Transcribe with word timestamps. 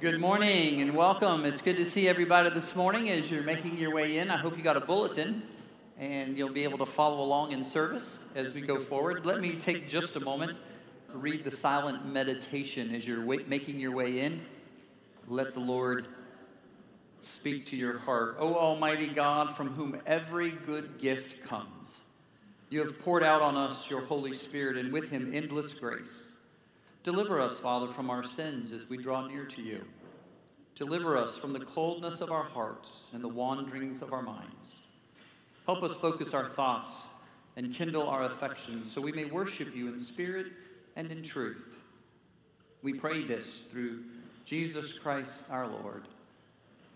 Good 0.00 0.18
morning 0.18 0.80
and 0.80 0.96
welcome. 0.96 1.44
It's 1.44 1.60
good 1.60 1.76
to 1.76 1.84
see 1.84 2.08
everybody 2.08 2.48
this 2.48 2.74
morning 2.74 3.10
as 3.10 3.30
you're 3.30 3.42
making 3.42 3.76
your 3.76 3.92
way 3.92 4.16
in. 4.16 4.30
I 4.30 4.38
hope 4.38 4.56
you 4.56 4.62
got 4.62 4.78
a 4.78 4.80
bulletin 4.80 5.42
and 5.98 6.38
you'll 6.38 6.54
be 6.54 6.62
able 6.62 6.78
to 6.78 6.86
follow 6.86 7.22
along 7.22 7.52
in 7.52 7.66
service 7.66 8.24
as 8.34 8.54
we 8.54 8.62
go 8.62 8.82
forward. 8.82 9.26
Let 9.26 9.42
me 9.42 9.56
take 9.58 9.90
just 9.90 10.16
a 10.16 10.20
moment 10.20 10.56
read 11.12 11.44
the 11.44 11.50
silent 11.50 12.06
meditation 12.06 12.94
as 12.94 13.06
you're 13.06 13.22
making 13.44 13.78
your 13.78 13.92
way 13.92 14.20
in. 14.20 14.40
Let 15.28 15.52
the 15.52 15.60
Lord 15.60 16.08
speak 17.20 17.66
to 17.66 17.76
your 17.76 17.98
heart. 17.98 18.36
O 18.38 18.54
Almighty 18.54 19.08
God, 19.08 19.54
from 19.54 19.68
whom 19.68 20.00
every 20.06 20.52
good 20.52 20.98
gift 20.98 21.44
comes, 21.44 22.06
you 22.70 22.78
have 22.78 22.98
poured 23.02 23.22
out 23.22 23.42
on 23.42 23.54
us 23.54 23.90
your 23.90 24.00
Holy 24.00 24.34
Spirit 24.34 24.78
and 24.78 24.94
with 24.94 25.10
him 25.10 25.32
endless 25.34 25.78
grace. 25.78 26.38
Deliver 27.02 27.40
us, 27.40 27.58
Father, 27.58 27.90
from 27.92 28.10
our 28.10 28.24
sins 28.24 28.72
as 28.72 28.90
we 28.90 28.98
draw 28.98 29.26
near 29.26 29.46
to 29.46 29.62
you. 29.62 29.84
Deliver 30.76 31.16
us 31.16 31.36
from 31.36 31.54
the 31.54 31.60
coldness 31.60 32.20
of 32.20 32.30
our 32.30 32.44
hearts 32.44 33.08
and 33.14 33.24
the 33.24 33.28
wanderings 33.28 34.02
of 34.02 34.12
our 34.12 34.22
minds. 34.22 34.86
Help 35.64 35.82
us 35.82 35.98
focus 35.98 36.34
our 36.34 36.50
thoughts 36.50 37.10
and 37.56 37.74
kindle 37.74 38.08
our 38.08 38.24
affections 38.24 38.92
so 38.92 39.00
we 39.00 39.12
may 39.12 39.24
worship 39.24 39.74
you 39.74 39.88
in 39.88 40.02
spirit 40.02 40.48
and 40.96 41.10
in 41.10 41.22
truth. 41.22 41.64
We 42.82 42.94
pray 42.94 43.22
this 43.22 43.66
through 43.70 44.04
Jesus 44.44 44.98
Christ 44.98 45.32
our 45.48 45.66
Lord. 45.66 46.04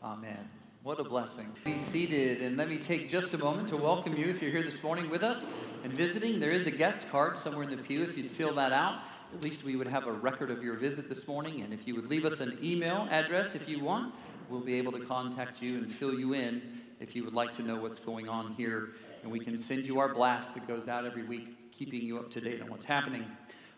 Amen. 0.02 0.48
What 0.82 1.00
a 1.00 1.04
blessing. 1.04 1.50
Be 1.64 1.78
seated 1.78 2.42
and 2.42 2.58
let 2.58 2.68
me 2.68 2.76
take 2.76 3.08
just 3.08 3.32
a 3.32 3.38
moment 3.38 3.68
to 3.68 3.76
welcome 3.78 4.14
you 4.16 4.26
if 4.26 4.42
you're 4.42 4.50
here 4.50 4.62
this 4.62 4.82
morning 4.82 5.08
with 5.08 5.22
us 5.22 5.46
and 5.82 5.92
visiting. 5.94 6.40
There 6.40 6.50
is 6.50 6.66
a 6.66 6.70
guest 6.70 7.08
card 7.10 7.38
somewhere 7.38 7.64
in 7.64 7.70
the 7.70 7.82
pew 7.82 8.02
if 8.02 8.18
you'd 8.18 8.30
fill 8.32 8.54
that 8.56 8.72
out 8.72 8.98
at 9.34 9.42
least 9.42 9.64
we 9.64 9.74
would 9.74 9.88
have 9.88 10.06
a 10.06 10.12
record 10.12 10.50
of 10.50 10.62
your 10.62 10.74
visit 10.74 11.08
this 11.08 11.26
morning. 11.26 11.62
And 11.62 11.74
if 11.74 11.88
you 11.88 11.96
would 11.96 12.08
leave 12.08 12.24
us 12.24 12.40
an 12.40 12.56
email 12.62 13.08
address 13.10 13.56
if 13.56 13.68
you 13.68 13.80
want, 13.80 14.14
we'll 14.48 14.60
be 14.60 14.74
able 14.74 14.92
to 14.92 15.00
contact 15.00 15.60
you 15.60 15.78
and 15.78 15.92
fill 15.92 16.14
you 16.14 16.34
in 16.34 16.62
if 17.00 17.16
you 17.16 17.24
would 17.24 17.34
like 17.34 17.52
to 17.54 17.62
know 17.62 17.76
what's 17.76 17.98
going 17.98 18.28
on 18.28 18.52
here. 18.54 18.90
And 19.22 19.32
we 19.32 19.40
can 19.40 19.58
send 19.58 19.86
you 19.86 19.98
our 19.98 20.14
blast 20.14 20.54
that 20.54 20.68
goes 20.68 20.86
out 20.86 21.04
every 21.04 21.24
week, 21.24 21.72
keeping 21.72 22.00
you 22.00 22.18
up 22.18 22.30
to 22.30 22.40
date 22.40 22.62
on 22.62 22.70
what's 22.70 22.84
happening. 22.84 23.26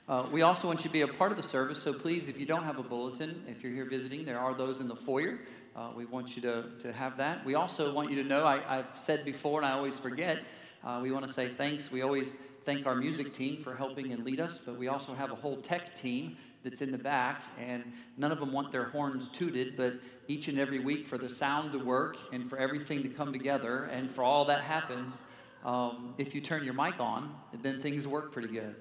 Uh, 0.08 0.26
we 0.30 0.42
also 0.42 0.68
want 0.68 0.80
you 0.80 0.88
to 0.88 0.92
be 0.92 1.00
a 1.00 1.08
part 1.08 1.32
of 1.32 1.36
the 1.36 1.48
service, 1.48 1.82
so 1.82 1.92
please, 1.92 2.28
if 2.28 2.38
you 2.38 2.46
don't 2.46 2.62
have 2.62 2.78
a 2.78 2.82
bulletin, 2.82 3.42
if 3.48 3.62
you're 3.62 3.72
here 3.72 3.86
visiting, 3.86 4.24
there 4.24 4.38
are 4.38 4.54
those 4.54 4.78
in 4.78 4.86
the 4.86 4.94
foyer. 4.94 5.40
Uh, 5.74 5.90
we 5.96 6.04
want 6.04 6.36
you 6.36 6.42
to, 6.42 6.64
to 6.80 6.92
have 6.92 7.16
that. 7.16 7.44
We 7.44 7.54
also 7.54 7.92
want 7.92 8.10
you 8.10 8.22
to 8.22 8.28
know, 8.28 8.44
I, 8.46 8.76
have 8.76 8.86
said 9.02 9.24
before 9.24 9.60
and 9.60 9.66
I 9.66 9.72
always 9.72 9.96
forget, 9.96 10.42
uh, 10.84 11.00
we 11.02 11.10
want 11.10 11.26
to 11.26 11.32
say 11.32 11.48
thanks. 11.48 11.90
We 11.90 12.02
always 12.02 12.28
thank 12.66 12.84
our 12.84 12.96
music 12.96 13.32
team 13.32 13.62
for 13.62 13.76
helping 13.76 14.12
and 14.12 14.24
lead 14.24 14.40
us, 14.40 14.62
but 14.66 14.76
we 14.76 14.88
also 14.88 15.14
have 15.14 15.30
a 15.30 15.36
whole 15.36 15.56
tech 15.58 15.98
team 16.02 16.36
that's 16.64 16.80
in 16.80 16.90
the 16.90 16.98
back, 16.98 17.42
and 17.60 17.92
none 18.16 18.32
of 18.32 18.40
them 18.40 18.52
want 18.52 18.72
their 18.72 18.86
horns 18.86 19.30
tooted, 19.30 19.76
but 19.76 19.94
each 20.26 20.48
and 20.48 20.58
every 20.58 20.80
week 20.80 21.06
for 21.06 21.16
the 21.16 21.30
sound 21.30 21.70
to 21.70 21.78
work 21.78 22.16
and 22.32 22.50
for 22.50 22.58
everything 22.58 23.04
to 23.04 23.08
come 23.08 23.32
together, 23.32 23.84
and 23.84 24.10
for 24.10 24.24
all 24.24 24.46
that 24.46 24.62
happens, 24.62 25.26
um, 25.64 26.12
if 26.18 26.34
you 26.34 26.40
turn 26.40 26.64
your 26.64 26.74
mic 26.74 26.98
on, 26.98 27.32
then 27.62 27.80
things 27.80 28.04
work 28.04 28.32
pretty 28.32 28.48
good. 28.48 28.74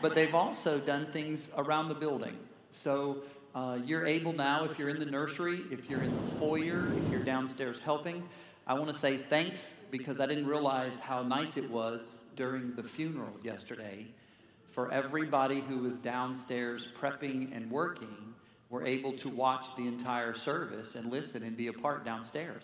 But 0.00 0.14
they've 0.14 0.34
also 0.34 0.78
done 0.78 1.12
things 1.12 1.52
around 1.54 1.88
the 1.88 1.94
building. 1.94 2.38
So 2.70 3.24
uh, 3.54 3.78
you're 3.84 4.06
able 4.06 4.32
now, 4.32 4.64
if 4.64 4.78
you're 4.78 4.88
in 4.88 4.98
the 4.98 5.10
nursery, 5.10 5.60
if 5.70 5.90
you're 5.90 6.02
in 6.02 6.16
the 6.24 6.32
foyer, 6.32 6.90
if 6.96 7.10
you're 7.10 7.24
downstairs 7.24 7.78
helping, 7.84 8.26
I 8.68 8.74
want 8.74 8.92
to 8.92 8.98
say 8.98 9.16
thanks 9.16 9.80
because 9.90 10.20
I 10.20 10.26
didn't 10.26 10.46
realize 10.46 11.00
how 11.00 11.22
nice 11.22 11.56
it 11.56 11.70
was 11.70 12.02
during 12.36 12.74
the 12.74 12.82
funeral 12.82 13.32
yesterday 13.42 14.08
for 14.72 14.92
everybody 14.92 15.62
who 15.62 15.78
was 15.78 16.02
downstairs 16.02 16.92
prepping 17.00 17.56
and 17.56 17.70
working 17.70 18.34
were 18.68 18.86
able 18.86 19.14
to 19.14 19.30
watch 19.30 19.74
the 19.74 19.88
entire 19.88 20.34
service 20.34 20.96
and 20.96 21.10
listen 21.10 21.44
and 21.44 21.56
be 21.56 21.68
a 21.68 21.72
part 21.72 22.04
downstairs. 22.04 22.62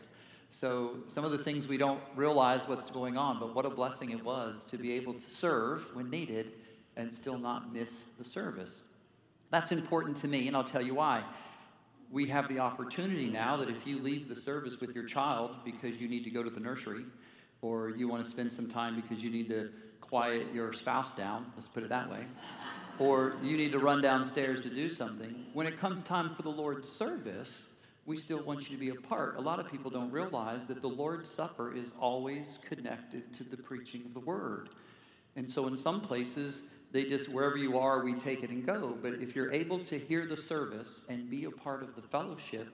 So 0.51 0.99
some 1.09 1.25
of 1.25 1.33
the 1.33 1.39
things 1.39 1.69
we 1.69 1.79
don't 1.79 2.03
realize 2.15 2.61
what's 2.69 2.91
going 2.91 3.17
on, 3.17 3.41
but 3.41 3.55
what 3.55 3.65
a 3.65 3.71
blessing 3.71 4.11
it 4.11 4.23
was 4.23 4.67
to 4.67 4.77
be 4.77 4.93
able 4.93 5.15
to 5.15 5.31
serve 5.31 5.89
when 5.97 6.11
needed 6.11 6.53
and 6.99 7.17
still 7.17 7.39
not 7.39 7.73
miss 7.73 8.11
the 8.19 8.27
service. 8.27 8.89
That's 9.51 9.73
important 9.73 10.19
to 10.19 10.29
me, 10.29 10.49
and 10.49 10.55
I'll 10.57 10.65
tell 10.65 10.83
you 10.83 10.97
why 10.97 11.23
we 12.15 12.29
have 12.29 12.49
the 12.49 12.61
opportunity 12.61 13.27
now 13.27 13.57
that 13.57 13.69
if 13.69 13.89
you 13.89 13.99
leave 13.99 14.29
the 14.29 14.41
service 14.41 14.81
with 14.81 14.95
your 14.95 15.05
child 15.05 15.51
because 15.65 16.01
you 16.01 16.07
need 16.07 16.23
to 16.23 16.31
go 16.31 16.45
to 16.45 16.49
the 16.49 16.61
nursery, 16.61 17.05
or 17.61 17.91
you 17.91 18.07
want 18.07 18.25
to 18.25 18.31
spend 18.31 18.53
some 18.53 18.69
time 18.69 18.95
because 18.95 19.23
you 19.23 19.31
need 19.31 19.49
to 19.49 19.69
quiet 20.01 20.47
your 20.55 20.73
spouse 20.73 21.17
down, 21.17 21.45
let's 21.57 21.67
put 21.67 21.83
it 21.83 21.89
that 21.89 22.09
way, 22.09 22.25
or 23.01 23.35
you 23.43 23.57
need 23.57 23.73
to 23.73 23.81
run 23.81 24.01
downstairs 24.01 24.61
to 24.61 24.69
do 24.69 24.89
something, 24.95 25.47
when 25.55 25.67
it 25.67 25.77
comes 25.81 26.07
time 26.07 26.33
for 26.37 26.43
the 26.43 26.51
Lord's 26.51 26.89
service, 26.89 27.71
we 28.07 28.17
still 28.17 28.45
want 28.45 28.61
you 28.61 28.77
to 28.77 28.81
be 28.81 28.91
a 28.91 28.95
part. 28.95 29.37
A 29.37 29.41
lot 29.41 29.59
of 29.59 29.69
people 29.69 29.91
don't 29.91 30.13
realize 30.13 30.67
that 30.67 30.83
the 30.83 30.89
Lord's 30.89 31.29
Supper 31.29 31.75
is 31.75 31.87
always 31.99 32.61
connected 32.69 33.35
to 33.39 33.43
the 33.43 33.57
preaching 33.57 34.03
of 34.05 34.15
the 34.15 34.21
Word. 34.21 34.69
And 35.35 35.51
so, 35.51 35.67
in 35.67 35.77
some 35.77 36.01
places, 36.01 36.69
they 36.95 37.03
just, 37.07 37.29
wherever 37.29 37.57
you 37.57 37.77
are, 37.77 38.05
we 38.05 38.15
take 38.15 38.45
it 38.45 38.51
and 38.51 38.65
go. 38.65 38.97
But 39.03 39.15
if 39.15 39.35
you're 39.35 39.53
able 39.53 39.81
to 39.81 39.99
hear 39.99 40.27
the 40.27 40.37
service 40.37 41.07
and 41.09 41.29
be 41.29 41.45
a 41.45 41.51
part 41.51 41.83
of 41.83 41.97
the 41.97 42.03
fellowship, 42.03 42.69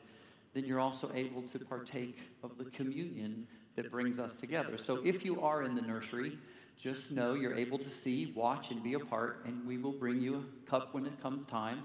then 0.52 0.66
you're 0.66 0.78
also 0.78 1.10
able 1.14 1.40
to 1.44 1.58
partake 1.60 2.18
of 2.42 2.58
the 2.58 2.66
communion 2.66 3.46
that 3.76 3.90
brings 3.90 4.18
us 4.18 4.38
together. 4.38 4.76
So 4.76 5.00
if 5.06 5.24
you 5.24 5.40
are 5.40 5.62
in 5.62 5.74
the 5.74 5.80
nursery, 5.80 6.36
just 6.78 7.12
know 7.12 7.32
you're 7.32 7.54
able 7.54 7.78
to 7.78 7.88
see, 7.90 8.30
watch, 8.36 8.70
and 8.70 8.82
be 8.82 8.92
a 8.92 8.98
part, 8.98 9.46
and 9.46 9.66
we 9.66 9.78
will 9.78 9.92
bring 9.92 10.20
you 10.20 10.34
a 10.34 10.70
cup 10.70 10.92
when 10.92 11.06
it 11.06 11.22
comes 11.22 11.48
time. 11.48 11.82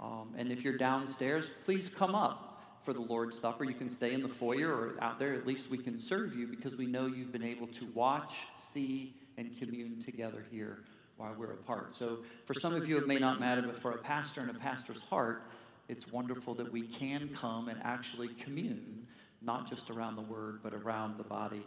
Um, 0.00 0.34
and 0.36 0.50
if 0.50 0.64
you're 0.64 0.78
downstairs, 0.78 1.50
please 1.64 1.94
come 1.94 2.16
up 2.16 2.80
for 2.82 2.94
the 2.94 3.00
Lord's 3.00 3.38
Supper. 3.38 3.62
You 3.62 3.74
can 3.74 3.90
stay 3.90 4.12
in 4.12 4.24
the 4.24 4.28
foyer 4.28 4.72
or 4.72 4.96
out 5.00 5.20
there. 5.20 5.34
At 5.34 5.46
least 5.46 5.70
we 5.70 5.78
can 5.78 6.00
serve 6.00 6.34
you 6.34 6.48
because 6.48 6.74
we 6.76 6.86
know 6.86 7.06
you've 7.06 7.30
been 7.30 7.44
able 7.44 7.68
to 7.68 7.86
watch, 7.94 8.34
see, 8.72 9.14
and 9.38 9.56
commune 9.56 10.02
together 10.02 10.44
here 10.50 10.80
while 11.16 11.34
we're 11.36 11.52
apart. 11.52 11.96
So, 11.96 12.18
for 12.44 12.54
some 12.54 12.74
of 12.74 12.88
you, 12.88 12.98
it 12.98 13.06
may 13.06 13.18
not 13.18 13.40
matter, 13.40 13.62
but 13.62 13.80
for 13.80 13.92
a 13.92 13.98
pastor 13.98 14.40
and 14.42 14.50
a 14.50 14.54
pastor's 14.54 15.02
heart, 15.02 15.42
it's 15.88 16.12
wonderful 16.12 16.54
that 16.54 16.70
we 16.70 16.82
can 16.82 17.28
come 17.28 17.68
and 17.68 17.80
actually 17.82 18.28
commune, 18.28 19.06
not 19.40 19.68
just 19.68 19.90
around 19.90 20.16
the 20.16 20.22
word, 20.22 20.60
but 20.62 20.74
around 20.74 21.16
the 21.16 21.24
body 21.24 21.64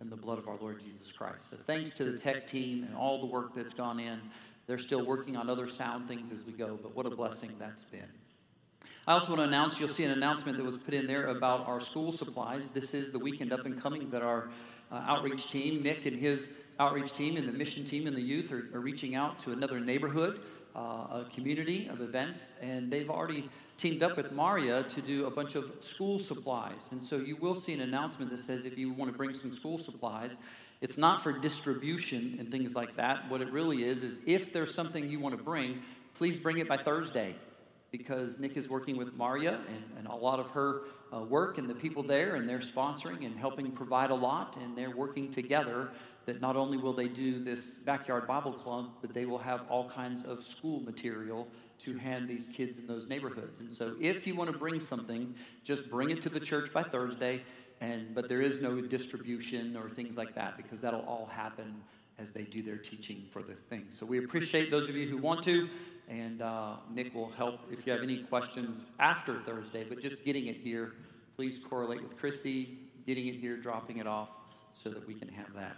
and 0.00 0.10
the 0.10 0.16
blood 0.16 0.38
of 0.38 0.48
our 0.48 0.56
Lord 0.60 0.80
Jesus 0.80 1.10
Christ. 1.12 1.50
So, 1.50 1.56
thanks 1.66 1.96
to 1.96 2.04
the 2.04 2.18
tech 2.18 2.46
team 2.46 2.84
and 2.84 2.96
all 2.96 3.20
the 3.20 3.26
work 3.26 3.54
that's 3.54 3.74
gone 3.74 3.98
in. 3.98 4.20
They're 4.66 4.78
still 4.78 5.04
working 5.04 5.36
on 5.36 5.50
other 5.50 5.68
sound 5.68 6.08
things 6.08 6.32
as 6.32 6.46
we 6.46 6.54
go, 6.54 6.78
but 6.80 6.96
what 6.96 7.04
a 7.04 7.10
blessing 7.10 7.50
that's 7.58 7.90
been. 7.90 8.08
I 9.06 9.12
also 9.12 9.28
want 9.28 9.40
to 9.40 9.44
announce 9.44 9.78
you'll 9.78 9.90
see 9.90 10.04
an 10.04 10.12
announcement 10.12 10.56
that 10.56 10.64
was 10.64 10.82
put 10.82 10.94
in 10.94 11.06
there 11.06 11.26
about 11.26 11.68
our 11.68 11.80
school 11.82 12.12
supplies. 12.12 12.72
This 12.72 12.94
is 12.94 13.12
the 13.12 13.18
weekend 13.18 13.52
up 13.52 13.66
and 13.66 13.78
coming 13.78 14.08
that 14.10 14.22
our 14.22 14.48
outreach 14.96 15.50
team, 15.50 15.82
Nick 15.82 16.06
and 16.06 16.18
his 16.18 16.54
outreach 16.78 17.12
team 17.12 17.36
and 17.36 17.46
the 17.46 17.52
mission 17.52 17.84
team 17.84 18.06
and 18.06 18.16
the 18.16 18.22
youth 18.22 18.52
are, 18.52 18.68
are 18.74 18.80
reaching 18.80 19.14
out 19.14 19.40
to 19.44 19.52
another 19.52 19.80
neighborhood, 19.80 20.40
uh, 20.74 20.78
a 20.78 21.26
community 21.34 21.88
of 21.88 22.00
events, 22.00 22.56
and 22.60 22.90
they've 22.90 23.10
already 23.10 23.48
teamed 23.76 24.02
up 24.02 24.16
with 24.16 24.32
Maria 24.32 24.84
to 24.84 25.02
do 25.02 25.26
a 25.26 25.30
bunch 25.30 25.54
of 25.54 25.72
school 25.82 26.18
supplies. 26.18 26.80
And 26.90 27.02
so 27.02 27.16
you 27.16 27.36
will 27.36 27.60
see 27.60 27.72
an 27.72 27.80
announcement 27.80 28.30
that 28.30 28.40
says 28.40 28.64
if 28.64 28.78
you 28.78 28.92
want 28.92 29.10
to 29.10 29.16
bring 29.16 29.34
some 29.34 29.54
school 29.54 29.78
supplies, 29.78 30.42
it's 30.80 30.98
not 30.98 31.22
for 31.22 31.32
distribution 31.32 32.36
and 32.38 32.50
things 32.50 32.74
like 32.74 32.96
that. 32.96 33.28
What 33.30 33.40
it 33.40 33.50
really 33.50 33.84
is, 33.84 34.02
is 34.02 34.24
if 34.26 34.52
there's 34.52 34.74
something 34.74 35.08
you 35.08 35.18
want 35.18 35.36
to 35.36 35.42
bring, 35.42 35.82
please 36.14 36.38
bring 36.38 36.58
it 36.58 36.68
by 36.68 36.76
Thursday 36.76 37.34
because 37.96 38.40
Nick 38.40 38.56
is 38.56 38.68
working 38.68 38.96
with 38.96 39.14
Maria 39.14 39.60
and, 39.68 39.84
and 39.96 40.08
a 40.08 40.14
lot 40.16 40.40
of 40.40 40.50
her 40.50 40.80
uh, 41.14 41.20
work 41.20 41.58
and 41.58 41.70
the 41.70 41.74
people 41.74 42.02
there, 42.02 42.34
and 42.34 42.48
they're 42.48 42.58
sponsoring 42.58 43.24
and 43.24 43.38
helping 43.38 43.70
provide 43.70 44.10
a 44.10 44.14
lot, 44.14 44.60
and 44.60 44.76
they're 44.76 44.96
working 44.96 45.30
together 45.30 45.90
that 46.26 46.40
not 46.40 46.56
only 46.56 46.76
will 46.76 46.92
they 46.92 47.06
do 47.06 47.44
this 47.44 47.60
backyard 47.84 48.26
Bible 48.26 48.52
club, 48.52 48.90
but 49.00 49.14
they 49.14 49.26
will 49.26 49.38
have 49.38 49.60
all 49.68 49.88
kinds 49.88 50.26
of 50.26 50.44
school 50.44 50.80
material 50.80 51.46
to 51.84 51.96
hand 51.96 52.28
these 52.28 52.52
kids 52.52 52.78
in 52.78 52.88
those 52.88 53.08
neighborhoods. 53.08 53.60
And 53.60 53.76
so 53.76 53.94
if 54.00 54.26
you 54.26 54.34
want 54.34 54.50
to 54.50 54.58
bring 54.58 54.80
something, 54.80 55.32
just 55.62 55.88
bring 55.88 56.10
it 56.10 56.20
to 56.22 56.28
the 56.28 56.40
church 56.40 56.72
by 56.72 56.82
Thursday. 56.82 57.42
And 57.80 58.12
but 58.12 58.28
there 58.28 58.40
is 58.40 58.60
no 58.60 58.80
distribution 58.80 59.76
or 59.76 59.88
things 59.88 60.16
like 60.16 60.34
that 60.34 60.56
because 60.56 60.80
that'll 60.80 61.02
all 61.02 61.26
happen 61.26 61.76
as 62.18 62.30
they 62.30 62.42
do 62.42 62.62
their 62.62 62.76
teaching 62.76 63.24
for 63.30 63.42
the 63.42 63.54
thing. 63.54 63.86
So 63.92 64.06
we 64.06 64.18
appreciate 64.18 64.70
those 64.70 64.88
of 64.88 64.96
you 64.96 65.06
who 65.06 65.18
want 65.18 65.42
to, 65.44 65.68
and 66.08 66.42
uh, 66.42 66.76
Nick 66.92 67.14
will 67.14 67.30
help 67.30 67.60
if 67.70 67.86
you 67.86 67.92
have 67.92 68.02
any 68.02 68.22
questions 68.24 68.90
after 69.00 69.40
Thursday. 69.40 69.84
But 69.88 70.00
just 70.00 70.24
getting 70.24 70.46
it 70.46 70.56
here, 70.56 70.92
please 71.36 71.64
correlate 71.64 72.02
with 72.02 72.16
Christy, 72.18 72.78
getting 73.06 73.26
it 73.26 73.36
here, 73.36 73.56
dropping 73.56 73.98
it 73.98 74.06
off, 74.06 74.28
so 74.82 74.90
that 74.90 75.06
we 75.06 75.14
can 75.14 75.28
have 75.28 75.52
that. 75.54 75.76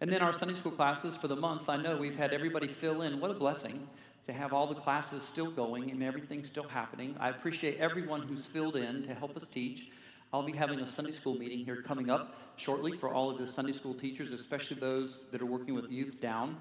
And 0.00 0.12
then 0.12 0.22
our 0.22 0.32
Sunday 0.32 0.54
school 0.54 0.72
classes 0.72 1.16
for 1.16 1.28
the 1.28 1.36
month, 1.36 1.68
I 1.68 1.76
know 1.76 1.96
we've 1.96 2.16
had 2.16 2.32
everybody 2.32 2.68
fill 2.68 3.02
in. 3.02 3.18
What 3.18 3.30
a 3.30 3.34
blessing 3.34 3.88
to 4.26 4.32
have 4.32 4.52
all 4.52 4.66
the 4.66 4.74
classes 4.74 5.22
still 5.22 5.50
going 5.50 5.90
and 5.90 6.02
everything 6.02 6.44
still 6.44 6.68
happening. 6.68 7.16
I 7.18 7.30
appreciate 7.30 7.78
everyone 7.78 8.22
who's 8.22 8.44
filled 8.44 8.76
in 8.76 9.04
to 9.04 9.14
help 9.14 9.36
us 9.36 9.48
teach. 9.48 9.90
I'll 10.32 10.42
be 10.42 10.52
having 10.52 10.80
a 10.80 10.86
Sunday 10.86 11.12
school 11.12 11.34
meeting 11.34 11.64
here 11.64 11.82
coming 11.82 12.10
up 12.10 12.34
shortly 12.56 12.92
for 12.92 13.08
all 13.08 13.30
of 13.30 13.38
the 13.38 13.46
Sunday 13.46 13.72
school 13.72 13.94
teachers, 13.94 14.32
especially 14.32 14.78
those 14.78 15.24
that 15.30 15.40
are 15.40 15.46
working 15.46 15.74
with 15.74 15.90
youth 15.90 16.20
down. 16.20 16.56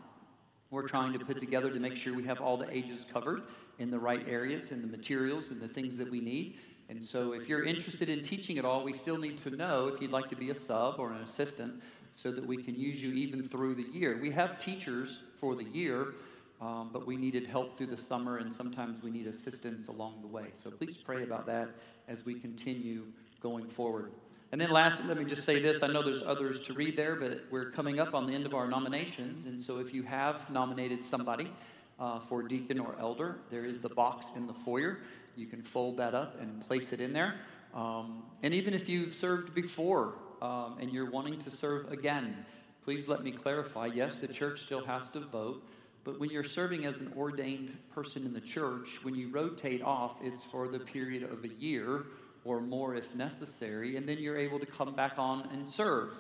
We're 0.75 0.89
trying 0.89 1.13
to 1.13 1.19
put 1.19 1.39
together 1.39 1.72
to 1.72 1.80
make 1.80 1.95
sure 1.95 2.13
we 2.13 2.25
have 2.25 2.42
all 2.42 2.57
the 2.57 2.69
ages 2.69 3.06
covered 3.10 3.44
in 3.80 3.89
the 3.89 3.98
right 3.98 4.27
areas 4.27 4.74
and 4.74 4.83
the 4.83 4.88
materials 4.88 5.51
and 5.51 5.62
the 5.62 5.69
things 5.69 5.95
that 5.95 6.12
we 6.12 6.19
need. 6.19 6.57
And 6.89 7.01
so, 7.01 7.31
if 7.31 7.48
you're 7.48 7.63
interested 7.63 8.10
in 8.10 8.22
teaching 8.22 8.57
at 8.57 8.66
all, 8.66 8.83
we 8.83 8.92
still 8.92 9.18
need 9.18 9.38
to 9.45 9.51
know 9.51 9.88
if 9.88 10.01
you'd 10.01 10.12
like 10.12 10.27
to 10.27 10.36
be 10.36 10.50
a 10.50 10.56
sub 10.56 10.95
or 11.00 11.13
an 11.13 11.22
assistant 11.22 11.81
so 12.12 12.30
that 12.30 12.45
we 12.45 12.62
can 12.62 12.75
use 12.75 13.01
you 13.01 13.13
even 13.13 13.42
through 13.42 13.75
the 13.75 13.88
year. 13.98 14.19
We 14.22 14.31
have 14.31 14.62
teachers 14.62 15.24
for 15.39 15.56
the 15.56 15.63
year, 15.63 16.16
um, 16.60 16.89
but 16.92 17.07
we 17.07 17.16
needed 17.16 17.48
help 17.48 17.77
through 17.77 17.88
the 17.88 17.98
summer, 17.98 18.39
and 18.39 18.54
sometimes 18.54 19.01
we 19.01 19.12
need 19.12 19.27
assistance 19.27 19.88
along 19.88 20.19
the 20.19 20.27
way. 20.27 20.48
So, 20.62 20.72
please 20.72 21.01
pray 21.01 21.24
about 21.24 21.45
that 21.45 21.69
as 22.10 22.25
we 22.25 22.33
continue 22.33 23.06
going 23.39 23.69
forward. 23.69 24.12
And 24.55 24.61
then 24.61 24.71
lastly, 24.71 25.05
let 25.09 25.17
me 25.17 25.25
just 25.25 25.43
say 25.43 25.61
this. 25.61 25.83
I 25.83 25.87
know 25.87 26.01
there's 26.01 26.25
others 26.25 26.65
to 26.67 26.73
read 26.75 26.95
there, 26.95 27.17
but 27.17 27.41
we're 27.51 27.71
coming 27.71 27.99
up 27.99 28.13
on 28.13 28.25
the 28.25 28.31
end 28.31 28.45
of 28.45 28.53
our 28.53 28.69
nominations. 28.69 29.47
And 29.47 29.61
so 29.61 29.79
if 29.79 29.93
you 29.93 30.01
have 30.03 30.49
nominated 30.49 31.03
somebody 31.03 31.51
uh, 31.99 32.21
for 32.21 32.41
deacon 32.41 32.79
or 32.79 32.95
elder, 32.97 33.35
there 33.51 33.65
is 33.65 33.81
the 33.81 33.89
box 33.89 34.37
in 34.37 34.47
the 34.47 34.53
foyer. 34.53 34.99
You 35.35 35.47
can 35.47 35.61
fold 35.61 35.97
that 35.97 36.15
up 36.15 36.39
and 36.39 36.65
place 36.65 36.93
it 36.93 37.01
in 37.01 37.11
there. 37.11 37.35
Um, 37.73 38.23
and 38.43 38.53
even 38.53 38.73
if 38.73 38.87
you've 38.87 39.13
served 39.13 39.53
before 39.53 40.13
um, 40.41 40.77
and 40.79 40.89
you're 40.89 41.11
wanting 41.11 41.37
to 41.41 41.51
serve 41.51 41.91
again, 41.91 42.45
please 42.85 43.09
let 43.09 43.23
me 43.23 43.31
clarify. 43.31 43.87
Yes, 43.87 44.21
the 44.21 44.29
church 44.29 44.63
still 44.63 44.85
has 44.85 45.09
to 45.09 45.19
vote. 45.19 45.67
But 46.05 46.17
when 46.17 46.29
you're 46.29 46.45
serving 46.45 46.85
as 46.85 47.01
an 47.01 47.11
ordained 47.17 47.75
person 47.93 48.25
in 48.25 48.31
the 48.31 48.39
church, 48.39 49.03
when 49.03 49.15
you 49.15 49.27
rotate 49.27 49.81
off, 49.81 50.15
it's 50.23 50.45
for 50.45 50.69
the 50.69 50.79
period 50.79 51.23
of 51.23 51.43
a 51.43 51.49
year 51.49 52.05
or 52.45 52.62
more 52.62 52.95
if 52.95 53.13
necessary, 53.15 53.97
and 53.97 54.07
then 54.07 54.19
you're 54.19 54.38
able 54.38 54.59
to 54.59 54.65
come 54.65 54.94
back 54.94 55.13
on 55.18 55.50
and 55.51 55.69
serve. 55.69 56.15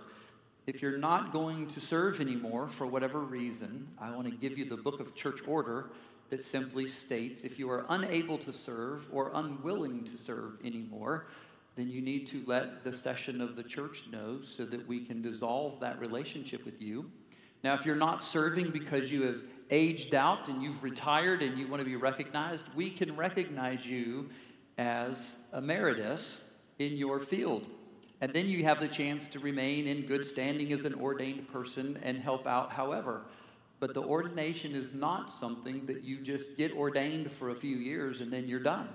If 0.67 0.81
you're 0.81 0.97
not 0.97 1.31
going 1.31 1.67
to 1.67 1.79
serve 1.79 2.19
anymore 2.19 2.67
for 2.67 2.87
whatever 2.87 3.19
reason, 3.19 3.87
I 4.01 4.09
want 4.15 4.27
to 4.27 4.35
give 4.35 4.57
you 4.57 4.65
the 4.65 4.77
book 4.77 4.99
of 4.99 5.15
church 5.15 5.47
order 5.47 5.91
that 6.31 6.43
simply 6.43 6.87
states 6.87 7.41
if 7.41 7.59
you 7.59 7.69
are 7.69 7.85
unable 7.89 8.39
to 8.39 8.51
serve 8.51 9.07
or 9.13 9.31
unwilling 9.35 10.03
to 10.05 10.17
serve 10.17 10.53
anymore, 10.65 11.27
then 11.75 11.89
you 11.89 12.01
need 12.01 12.27
to 12.29 12.41
let 12.47 12.83
the 12.83 12.91
session 12.91 13.41
of 13.41 13.55
the 13.55 13.63
church 13.63 14.05
know 14.11 14.39
so 14.43 14.65
that 14.65 14.87
we 14.87 15.05
can 15.05 15.21
dissolve 15.21 15.79
that 15.81 15.99
relationship 15.99 16.65
with 16.65 16.81
you. 16.81 17.11
Now, 17.63 17.75
if 17.75 17.85
you're 17.85 17.95
not 17.95 18.23
serving 18.23 18.71
because 18.71 19.11
you 19.11 19.23
have 19.23 19.41
aged 19.69 20.15
out 20.15 20.47
and 20.47 20.63
you've 20.63 20.83
retired 20.83 21.41
and 21.41 21.57
you 21.57 21.67
want 21.67 21.81
to 21.81 21.85
be 21.85 21.95
recognized, 21.95 22.73
we 22.75 22.89
can 22.89 23.15
recognize 23.15 23.85
you 23.85 24.29
as 24.77 25.39
emeritus 25.53 26.45
in 26.79 26.93
your 26.93 27.19
field. 27.19 27.67
And 28.21 28.33
then 28.33 28.47
you 28.47 28.63
have 28.63 28.79
the 28.79 28.87
chance 28.87 29.27
to 29.29 29.39
remain 29.39 29.87
in 29.87 30.05
good 30.05 30.25
standing 30.25 30.71
as 30.73 30.85
an 30.85 30.95
ordained 30.95 31.51
person 31.51 31.99
and 32.01 32.17
help 32.17 32.47
out 32.47 32.71
however. 32.71 33.21
But 33.79 33.93
the 33.93 34.01
ordination 34.01 34.73
is 34.73 34.95
not 34.95 35.29
something 35.29 35.85
that 35.85 36.03
you 36.03 36.21
just 36.21 36.57
get 36.57 36.71
ordained 36.73 37.31
for 37.31 37.49
a 37.49 37.55
few 37.55 37.77
years 37.77 38.21
and 38.21 38.31
then 38.31 38.47
you're 38.47 38.61
done. 38.61 38.89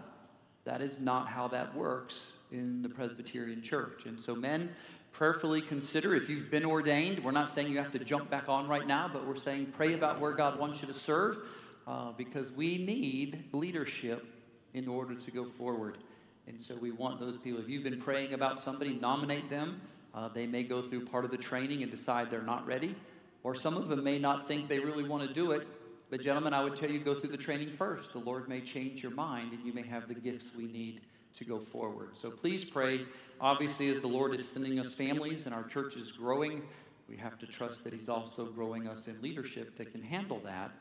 That 0.64 0.80
is 0.80 1.00
not 1.00 1.28
how 1.28 1.48
that 1.48 1.74
works 1.74 2.38
in 2.50 2.82
the 2.82 2.88
Presbyterian 2.88 3.62
Church. 3.62 4.04
And 4.06 4.18
so, 4.18 4.34
men, 4.34 4.70
prayerfully 5.12 5.62
consider 5.62 6.14
if 6.14 6.28
you've 6.28 6.50
been 6.50 6.64
ordained. 6.64 7.22
We're 7.24 7.30
not 7.30 7.50
saying 7.50 7.70
you 7.70 7.78
have 7.78 7.92
to 7.92 7.98
jump 7.98 8.30
back 8.30 8.48
on 8.48 8.68
right 8.68 8.86
now, 8.86 9.10
but 9.12 9.26
we're 9.26 9.36
saying 9.36 9.72
pray 9.76 9.94
about 9.94 10.20
where 10.20 10.32
God 10.32 10.58
wants 10.58 10.80
you 10.80 10.88
to 10.88 10.94
serve 10.94 11.38
uh, 11.86 12.12
because 12.12 12.50
we 12.52 12.78
need 12.78 13.44
leadership 13.52 14.26
in 14.74 14.88
order 14.88 15.14
to 15.14 15.30
go 15.30 15.44
forward. 15.44 15.98
And 16.46 16.62
so 16.62 16.76
we 16.76 16.90
want 16.90 17.20
those 17.20 17.38
people, 17.38 17.60
if 17.60 17.68
you've 17.68 17.84
been 17.84 18.00
praying 18.00 18.32
about 18.32 18.60
somebody, 18.60 18.94
nominate 18.94 19.48
them. 19.50 19.80
Uh, 20.14 20.28
they 20.28 20.46
may 20.46 20.64
go 20.64 20.82
through 20.82 21.06
part 21.06 21.24
of 21.24 21.30
the 21.30 21.36
training 21.36 21.82
and 21.82 21.90
decide 21.90 22.30
they're 22.30 22.42
not 22.42 22.66
ready. 22.66 22.96
Or 23.42 23.54
some 23.54 23.76
of 23.76 23.88
them 23.88 24.02
may 24.02 24.18
not 24.18 24.48
think 24.48 24.68
they 24.68 24.78
really 24.78 25.08
want 25.08 25.26
to 25.26 25.32
do 25.32 25.52
it. 25.52 25.66
But, 26.10 26.22
gentlemen, 26.22 26.52
I 26.52 26.64
would 26.64 26.74
tell 26.74 26.90
you 26.90 26.98
go 26.98 27.14
through 27.14 27.30
the 27.30 27.36
training 27.36 27.70
first. 27.70 28.12
The 28.12 28.18
Lord 28.18 28.48
may 28.48 28.60
change 28.60 29.02
your 29.02 29.12
mind 29.12 29.52
and 29.52 29.64
you 29.64 29.72
may 29.72 29.82
have 29.82 30.08
the 30.08 30.14
gifts 30.14 30.56
we 30.56 30.66
need 30.66 31.02
to 31.38 31.44
go 31.44 31.60
forward. 31.60 32.10
So 32.20 32.30
please 32.30 32.68
pray. 32.68 33.06
Obviously, 33.40 33.88
as 33.90 34.00
the 34.00 34.08
Lord 34.08 34.34
is 34.34 34.48
sending 34.48 34.80
us 34.80 34.94
families 34.94 35.46
and 35.46 35.54
our 35.54 35.62
church 35.62 35.94
is 35.94 36.10
growing, 36.12 36.62
we 37.08 37.16
have 37.16 37.38
to 37.38 37.46
trust 37.46 37.84
that 37.84 37.92
He's 37.92 38.08
also 38.08 38.46
growing 38.46 38.88
us 38.88 39.06
in 39.06 39.22
leadership 39.22 39.76
that 39.78 39.92
can 39.92 40.02
handle 40.02 40.40
that. 40.44 40.72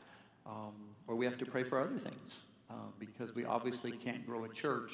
Um, 0.44 0.74
or 1.06 1.14
we 1.14 1.24
have 1.26 1.38
to 1.38 1.46
pray 1.46 1.62
for 1.62 1.80
other 1.80 1.98
things 1.98 2.32
uh, 2.70 2.74
because 2.98 3.34
we 3.34 3.44
obviously 3.44 3.92
can't 3.92 4.24
grow 4.26 4.44
a 4.44 4.48
church 4.48 4.92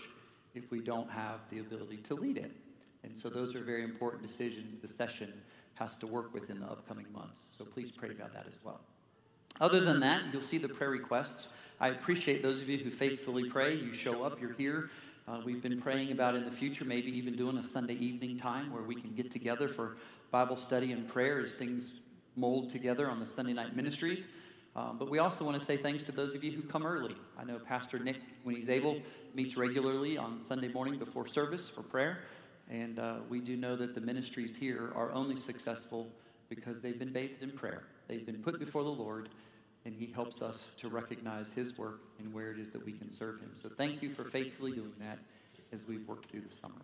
if 0.55 0.71
we 0.71 0.81
don't 0.81 1.11
have 1.11 1.41
the 1.51 1.59
ability 1.59 1.99
to 1.99 2.15
lead 2.15 2.39
it. 2.39 2.51
And 3.05 3.17
so 3.17 3.29
those 3.29 3.55
are 3.55 3.63
very 3.63 3.85
important 3.85 4.27
decisions 4.27 4.81
the 4.81 4.89
session 4.89 5.33
has 5.75 5.97
to 5.99 6.07
work 6.07 6.33
with 6.33 6.51
in 6.51 6.61
the 6.61 6.67
upcoming 6.67 7.07
months. 7.13 7.51
So 7.57 7.65
please 7.65 7.93
pray 7.93 8.11
about 8.11 8.33
that 8.33 8.47
as 8.47 8.65
well. 8.65 8.81
Other 9.61 9.81
than 9.81 10.01
that, 10.01 10.23
you'll 10.33 10.43
see 10.43 10.59
the 10.59 10.69
prayer 10.69 10.91
requests. 10.91 11.53
I 11.81 11.89
appreciate 11.89 12.43
those 12.43 12.61
of 12.61 12.69
you 12.69 12.79
who 12.79 12.91
faithfully 12.91 13.49
pray. 13.49 13.75
You 13.75 13.95
show 13.95 14.25
up, 14.25 14.41
you're 14.41 14.55
here. 14.55 14.91
Uh, 15.29 15.41
we've 15.45 15.63
been 15.63 15.81
praying 15.81 16.13
about 16.13 16.35
in 16.35 16.45
the 16.45 16.51
future, 16.51 16.85
maybe 16.85 17.11
even 17.17 17.37
doing 17.37 17.59
a 17.59 17.65
Sunday 17.65 17.95
evening 17.95 18.39
time 18.39 18.73
where 18.73 18.83
we 18.83 18.95
can 18.95 19.13
get 19.15 19.31
together 19.31 19.69
for 19.69 19.97
Bible 20.31 20.57
study 20.57 20.93
and 20.93 21.09
prayer 21.09 21.45
as 21.45 21.55
things 21.55 22.01
mold 22.37 22.71
together 22.71 23.11
on 23.11 23.21
the 23.21 23.27
Sunday 23.27 23.53
night 23.53 23.75
ministries. 23.75 24.33
Um, 24.77 24.99
but 24.99 25.09
we 25.09 25.19
also 25.19 25.43
want 25.43 25.59
to 25.59 25.65
say 25.65 25.79
thanks 25.79 26.03
to 26.05 26.13
those 26.13 26.35
of 26.35 26.45
you 26.45 26.53
who 26.53 26.61
come 26.61 26.85
early. 26.85 27.17
I 27.39 27.45
know 27.45 27.59
Pastor 27.59 27.99
Nick, 27.99 28.19
when 28.45 28.55
he's 28.55 28.69
able, 28.69 29.01
meets 29.35 29.57
regularly 29.57 30.19
on 30.19 30.43
Sunday 30.45 30.69
morning 30.69 30.99
before 30.99 31.27
service 31.27 31.67
for 31.67 31.83
prayer. 31.83 32.19
And 32.71 32.99
uh, 32.99 33.17
we 33.31 33.41
do 33.41 33.57
know 33.57 33.75
that 33.77 33.95
the 33.95 34.03
ministries 34.03 34.55
here 34.55 34.93
are 34.95 35.13
only 35.13 35.41
successful 35.41 36.09
because 36.51 36.83
they've 36.83 36.99
been 36.99 37.13
bathed 37.13 37.43
in 37.43 37.53
prayer. 37.53 37.85
They've 38.07 38.27
been 38.27 38.43
put 38.43 38.59
before 38.59 38.83
the 38.83 38.91
Lord, 38.91 39.31
and 39.87 39.95
He 39.95 40.13
helps 40.13 40.43
us 40.43 40.77
to 40.81 40.91
recognize 40.91 41.55
His 41.55 41.79
work 41.79 42.03
and 42.19 42.33
where 42.35 42.51
it 42.51 42.59
is 42.59 42.71
that 42.71 42.85
we 42.85 42.93
can 42.93 43.11
serve 43.17 43.41
Him. 43.41 43.53
So 43.59 43.71
thank 43.71 44.03
you 44.03 44.11
for 44.11 44.25
faithfully 44.25 44.73
doing 44.73 44.93
that 45.01 45.19
as 45.73 45.89
we've 45.89 46.07
worked 46.07 46.31
through 46.31 46.43
the 46.51 46.57
summer. 46.57 46.75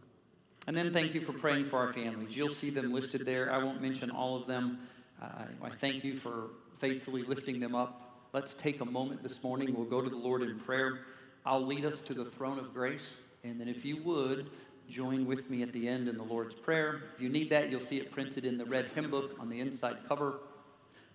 And 0.67 0.75
then 0.77 0.93
thank 0.93 1.15
you 1.15 1.21
for 1.21 1.33
praying 1.33 1.67
for 1.67 1.79
our 1.79 1.93
families. 1.93 2.35
You'll 2.35 2.55
see 2.55 2.71
them 2.71 2.93
listed 2.93 3.27
there. 3.27 3.53
I 3.53 3.59
won't 3.59 3.83
mention 3.83 4.11
all 4.11 4.37
of 4.37 4.47
them. 4.47 4.79
Uh, 5.21 5.27
I 5.63 5.71
thank 5.71 6.05
you 6.05 6.17
for 6.17 6.51
faithfully 6.83 7.23
lifting 7.23 7.61
them 7.61 7.77
up. 7.77 8.19
Let's 8.33 8.55
take 8.55 8.81
a 8.81 8.85
moment 8.85 9.23
this 9.23 9.41
morning. 9.45 9.73
We'll 9.73 9.87
go 9.87 10.01
to 10.01 10.11
the 10.11 10.17
Lord 10.17 10.43
in 10.43 10.59
prayer. 10.59 10.99
I'll 11.47 11.65
lead 11.65 11.85
us 11.85 12.03
to 12.07 12.13
the 12.13 12.25
throne 12.25 12.59
of 12.59 12.75
grace. 12.75 13.31
And 13.45 13.61
then, 13.61 13.69
if 13.69 13.85
you 13.85 14.03
would, 14.03 14.51
join 14.89 15.25
with 15.25 15.49
me 15.49 15.63
at 15.63 15.73
the 15.73 15.87
end 15.87 16.09
in 16.09 16.17
the 16.17 16.25
Lord's 16.25 16.57
Prayer. 16.57 17.03
If 17.15 17.23
you 17.23 17.29
need 17.29 17.51
that, 17.51 17.71
you'll 17.71 17.87
see 17.87 17.99
it 17.99 18.11
printed 18.11 18.45
in 18.45 18.59
the 18.59 18.65
red 18.65 18.87
hymn 18.97 19.13
book 19.13 19.37
on 19.39 19.49
the 19.49 19.61
inside 19.61 19.99
cover. 20.09 20.41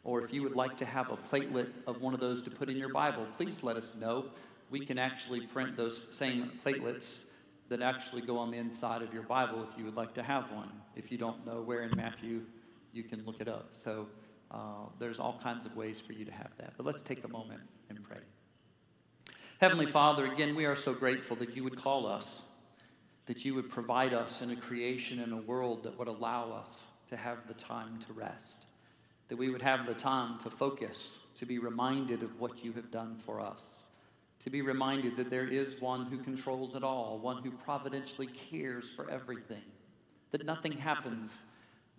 Or 0.06 0.24
if 0.24 0.32
you 0.34 0.42
would 0.44 0.56
like 0.56 0.78
to 0.78 0.86
have 0.86 1.12
a 1.12 1.18
platelet 1.18 1.70
of 1.86 2.00
one 2.00 2.14
of 2.14 2.22
those 2.22 2.44
to 2.44 2.50
put 2.50 2.70
in 2.70 2.78
your 2.78 2.94
Bible, 2.94 3.28
please 3.36 3.62
let 3.62 3.76
us 3.76 3.98
know. 3.98 4.28
We 4.70 4.86
can 4.86 4.98
actually 4.98 5.48
print 5.48 5.76
those 5.76 6.10
same 6.14 6.50
platelets 6.66 7.26
that 7.68 7.82
actually 7.82 8.22
go 8.22 8.38
on 8.38 8.52
the 8.52 8.58
inside 8.58 9.02
of 9.02 9.14
your 9.14 9.24
Bible 9.24 9.68
if 9.70 9.78
you 9.78 9.84
would 9.84 9.98
like 9.98 10.14
to 10.14 10.24
have 10.24 10.50
one. 10.50 10.72
If 10.96 11.12
you 11.12 11.18
don't 11.18 11.46
know 11.46 11.62
where 11.62 11.84
in 11.84 11.94
Matthew, 11.98 12.44
you 12.94 13.04
can 13.04 13.26
look 13.26 13.42
it 13.42 13.50
up. 13.50 13.72
So 13.74 14.08
uh, 14.52 14.86
there's 15.00 15.20
all 15.20 15.40
kinds 15.44 15.66
of 15.66 15.76
ways 15.76 16.00
for 16.00 16.14
you 16.14 16.26
to 16.26 16.32
have 16.32 16.52
that. 16.58 16.74
But 16.78 16.86
let's 16.86 17.02
take 17.02 17.24
a 17.24 17.28
moment 17.28 17.62
and 17.90 18.04
pray. 18.04 18.20
Heavenly 19.60 19.88
Father, 19.88 20.32
again, 20.32 20.56
we 20.56 20.66
are 20.66 20.76
so 20.76 20.94
grateful 20.94 21.36
that 21.38 21.56
you 21.56 21.64
would 21.64 21.82
call 21.82 22.06
us, 22.06 22.46
that 23.26 23.44
you 23.44 23.56
would 23.56 23.70
provide 23.70 24.14
us 24.14 24.42
in 24.42 24.52
a 24.52 24.56
creation 24.56 25.20
and 25.20 25.34
a 25.34 25.38
world 25.38 25.84
that 25.84 25.98
would 25.98 26.08
allow 26.08 26.52
us 26.52 26.84
to 27.10 27.18
have 27.18 27.48
the 27.48 27.54
time 27.56 28.00
to 28.08 28.14
rest, 28.14 28.68
that 29.30 29.38
we 29.38 29.50
would 29.50 29.62
have 29.62 29.86
the 29.86 29.94
time 29.94 30.38
to 30.40 30.50
focus, 30.50 31.24
to 31.40 31.46
be 31.46 31.58
reminded 31.58 32.24
of 32.24 32.40
what 32.40 32.64
you 32.64 32.72
have 32.74 32.92
done 32.92 33.18
for 33.18 33.42
us, 33.42 33.86
to 34.44 34.50
be 34.50 34.62
reminded 34.62 35.18
that 35.18 35.30
there 35.30 35.48
is 35.48 35.82
one 35.82 36.06
who 36.06 36.18
controls 36.18 36.76
it 36.76 36.84
all, 36.84 37.18
one 37.18 37.42
who 37.44 37.52
providentially 37.52 38.28
cares 38.28 38.86
for 38.90 39.10
everything, 39.10 39.64
that 40.32 40.46
nothing 40.46 40.74
happens 40.74 41.42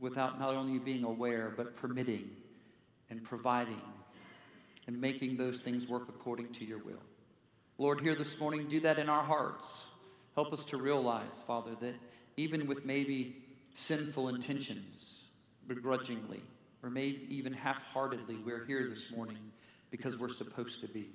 without 0.01 0.39
not 0.39 0.55
only 0.55 0.79
being 0.79 1.05
aware, 1.05 1.53
but 1.57 1.77
permitting 1.77 2.31
and 3.11 3.23
providing 3.23 3.81
and 4.87 5.01
making 5.01 5.37
those 5.37 5.61
things 5.61 5.89
work 5.89 6.09
according 6.09 6.53
to 6.55 6.65
your 6.65 6.79
will. 6.79 7.03
Lord, 7.77 8.01
here 8.01 8.17
this 8.17 8.41
morning, 8.41 8.69
do 8.69 8.81
that 8.81 8.99
in 8.99 9.09
our 9.09 9.23
hearts. 9.23 9.89
Help 10.35 10.53
us 10.53 10.65
to 10.67 10.79
realize, 10.79 11.33
Father, 11.47 11.73
that 11.81 11.95
even 12.37 12.67
with 12.67 12.85
maybe 12.85 13.37
sinful 13.75 14.29
intentions, 14.29 15.25
begrudgingly, 15.67 16.43
or 16.83 16.91
maybe 16.91 17.27
even 17.29 17.53
half 17.53 17.83
heartedly, 17.93 18.37
we're 18.45 18.65
here 18.65 18.89
this 18.89 19.13
morning 19.15 19.39
because 19.91 20.19
we're 20.19 20.33
supposed 20.33 20.81
to 20.81 20.89
be. 20.89 21.09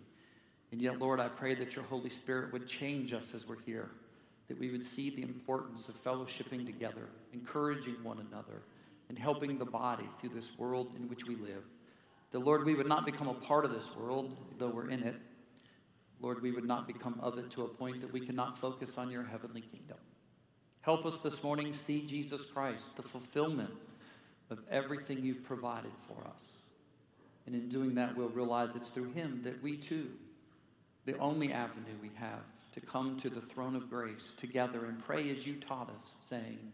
And 0.71 0.81
yet, 0.81 0.99
Lord, 0.99 1.19
I 1.19 1.27
pray 1.27 1.55
that 1.55 1.75
your 1.75 1.85
Holy 1.85 2.09
Spirit 2.09 2.51
would 2.53 2.67
change 2.67 3.13
us 3.13 3.33
as 3.35 3.47
we're 3.47 3.61
here, 3.61 3.89
that 4.47 4.59
we 4.59 4.71
would 4.71 4.85
see 4.85 5.09
the 5.09 5.21
importance 5.21 5.89
of 5.89 6.03
fellowshipping 6.03 6.65
together, 6.65 7.07
encouraging 7.33 7.95
one 8.03 8.19
another, 8.19 8.61
and 9.13 9.19
helping 9.19 9.59
the 9.59 9.65
body 9.65 10.09
through 10.19 10.31
this 10.31 10.57
world 10.57 10.91
in 10.97 11.07
which 11.07 11.27
we 11.27 11.35
live. 11.35 11.63
The 12.31 12.39
Lord, 12.39 12.65
we 12.65 12.73
would 12.73 12.87
not 12.87 13.05
become 13.05 13.27
a 13.27 13.35
part 13.35 13.63
of 13.63 13.71
this 13.71 13.95
world, 13.95 14.35
though 14.57 14.69
we're 14.69 14.89
in 14.89 15.03
it. 15.03 15.17
Lord, 16.19 16.41
we 16.41 16.49
would 16.49 16.65
not 16.65 16.87
become 16.87 17.19
of 17.21 17.37
it 17.37 17.51
to 17.51 17.61
a 17.61 17.67
point 17.67 18.01
that 18.01 18.11
we 18.11 18.21
cannot 18.21 18.57
focus 18.57 18.97
on 18.97 19.11
your 19.11 19.21
heavenly 19.21 19.61
kingdom. 19.61 19.97
Help 20.81 21.05
us 21.05 21.21
this 21.21 21.43
morning 21.43 21.75
see 21.75 22.07
Jesus 22.07 22.49
Christ, 22.49 22.95
the 22.95 23.03
fulfillment 23.03 23.69
of 24.49 24.57
everything 24.71 25.23
you've 25.23 25.43
provided 25.43 25.91
for 26.07 26.25
us. 26.25 26.69
And 27.45 27.53
in 27.53 27.69
doing 27.69 27.93
that, 27.93 28.17
we'll 28.17 28.29
realize 28.29 28.75
it's 28.75 28.89
through 28.89 29.11
him 29.11 29.41
that 29.43 29.61
we 29.61 29.77
too, 29.77 30.09
the 31.05 31.19
only 31.19 31.53
avenue 31.53 31.97
we 32.01 32.09
have 32.15 32.41
to 32.73 32.81
come 32.81 33.19
to 33.19 33.29
the 33.29 33.41
throne 33.41 33.75
of 33.75 33.91
grace 33.91 34.33
together 34.37 34.85
and 34.85 35.05
pray 35.05 35.29
as 35.29 35.45
you 35.45 35.57
taught 35.57 35.91
us, 35.91 36.13
saying, 36.27 36.73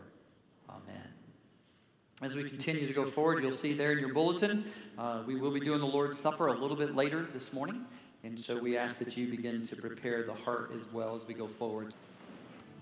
Amen. 2.21 2.37
As 2.37 2.43
we 2.43 2.47
continue 2.47 2.85
to 2.85 2.93
go 2.93 3.05
forward, 3.05 3.43
you'll 3.43 3.51
see 3.51 3.73
there 3.73 3.93
in 3.93 3.99
your 3.99 4.13
bulletin, 4.13 4.65
uh, 4.97 5.23
we 5.25 5.35
will 5.35 5.49
be 5.49 5.59
doing 5.59 5.79
the 5.79 5.87
Lord's 5.87 6.19
Supper 6.19 6.47
a 6.47 6.53
little 6.53 6.75
bit 6.75 6.95
later 6.95 7.25
this 7.33 7.51
morning. 7.51 7.83
And 8.23 8.39
so 8.39 8.59
we 8.59 8.77
ask 8.77 8.97
that 8.97 9.17
you 9.17 9.27
begin 9.27 9.65
to 9.67 9.75
prepare 9.75 10.23
the 10.23 10.33
heart 10.33 10.71
as 10.75 10.93
well 10.93 11.15
as 11.15 11.27
we 11.27 11.33
go 11.33 11.47
forward. 11.47 11.95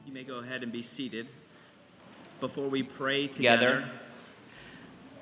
You 0.06 0.14
may 0.14 0.24
go 0.24 0.40
ahead 0.40 0.62
and 0.62 0.74
be 0.74 0.84
seated. 0.84 1.28
Before 2.42 2.68
we 2.68 2.84
pray 2.84 3.28
together, 3.28 3.90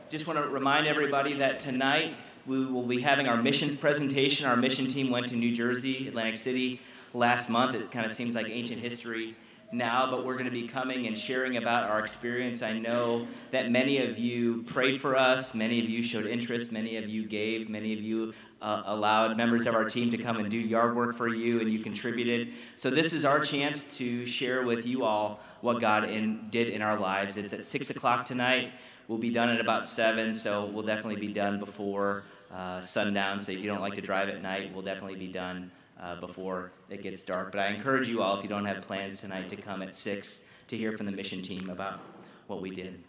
just 0.10 0.26
want 0.26 0.40
to 0.40 0.48
remind 0.48 0.88
everybody 0.88 1.34
that 1.36 1.60
tonight 1.60 2.16
we 2.48 2.66
will 2.66 2.88
be 2.88 3.02
having 3.02 3.28
our 3.28 3.40
missions 3.40 3.80
presentation. 3.80 4.48
Our 4.48 4.56
mission 4.56 4.88
team 4.88 5.12
went 5.12 5.28
to 5.28 5.36
New 5.36 5.54
Jersey, 5.56 6.08
Atlantic 6.08 6.38
City 6.38 6.82
last 7.14 7.52
month. 7.52 7.76
It 7.76 7.92
kind 7.92 8.06
of 8.06 8.12
seems 8.12 8.34
like 8.34 8.50
ancient 8.50 8.82
history 8.82 9.36
now, 9.72 10.10
but 10.10 10.26
we're 10.26 10.34
going 10.34 10.46
to 10.46 10.52
be 10.52 10.68
coming 10.68 11.08
and 11.08 11.18
sharing 11.18 11.58
about 11.58 11.90
our 11.90 12.00
experience. 12.00 12.62
I 12.62 12.78
know 12.78 13.28
that 13.52 13.70
many 13.70 13.98
of 13.98 14.18
you 14.18 14.64
prayed 14.64 15.02
for 15.02 15.18
us, 15.18 15.54
many 15.54 15.80
of 15.80 15.90
you 15.90 16.02
showed 16.02 16.26
interest, 16.26 16.72
many 16.72 16.96
of 16.98 17.10
you 17.10 17.26
gave, 17.26 17.70
many 17.70 17.94
of 17.94 18.00
you 18.00 18.34
uh, 18.62 18.84
allowed 18.86 19.36
members 19.36 19.68
of 19.68 19.76
our 19.76 19.86
team 19.86 20.10
to 20.12 20.18
come 20.18 20.38
and 20.38 20.50
do 20.50 20.58
yard 20.58 20.96
work 20.96 21.16
for 21.16 21.28
you, 21.28 21.60
and 21.60 21.72
you 21.72 21.80
contributed. 21.80 22.54
So, 22.76 22.90
this 22.90 23.14
is 23.14 23.26
our 23.26 23.40
chance 23.40 23.98
to 23.98 24.26
share 24.26 24.64
with 24.64 24.86
you 24.86 25.04
all 25.04 25.42
what 25.62 25.80
God 25.82 26.06
in, 26.06 26.50
did 26.50 26.70
in 26.70 26.82
our 26.82 26.98
lives. 26.98 27.38
It's 27.38 27.54
at 27.54 27.66
6 27.66 27.90
o'clock 27.90 28.26
tonight. 28.26 28.72
We'll 29.08 29.20
be 29.20 29.32
done 29.32 29.50
at 29.50 29.60
about 29.60 29.86
7, 29.86 30.34
so 30.34 30.66
we'll 30.66 30.84
definitely 30.84 31.20
be 31.20 31.34
done 31.34 31.60
before 31.60 32.24
uh, 32.54 32.82
sundown. 32.82 33.40
So, 33.40 33.52
if 33.52 33.60
you 33.60 33.68
don't 33.68 33.82
like 33.82 33.96
to 33.96 34.02
drive 34.02 34.30
at 34.30 34.42
night, 34.42 34.72
we'll 34.74 34.84
definitely 34.84 35.18
be 35.18 35.28
done 35.28 35.72
uh, 36.02 36.20
before 36.20 36.72
it 36.90 37.02
gets 37.02 37.24
dark. 37.24 37.52
But 37.52 37.62
I 37.62 37.68
encourage 37.68 38.08
you 38.08 38.22
all, 38.22 38.38
if 38.38 38.44
you 38.44 38.50
don't 38.50 38.66
have 38.66 38.82
plans 38.82 39.22
tonight, 39.22 39.50
to 39.50 39.56
come 39.56 39.82
at 39.82 39.96
6 39.96 40.44
to 40.68 40.78
hear 40.78 40.98
from 40.98 41.06
the 41.06 41.12
mission 41.12 41.42
team 41.42 41.70
about 41.70 42.00
what 42.48 42.62
we 42.62 42.70
did. 42.70 43.04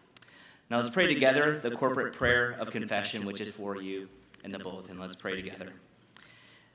Now 0.71 0.78
let's 0.78 0.90
pray 0.90 1.12
together 1.12 1.59
the 1.59 1.71
corporate 1.71 2.14
prayer 2.14 2.57
of 2.61 2.71
confession, 2.71 3.25
which 3.25 3.40
is 3.40 3.54
for 3.54 3.80
you 3.80 4.09
in 4.45 4.52
the 4.52 4.59
bulletin. 4.59 4.99
Let's 4.99 5.16
pray 5.16 5.40
together. 5.40 5.73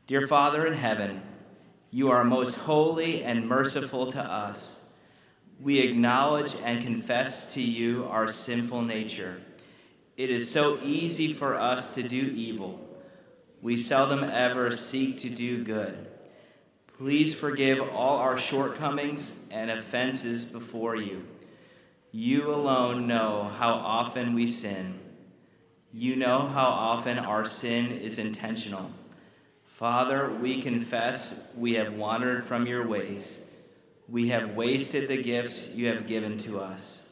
Dear 0.08 0.28
Father 0.28 0.66
in 0.66 0.74
heaven, 0.74 1.22
you 1.92 2.10
are 2.10 2.24
most 2.24 2.58
holy 2.60 3.24
and 3.24 3.48
merciful 3.48 4.12
to 4.12 4.22
us. 4.22 4.84
We 5.62 5.80
acknowledge 5.80 6.56
and 6.64 6.84
confess 6.84 7.54
to 7.54 7.62
you 7.62 8.06
our 8.10 8.28
sinful 8.28 8.82
nature. 8.82 9.42
It 10.18 10.30
is 10.30 10.50
so 10.50 10.80
easy 10.84 11.34
for 11.34 11.56
us 11.56 11.94
to 11.94 12.04
do 12.04 12.34
evil 12.36 12.83
we 13.64 13.78
seldom 13.78 14.26
ever 14.26 14.72
seek 14.72 15.18
to 15.18 15.30
do 15.30 15.64
good. 15.64 16.06
Please 16.98 17.40
forgive 17.40 17.80
all 17.80 18.18
our 18.18 18.38
shortcomings 18.38 19.40
and 19.50 19.72
offenses 19.72 20.52
before 20.52 20.98
you. 20.98 21.26
You 22.12 22.54
alone 22.54 23.08
know 23.08 23.50
how 23.58 23.76
often 23.76 24.34
we 24.34 24.48
sin. 24.48 25.00
You 25.94 26.18
know 26.18 26.48
how 26.50 26.66
often 26.66 27.18
our 27.18 27.46
sin 27.46 27.90
is 27.90 28.20
intentional. 28.20 28.92
Father, 29.66 30.30
we 30.30 30.62
confess 30.62 31.48
we 31.56 31.76
have 31.76 31.94
wandered 31.94 32.44
from 32.44 32.68
your 32.68 32.86
ways. 32.86 33.42
We 34.10 34.28
have 34.28 34.56
wasted 34.56 35.08
the 35.08 35.24
gifts 35.24 35.74
you 35.74 35.88
have 35.88 36.06
given 36.06 36.38
to 36.40 36.60
us. 36.60 37.08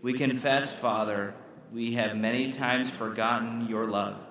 We 0.00 0.14
confess, 0.14 0.74
Father, 0.74 1.34
we 1.70 1.92
have 1.92 2.16
many 2.16 2.50
times 2.50 2.88
forgotten 2.88 3.68
your 3.68 3.86
love. 3.86 4.25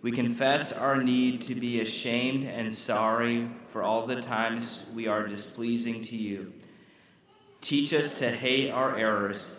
We 0.00 0.12
confess 0.12 0.72
our 0.72 1.02
need 1.02 1.40
to 1.42 1.56
be 1.56 1.80
ashamed 1.80 2.44
and 2.44 2.72
sorry 2.72 3.48
for 3.70 3.82
all 3.82 4.06
the 4.06 4.22
times 4.22 4.86
we 4.94 5.08
are 5.08 5.26
displeasing 5.26 6.02
to 6.02 6.16
you. 6.16 6.52
Teach 7.60 7.92
us 7.92 8.18
to 8.20 8.30
hate 8.30 8.70
our 8.70 8.96
errors, 8.96 9.56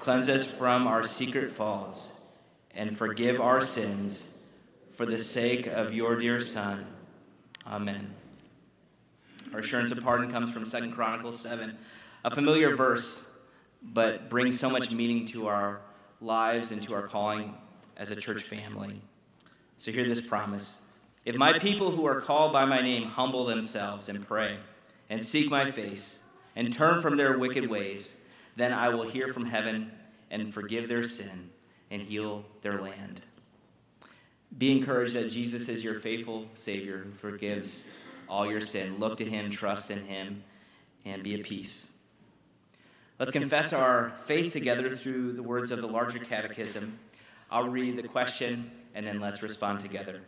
cleanse 0.00 0.28
us 0.28 0.50
from 0.50 0.86
our 0.86 1.02
secret 1.02 1.50
faults, 1.50 2.18
and 2.74 2.96
forgive 2.96 3.40
our 3.40 3.62
sins 3.62 4.30
for 4.92 5.06
the 5.06 5.18
sake 5.18 5.66
of 5.66 5.94
your 5.94 6.16
dear 6.16 6.42
Son. 6.42 6.84
Amen. 7.66 8.14
Our 9.54 9.60
assurance 9.60 9.90
of 9.92 10.04
pardon 10.04 10.30
comes 10.30 10.52
from 10.52 10.66
Second 10.66 10.92
Chronicles 10.92 11.40
7, 11.40 11.74
a 12.24 12.34
familiar 12.34 12.76
verse, 12.76 13.30
but 13.82 14.28
brings 14.28 14.60
so 14.60 14.68
much 14.68 14.92
meaning 14.92 15.24
to 15.28 15.46
our 15.46 15.80
lives 16.20 16.70
and 16.70 16.82
to 16.82 16.94
our 16.94 17.08
calling 17.08 17.54
as 17.96 18.10
a 18.10 18.16
church 18.16 18.42
family. 18.42 19.00
So 19.78 19.92
hear 19.92 20.06
this 20.06 20.26
promise 20.26 20.80
If 21.24 21.36
my 21.36 21.58
people 21.58 21.90
who 21.90 22.06
are 22.06 22.20
called 22.20 22.52
by 22.52 22.64
my 22.64 22.80
name 22.80 23.04
humble 23.04 23.44
themselves 23.44 24.08
and 24.08 24.26
pray, 24.26 24.58
and 25.10 25.24
seek 25.24 25.50
my 25.50 25.70
face, 25.70 26.22
and 26.56 26.72
turn 26.72 27.00
from 27.02 27.16
their 27.16 27.38
wicked 27.38 27.68
ways, 27.68 28.20
then 28.56 28.72
I 28.72 28.88
will 28.88 29.08
hear 29.08 29.28
from 29.28 29.46
heaven 29.46 29.90
and 30.30 30.52
forgive 30.52 30.88
their 30.88 31.02
sin 31.02 31.50
and 31.90 32.02
heal 32.02 32.44
their 32.62 32.80
land. 32.80 33.20
Be 34.56 34.72
encouraged 34.72 35.14
that 35.14 35.30
Jesus 35.30 35.68
is 35.68 35.82
your 35.82 35.98
faithful 35.98 36.46
Savior 36.54 36.98
who 36.98 37.12
forgives 37.12 37.88
all 38.28 38.48
your 38.48 38.60
sin. 38.60 38.98
Look 38.98 39.16
to 39.18 39.24
Him, 39.24 39.50
trust 39.50 39.90
in 39.90 40.04
Him, 40.04 40.44
and 41.04 41.22
be 41.22 41.34
at 41.34 41.42
peace. 41.42 41.90
Let's 43.18 43.30
confess 43.30 43.72
our 43.72 44.12
faith 44.26 44.52
together 44.52 44.96
through 44.96 45.32
the 45.32 45.42
words 45.42 45.70
of 45.70 45.80
the 45.80 45.86
larger 45.86 46.18
catechism. 46.18 46.98
I'll 47.50 47.68
read 47.68 47.96
the 47.96 48.08
question 48.08 48.70
and 48.94 49.06
then 49.06 49.20
let's 49.20 49.42
respond 49.42 49.80
together. 49.80 50.20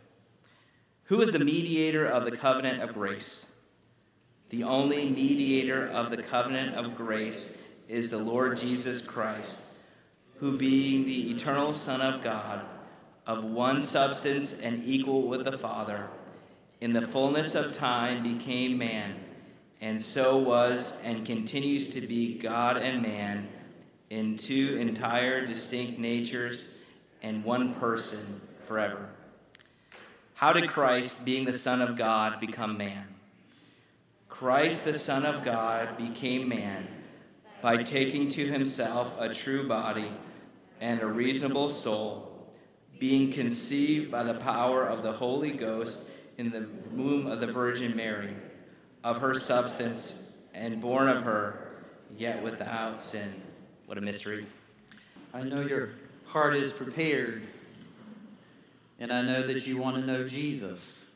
Who 1.05 1.21
is 1.21 1.31
the 1.31 1.39
mediator 1.39 2.05
of 2.05 2.25
the 2.25 2.35
covenant 2.35 2.81
of 2.81 2.93
grace? 2.93 3.47
The 4.49 4.63
only 4.63 5.09
mediator 5.09 5.87
of 5.87 6.11
the 6.11 6.21
covenant 6.21 6.75
of 6.75 6.95
grace 6.95 7.57
is 7.87 8.09
the 8.09 8.17
Lord 8.17 8.57
Jesus 8.57 9.05
Christ, 9.05 9.63
who, 10.39 10.57
being 10.57 11.05
the 11.05 11.31
eternal 11.31 11.73
Son 11.73 12.01
of 12.01 12.21
God, 12.21 12.65
of 13.25 13.43
one 13.43 13.81
substance 13.81 14.57
and 14.59 14.83
equal 14.85 15.23
with 15.23 15.45
the 15.45 15.57
Father, 15.57 16.07
in 16.79 16.93
the 16.93 17.01
fullness 17.01 17.55
of 17.55 17.73
time 17.73 18.23
became 18.23 18.77
man, 18.77 19.15
and 19.81 20.01
so 20.01 20.37
was 20.37 20.97
and 21.03 21.25
continues 21.25 21.93
to 21.93 22.01
be 22.01 22.37
God 22.37 22.77
and 22.77 23.01
man 23.01 23.47
in 24.09 24.37
two 24.37 24.77
entire 24.77 25.45
distinct 25.45 25.99
natures 25.99 26.71
and 27.21 27.43
one 27.43 27.73
person 27.75 28.41
forever. 28.67 29.09
How 30.35 30.53
did 30.53 30.69
Christ, 30.69 31.25
being 31.25 31.45
the 31.45 31.53
Son 31.53 31.81
of 31.81 31.95
God, 31.95 32.39
become 32.39 32.77
man? 32.77 33.07
Christ, 34.29 34.85
the 34.85 34.93
Son 34.93 35.25
of 35.25 35.43
God, 35.43 35.97
became 35.97 36.47
man 36.47 36.87
by 37.61 37.81
taking 37.81 38.29
to 38.29 38.45
himself 38.45 39.15
a 39.17 39.33
true 39.33 39.67
body 39.67 40.11
and 40.79 41.01
a 41.01 41.07
reasonable 41.07 41.71
soul, 41.71 42.47
being 42.99 43.31
conceived 43.31 44.11
by 44.11 44.21
the 44.21 44.35
power 44.35 44.85
of 44.85 45.01
the 45.01 45.13
Holy 45.13 45.51
Ghost 45.51 46.05
in 46.37 46.51
the 46.51 46.67
womb 46.91 47.25
of 47.25 47.39
the 47.39 47.47
Virgin 47.47 47.95
Mary, 47.95 48.35
of 49.03 49.21
her 49.21 49.33
substance, 49.33 50.21
and 50.53 50.81
born 50.81 51.07
of 51.07 51.23
her, 51.23 51.77
yet 52.15 52.43
without 52.43 53.01
sin. 53.01 53.41
What 53.87 53.97
a 53.97 54.01
mystery. 54.01 54.45
I 55.33 55.41
know 55.41 55.61
your 55.61 55.89
heart 56.25 56.55
is 56.55 56.73
prepared 56.73 57.41
and 58.99 59.11
I 59.11 59.21
know 59.21 59.45
that 59.45 59.67
you 59.67 59.77
want 59.77 59.97
to 59.97 60.01
know 60.01 60.27
Jesus. 60.27 61.15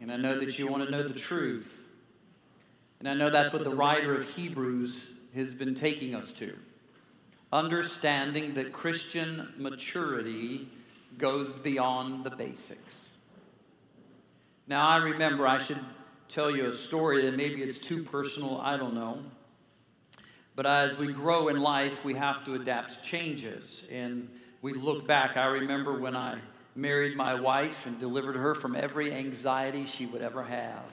And 0.00 0.10
I 0.10 0.16
know 0.16 0.38
that 0.38 0.58
you 0.58 0.66
want 0.66 0.84
to 0.84 0.90
know 0.90 1.06
the 1.06 1.14
truth. 1.14 1.90
And 2.98 3.08
I 3.08 3.14
know 3.14 3.30
that's 3.30 3.52
what 3.52 3.64
the 3.64 3.74
writer 3.74 4.14
of 4.14 4.28
Hebrews 4.30 5.10
has 5.34 5.54
been 5.54 5.74
taking 5.74 6.14
us 6.14 6.32
to. 6.34 6.56
Understanding 7.52 8.54
that 8.54 8.72
Christian 8.72 9.52
maturity 9.56 10.68
goes 11.18 11.50
beyond 11.58 12.24
the 12.24 12.30
basics. 12.30 13.16
Now, 14.66 14.86
I 14.86 14.98
remember, 14.98 15.46
I 15.46 15.62
should 15.62 15.80
tell 16.28 16.54
you 16.54 16.70
a 16.70 16.76
story 16.76 17.22
that 17.22 17.36
maybe 17.36 17.62
it's 17.62 17.80
too 17.80 18.04
personal, 18.04 18.60
I 18.60 18.76
don't 18.76 18.94
know. 18.94 19.18
But 20.54 20.66
as 20.66 20.98
we 20.98 21.12
grow 21.12 21.48
in 21.48 21.60
life, 21.60 22.04
we 22.04 22.14
have 22.14 22.44
to 22.44 22.54
adapt 22.54 22.98
to 22.98 23.02
changes. 23.02 23.88
And 23.90 24.28
we 24.62 24.74
look 24.74 25.06
back, 25.06 25.36
I 25.36 25.46
remember 25.46 25.98
when 25.98 26.14
I 26.14 26.38
married 26.74 27.16
my 27.16 27.40
wife 27.40 27.86
and 27.86 27.98
delivered 27.98 28.36
her 28.36 28.54
from 28.54 28.76
every 28.76 29.12
anxiety 29.12 29.86
she 29.86 30.06
would 30.06 30.22
ever 30.22 30.42
have. 30.42 30.84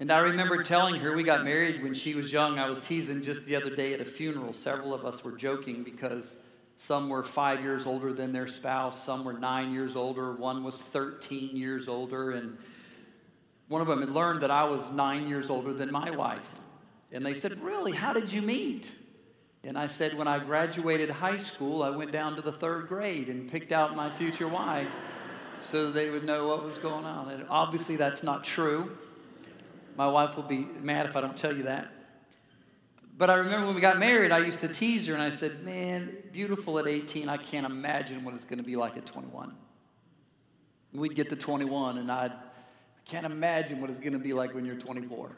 And 0.00 0.10
I 0.10 0.18
remember 0.18 0.62
telling 0.62 0.96
her 0.96 1.14
we 1.14 1.22
got 1.22 1.44
married 1.44 1.82
when 1.82 1.94
she 1.94 2.14
was 2.14 2.32
young. 2.32 2.58
I 2.58 2.68
was 2.68 2.84
teasing 2.84 3.22
just 3.22 3.46
the 3.46 3.56
other 3.56 3.74
day 3.74 3.94
at 3.94 4.00
a 4.00 4.04
funeral. 4.04 4.52
Several 4.52 4.92
of 4.92 5.04
us 5.04 5.22
were 5.24 5.32
joking 5.32 5.84
because 5.84 6.42
some 6.76 7.08
were 7.08 7.22
five 7.22 7.62
years 7.62 7.86
older 7.86 8.12
than 8.12 8.32
their 8.32 8.48
spouse, 8.48 9.04
some 9.04 9.24
were 9.24 9.32
nine 9.32 9.72
years 9.72 9.94
older, 9.94 10.32
one 10.32 10.64
was 10.64 10.76
13 10.76 11.56
years 11.56 11.86
older, 11.86 12.32
and 12.32 12.58
one 13.68 13.80
of 13.80 13.86
them 13.86 14.00
had 14.00 14.10
learned 14.10 14.42
that 14.42 14.50
I 14.50 14.64
was 14.64 14.92
nine 14.92 15.28
years 15.28 15.48
older 15.48 15.72
than 15.72 15.92
my 15.92 16.10
wife. 16.10 16.46
And 17.12 17.24
they 17.24 17.34
said, 17.34 17.62
Really? 17.62 17.92
How 17.92 18.12
did 18.12 18.32
you 18.32 18.42
meet? 18.42 18.90
And 19.66 19.78
I 19.78 19.86
said, 19.86 20.16
When 20.16 20.28
I 20.28 20.38
graduated 20.38 21.10
high 21.10 21.38
school, 21.38 21.82
I 21.82 21.90
went 21.90 22.12
down 22.12 22.36
to 22.36 22.42
the 22.42 22.52
third 22.52 22.88
grade 22.88 23.28
and 23.28 23.50
picked 23.50 23.72
out 23.72 23.96
my 23.96 24.10
future 24.10 24.48
wife 24.48 24.88
so 25.60 25.90
they 25.90 26.10
would 26.10 26.24
know 26.24 26.48
what 26.48 26.62
was 26.62 26.76
going 26.78 27.04
on. 27.04 27.30
And 27.30 27.46
obviously, 27.48 27.96
that's 27.96 28.22
not 28.22 28.44
true. 28.44 28.96
My 29.96 30.06
wife 30.06 30.36
will 30.36 30.42
be 30.42 30.66
mad 30.80 31.06
if 31.06 31.16
I 31.16 31.20
don't 31.20 31.36
tell 31.36 31.56
you 31.56 31.64
that. 31.64 31.90
But 33.16 33.30
I 33.30 33.34
remember 33.34 33.66
when 33.66 33.76
we 33.76 33.80
got 33.80 33.98
married, 33.98 34.32
I 34.32 34.38
used 34.38 34.58
to 34.60 34.68
tease 34.68 35.06
her 35.06 35.14
and 35.14 35.22
I 35.22 35.30
said, 35.30 35.64
Man, 35.64 36.16
beautiful 36.32 36.78
at 36.78 36.86
18, 36.86 37.28
I 37.28 37.36
can't 37.36 37.64
imagine 37.64 38.24
what 38.24 38.34
it's 38.34 38.44
going 38.44 38.58
to 38.58 38.64
be 38.64 38.76
like 38.76 38.96
at 38.96 39.06
21. 39.06 39.54
We'd 40.92 41.14
get 41.14 41.30
to 41.30 41.36
21 41.36 41.98
and 41.98 42.10
I'd, 42.10 42.32
I 42.32 42.36
can't 43.04 43.26
imagine 43.26 43.80
what 43.80 43.90
it's 43.90 44.00
going 44.00 44.12
to 44.14 44.18
be 44.18 44.32
like 44.32 44.54
when 44.54 44.64
you're 44.64 44.76
24. 44.76 45.36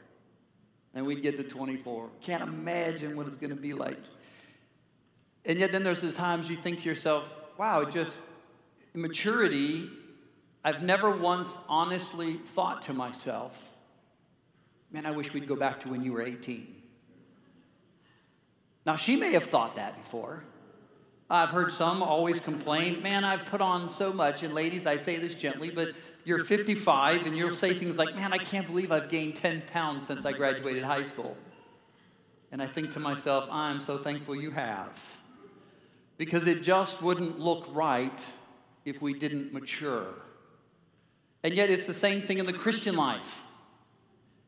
And 0.94 1.04
we'd 1.04 1.22
get 1.22 1.36
to 1.36 1.44
24. 1.44 2.08
Can't 2.22 2.42
imagine 2.42 3.16
what 3.16 3.26
it's 3.26 3.36
going 3.36 3.54
to 3.54 3.60
be 3.60 3.74
like. 3.74 3.98
And 5.46 5.58
yet, 5.58 5.72
then 5.72 5.84
there's 5.84 6.02
those 6.02 6.16
times 6.16 6.48
you 6.50 6.56
think 6.56 6.80
to 6.80 6.84
yourself, 6.84 7.24
wow, 7.56 7.84
just 7.84 8.26
maturity. 8.92 9.88
I've 10.64 10.82
never 10.82 11.16
once 11.16 11.64
honestly 11.68 12.34
thought 12.54 12.82
to 12.82 12.92
myself, 12.92 13.76
man, 14.90 15.06
I 15.06 15.12
wish 15.12 15.32
we'd 15.32 15.46
go 15.46 15.56
back 15.56 15.80
to 15.80 15.88
when 15.88 16.02
you 16.02 16.12
were 16.12 16.22
18. 16.22 16.74
Now, 18.84 18.96
she 18.96 19.16
may 19.16 19.32
have 19.32 19.44
thought 19.44 19.76
that 19.76 20.02
before. 20.02 20.42
I've 21.28 21.48
heard 21.48 21.72
some 21.72 22.02
always 22.02 22.38
complain, 22.38 23.02
man, 23.02 23.24
I've 23.24 23.46
put 23.46 23.60
on 23.60 23.90
so 23.90 24.12
much. 24.12 24.42
And 24.42 24.54
ladies, 24.54 24.86
I 24.86 24.96
say 24.96 25.16
this 25.16 25.34
gently, 25.34 25.70
but 25.70 25.88
you're 26.24 26.44
55 26.44 27.26
and 27.26 27.36
you'll 27.36 27.56
say 27.56 27.74
things 27.74 27.96
like, 27.96 28.14
Man, 28.14 28.32
I 28.32 28.38
can't 28.38 28.66
believe 28.66 28.90
I've 28.92 29.08
gained 29.08 29.36
10 29.36 29.62
pounds 29.72 30.06
since 30.06 30.24
I 30.24 30.32
graduated 30.32 30.84
high 30.84 31.04
school. 31.04 31.36
And 32.52 32.62
I 32.62 32.66
think 32.66 32.92
to 32.92 33.00
myself, 33.00 33.48
I'm 33.50 33.80
so 33.80 33.98
thankful 33.98 34.34
you 34.36 34.50
have. 34.52 34.88
Because 36.16 36.46
it 36.46 36.62
just 36.62 37.02
wouldn't 37.02 37.38
look 37.38 37.66
right 37.72 38.24
if 38.84 39.02
we 39.02 39.12
didn't 39.14 39.52
mature. 39.52 40.06
And 41.42 41.54
yet, 41.54 41.70
it's 41.70 41.86
the 41.86 41.94
same 41.94 42.22
thing 42.22 42.38
in 42.38 42.46
the 42.46 42.52
Christian 42.52 42.96
life. 42.96 43.44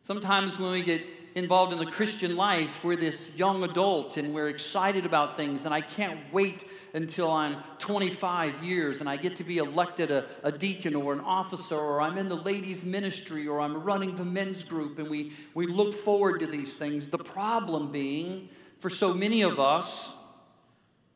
Sometimes 0.03 0.59
when 0.59 0.73
we 0.73 0.83
get 0.83 1.03
involved 1.35 1.73
in 1.73 1.79
the 1.79 1.87
Christian 1.87 2.37
life, 2.37 2.83
we're 2.83 2.97
this 2.97 3.35
young 3.37 3.63
adult 3.63 4.17
and 4.17 4.35
we're 4.35 4.49
excited 4.49 5.05
about 5.05 5.37
things, 5.37 5.65
and 5.65 5.75
I 5.75 5.81
can't 5.81 6.19
wait 6.33 6.69
until 6.95 7.31
I'm 7.31 7.57
25 7.79 8.65
years 8.65 9.01
and 9.01 9.09
I 9.09 9.17
get 9.17 9.37
to 9.37 9.45
be 9.45 9.59
elected 9.59 10.11
a, 10.11 10.25
a, 10.43 10.51
deacon 10.51 10.95
or 10.95 11.13
an 11.13 11.21
officer, 11.21 11.77
or 11.77 12.01
I'm 12.01 12.19
in 12.19 12.29
the 12.29 12.37
ladies' 12.37 12.85
ministry, 12.85 13.47
or 13.47 13.61
I'm 13.61 13.83
running 13.83 14.17
the 14.17 14.25
men's 14.25 14.65
group, 14.65 14.99
and 14.99 15.09
we, 15.09 15.33
we 15.55 15.67
look 15.67 15.95
forward 15.95 16.41
to 16.41 16.47
these 16.47 16.75
things. 16.75 17.11
The 17.11 17.19
problem 17.19 17.93
being, 17.93 18.49
for 18.81 18.91
so 18.91 19.13
many 19.13 19.43
of 19.43 19.61
us, 19.61 20.17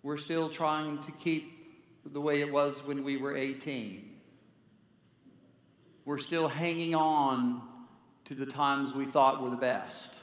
we're 0.02 0.18
still 0.18 0.48
trying 0.48 0.98
to 1.02 1.12
keep 1.12 1.58
the 2.04 2.20
way 2.20 2.40
it 2.40 2.52
was 2.52 2.86
when 2.86 3.04
we 3.04 3.16
were 3.16 3.36
18. 3.36 4.08
We're 6.04 6.18
still 6.18 6.48
hanging 6.48 6.94
on 6.94 7.62
to 8.24 8.34
the 8.34 8.46
times 8.46 8.94
we 8.94 9.06
thought 9.06 9.42
were 9.42 9.50
the 9.50 9.56
best. 9.56 10.16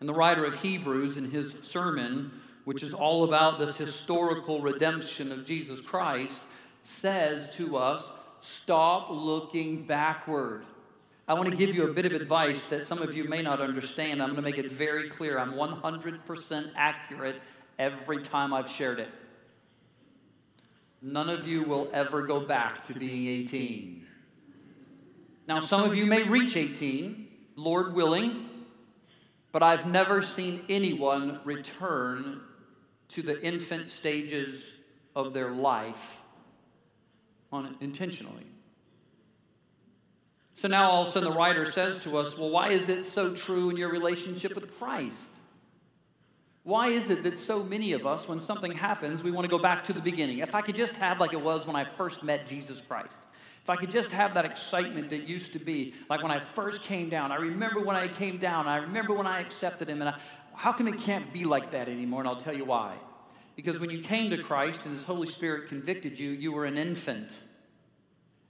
And 0.00 0.08
the 0.08 0.14
writer 0.14 0.44
of 0.44 0.60
Hebrews, 0.60 1.16
in 1.16 1.30
his 1.30 1.60
sermon, 1.62 2.32
which 2.64 2.82
is 2.82 2.92
all 2.92 3.24
about 3.24 3.58
this 3.58 3.76
historical 3.76 4.60
redemption 4.60 5.30
of 5.30 5.46
Jesus 5.46 5.80
Christ, 5.80 6.48
says 6.82 7.54
to 7.56 7.76
us 7.76 8.04
stop 8.40 9.08
looking 9.10 9.84
backward. 9.84 10.64
I 11.28 11.34
want 11.34 11.50
to 11.50 11.56
give 11.56 11.74
you 11.74 11.88
a 11.88 11.92
bit 11.92 12.06
of 12.06 12.12
advice 12.12 12.68
that 12.68 12.86
some 12.86 13.02
of 13.02 13.16
you 13.16 13.24
may 13.24 13.42
not 13.42 13.60
understand. 13.60 14.22
I'm 14.22 14.28
going 14.28 14.36
to 14.36 14.42
make 14.42 14.58
it 14.58 14.72
very 14.72 15.08
clear. 15.10 15.38
I'm 15.38 15.54
100% 15.54 16.70
accurate 16.76 17.40
every 17.78 18.22
time 18.22 18.52
I've 18.52 18.70
shared 18.70 19.00
it. 19.00 19.10
None 21.02 21.28
of 21.28 21.46
you 21.46 21.62
will 21.62 21.88
ever 21.92 22.22
go 22.22 22.40
back 22.40 22.86
to 22.88 22.98
being 22.98 23.26
18. 23.26 24.06
Now, 25.46 25.60
some 25.60 25.84
of 25.84 25.94
you 25.94 26.06
may 26.06 26.24
reach 26.24 26.56
18, 26.56 27.28
Lord 27.54 27.94
willing, 27.94 28.48
but 29.52 29.62
I've 29.62 29.86
never 29.86 30.22
seen 30.22 30.62
anyone 30.68 31.40
return 31.44 32.40
to 33.10 33.22
the 33.22 33.40
infant 33.42 33.90
stages 33.90 34.64
of 35.14 35.32
their 35.32 35.50
life 35.50 36.22
intentionally. 37.80 38.46
So 40.54 40.68
now 40.68 40.90
all 40.90 41.02
of 41.02 41.08
a 41.08 41.12
sudden 41.12 41.30
the 41.30 41.36
writer 41.36 41.70
says 41.70 42.02
to 42.04 42.18
us, 42.18 42.38
well, 42.38 42.50
why 42.50 42.70
is 42.70 42.88
it 42.88 43.04
so 43.04 43.34
true 43.34 43.70
in 43.70 43.76
your 43.76 43.90
relationship 43.90 44.54
with 44.54 44.78
Christ? 44.78 45.35
Why 46.66 46.88
is 46.88 47.10
it 47.10 47.22
that 47.22 47.38
so 47.38 47.62
many 47.62 47.92
of 47.92 48.08
us, 48.08 48.26
when 48.26 48.40
something 48.40 48.72
happens, 48.72 49.22
we 49.22 49.30
want 49.30 49.44
to 49.44 49.48
go 49.48 49.56
back 49.56 49.84
to 49.84 49.92
the 49.92 50.00
beginning? 50.00 50.38
If 50.38 50.52
I 50.52 50.62
could 50.62 50.74
just 50.74 50.96
have 50.96 51.20
like 51.20 51.32
it 51.32 51.40
was 51.40 51.64
when 51.64 51.76
I 51.76 51.84
first 51.84 52.24
met 52.24 52.48
Jesus 52.48 52.80
Christ. 52.80 53.14
If 53.62 53.70
I 53.70 53.76
could 53.76 53.92
just 53.92 54.10
have 54.10 54.34
that 54.34 54.44
excitement 54.44 55.10
that 55.10 55.28
used 55.28 55.52
to 55.52 55.60
be, 55.60 55.94
like 56.10 56.24
when 56.24 56.32
I 56.32 56.40
first 56.40 56.82
came 56.82 57.08
down. 57.08 57.30
I 57.30 57.36
remember 57.36 57.84
when 57.84 57.94
I 57.94 58.08
came 58.08 58.38
down. 58.38 58.66
I 58.66 58.78
remember 58.78 59.14
when 59.14 59.28
I 59.28 59.38
accepted 59.42 59.88
Him. 59.88 60.00
And 60.00 60.08
I, 60.08 60.18
how 60.54 60.72
come 60.72 60.88
it 60.88 60.98
can't 60.98 61.32
be 61.32 61.44
like 61.44 61.70
that 61.70 61.88
anymore? 61.88 62.18
And 62.18 62.28
I'll 62.28 62.34
tell 62.34 62.56
you 62.56 62.64
why. 62.64 62.96
Because 63.54 63.78
when 63.78 63.90
you 63.90 64.00
came 64.00 64.30
to 64.30 64.42
Christ 64.42 64.86
and 64.86 64.96
His 64.96 65.06
Holy 65.06 65.28
Spirit 65.28 65.68
convicted 65.68 66.18
you, 66.18 66.30
you 66.30 66.50
were 66.50 66.64
an 66.64 66.78
infant. 66.78 67.32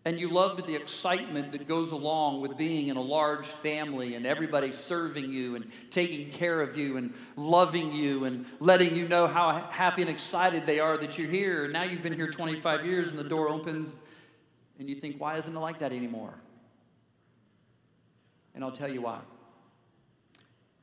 And 0.06 0.20
you 0.20 0.28
loved 0.28 0.64
the 0.66 0.76
excitement 0.76 1.50
that 1.50 1.66
goes 1.66 1.90
along 1.90 2.40
with 2.40 2.56
being 2.56 2.86
in 2.86 2.96
a 2.96 3.02
large 3.02 3.44
family 3.44 4.14
and 4.14 4.24
everybody 4.24 4.70
serving 4.70 5.32
you 5.32 5.56
and 5.56 5.68
taking 5.90 6.30
care 6.30 6.60
of 6.60 6.78
you 6.78 6.96
and 6.96 7.12
loving 7.34 7.90
you 7.90 8.24
and 8.24 8.46
letting 8.60 8.94
you 8.94 9.08
know 9.08 9.26
how 9.26 9.66
happy 9.72 10.02
and 10.02 10.10
excited 10.10 10.64
they 10.64 10.78
are 10.78 10.96
that 10.96 11.18
you're 11.18 11.28
here. 11.28 11.64
And 11.64 11.72
now 11.72 11.82
you've 11.82 12.04
been 12.04 12.12
here 12.12 12.30
25 12.30 12.86
years 12.86 13.08
and 13.08 13.18
the 13.18 13.24
door 13.24 13.48
opens 13.48 14.04
and 14.78 14.88
you 14.88 14.94
think, 14.94 15.20
why 15.20 15.38
isn't 15.38 15.56
it 15.56 15.58
like 15.58 15.80
that 15.80 15.90
anymore? 15.90 16.34
And 18.54 18.62
I'll 18.62 18.70
tell 18.70 18.88
you 18.88 19.02
why. 19.02 19.18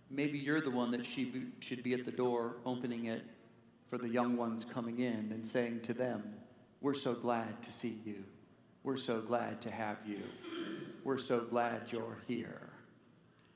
Maybe 0.09 0.37
you're 0.37 0.59
the 0.59 0.69
one 0.69 0.91
that 0.91 1.05
should 1.05 1.81
be 1.81 1.93
at 1.93 2.03
the 2.03 2.11
door 2.11 2.57
opening 2.65 3.05
it 3.05 3.23
for 3.89 3.97
the 3.97 4.09
young 4.09 4.35
ones 4.35 4.65
coming 4.65 4.99
in 4.99 5.31
and 5.31 5.47
saying 5.47 5.79
to 5.83 5.93
them, 5.93 6.33
We're 6.81 6.93
so 6.93 7.13
glad 7.13 7.63
to 7.63 7.71
see 7.71 7.99
you. 8.03 8.25
We're 8.83 8.97
so 8.97 9.21
glad 9.21 9.61
to 9.61 9.71
have 9.71 9.97
you. 10.05 10.21
We're 11.03 11.19
so 11.19 11.41
glad 11.41 11.83
you're 11.89 12.17
here. 12.27 12.69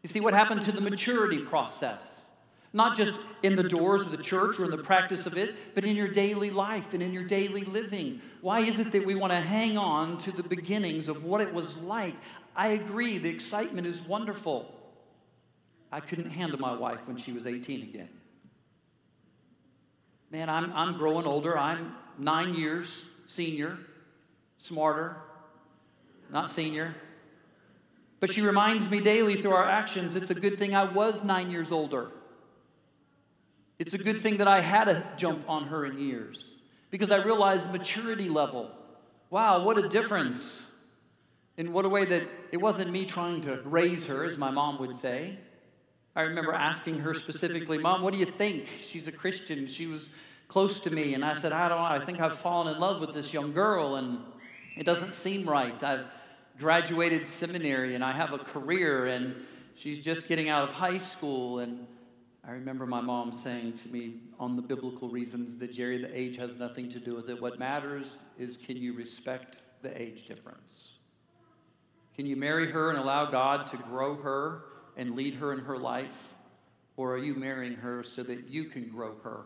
You 0.04 0.10
see 0.10 0.20
what 0.20 0.34
happened 0.34 0.64
to 0.64 0.72
the 0.72 0.82
maturity 0.82 1.40
process? 1.40 2.32
Not 2.74 2.98
just 2.98 3.20
in 3.44 3.56
the 3.56 3.64
doors 3.64 4.02
of 4.02 4.12
the 4.12 4.18
church 4.18 4.60
or 4.60 4.66
in 4.66 4.72
the 4.72 4.78
practice 4.78 5.26
of 5.26 5.38
it, 5.38 5.56
but 5.74 5.86
in 5.86 5.96
your 5.96 6.08
daily 6.08 6.50
life 6.50 6.94
and 6.94 7.02
in 7.02 7.14
your 7.14 7.24
daily 7.24 7.64
living. 7.64 8.22
Why 8.42 8.60
is 8.60 8.80
it 8.80 8.92
that 8.92 9.06
we 9.06 9.16
want 9.16 9.32
to 9.32 9.40
hang 9.40 9.78
on 9.78 10.18
to 10.20 10.32
the 10.32 10.44
beginnings 10.44 11.08
of 11.08 11.24
what 11.24 11.42
it 11.42 11.54
was 11.54 11.82
like? 11.82 12.16
I 12.56 12.70
agree, 12.70 13.18
the 13.18 13.30
excitement 13.30 13.88
is 13.88 14.02
wonderful. 14.02 14.74
I 15.92 16.00
couldn't 16.00 16.32
handle 16.32 16.60
my 16.60 16.74
wife 16.74 17.08
when 17.08 17.18
she 17.18 17.32
was 17.32 17.46
18 17.46 17.84
again 17.84 18.10
man, 20.32 20.50
I'm, 20.50 20.74
I'm 20.74 20.98
growing 20.98 21.26
older. 21.26 21.58
I'm 21.58 21.94
nine 22.18 22.56
years 22.56 23.10
senior, 23.28 23.78
smarter, 24.58 25.18
not 26.32 26.50
senior. 26.50 26.96
But 28.20 28.34
she 28.34 28.42
reminds 28.42 28.90
me 28.90 29.00
daily 29.00 29.40
through 29.42 29.54
our 29.54 29.68
actions 29.68 30.16
it's 30.16 30.32
a 30.32 30.36
good 30.36 30.58
thing 30.58 30.76
I 30.76 30.86
was 30.86 31.24
nine 31.24 31.52
years 31.52 31.72
older. 31.72 32.12
It's 33.80 33.94
a 33.94 33.98
good 34.00 34.22
thing 34.22 34.38
that 34.38 34.48
I 34.48 34.62
had 34.62 34.88
a 34.88 35.04
jump 35.18 35.48
on 35.48 35.68
her 35.68 35.86
in 35.86 36.00
years 36.00 36.64
because 36.90 37.12
I 37.12 37.18
realized 37.18 37.72
maturity 37.72 38.28
level. 38.28 38.72
Wow, 39.30 39.64
what 39.64 39.78
a 39.78 39.88
difference. 39.88 40.72
In 41.58 41.74
what 41.74 41.86
a 41.86 41.90
way 41.90 42.06
that 42.06 42.24
it 42.52 42.58
wasn't 42.58 42.92
me 42.92 43.06
trying 43.06 43.42
to 43.42 43.62
raise 43.66 44.08
her, 44.08 44.24
as 44.24 44.38
my 44.38 44.52
mom 44.52 44.80
would 44.80 44.96
say. 44.98 45.38
I 46.16 46.22
remember 46.22 46.54
asking 46.54 47.00
her 47.00 47.14
specifically, 47.14 47.78
Mom, 47.78 48.02
what 48.02 48.14
do 48.14 48.20
you 48.20 48.26
think? 48.26 48.66
She's 48.88 49.08
a 49.08 49.12
Christian. 49.12 49.68
She 49.68 49.86
was 49.86 50.10
close 50.48 50.82
to 50.82 50.90
me, 50.90 51.14
and 51.14 51.24
I 51.24 51.36
said, 51.36 51.52
I 51.52 51.70
don't 51.70 51.78
know. 51.78 51.84
I 51.84 52.04
think 52.04 52.20
I've 52.20 52.38
fallen 52.38 52.74
in 52.74 52.80
love 52.80 53.02
with 53.02 53.14
this 53.14 53.34
young 53.34 53.54
girl, 53.54 53.96
and 53.96 54.20
it 54.78 54.86
doesn't 54.86 55.16
seem 55.16 55.50
right. 55.50 55.82
I've 55.84 56.06
graduated 56.60 57.28
seminary, 57.28 57.96
and 57.96 58.04
I 58.04 58.12
have 58.12 58.32
a 58.32 58.38
career, 58.38 59.08
and 59.08 59.36
she's 59.76 60.04
just 60.04 60.30
getting 60.30 60.50
out 60.50 60.70
of 60.70 60.76
high 60.76 61.00
school. 61.00 61.60
And 61.60 61.88
I 62.48 62.52
remember 62.52 62.86
my 62.86 63.02
mom 63.02 63.34
saying 63.34 63.74
to 63.80 63.90
me 63.90 64.16
on 64.40 64.56
the 64.56 64.62
biblical 64.62 65.10
reasons 65.10 65.60
that 65.60 65.74
Jerry, 65.74 65.98
the 66.00 66.16
age 66.16 66.38
has 66.38 66.60
nothing 66.60 66.92
to 66.92 67.00
do 67.00 67.16
with 67.16 67.30
it. 67.30 67.42
What 67.42 67.58
matters 67.58 68.26
is 68.38 68.58
can 68.58 68.78
you 68.78 68.94
respect 68.94 69.58
the 69.82 70.00
age 70.00 70.28
difference? 70.28 71.00
Can 72.16 72.26
you 72.26 72.36
marry 72.36 72.72
her 72.72 72.90
and 72.90 73.00
allow 73.00 73.26
God 73.26 73.68
to 73.68 73.78
grow 73.78 74.16
her 74.16 74.64
and 74.96 75.16
lead 75.16 75.36
her 75.36 75.54
in 75.54 75.60
her 75.60 75.78
life? 75.78 76.34
Or 76.98 77.14
are 77.14 77.20
you 77.20 77.36
marrying 77.36 77.76
her 77.76 78.04
so 78.04 78.24
that 78.24 78.48
you 78.48 78.66
can 78.66 78.90
grow 78.90 79.16
her 79.24 79.42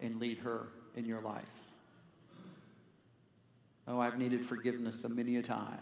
and 0.00 0.20
lead 0.20 0.38
her 0.38 0.68
in 0.96 1.06
your 1.06 1.20
life? 1.20 1.63
Oh, 3.86 4.00
I've 4.00 4.18
needed 4.18 4.46
forgiveness 4.46 5.04
a 5.04 5.08
many 5.10 5.36
a 5.36 5.42
times. 5.42 5.80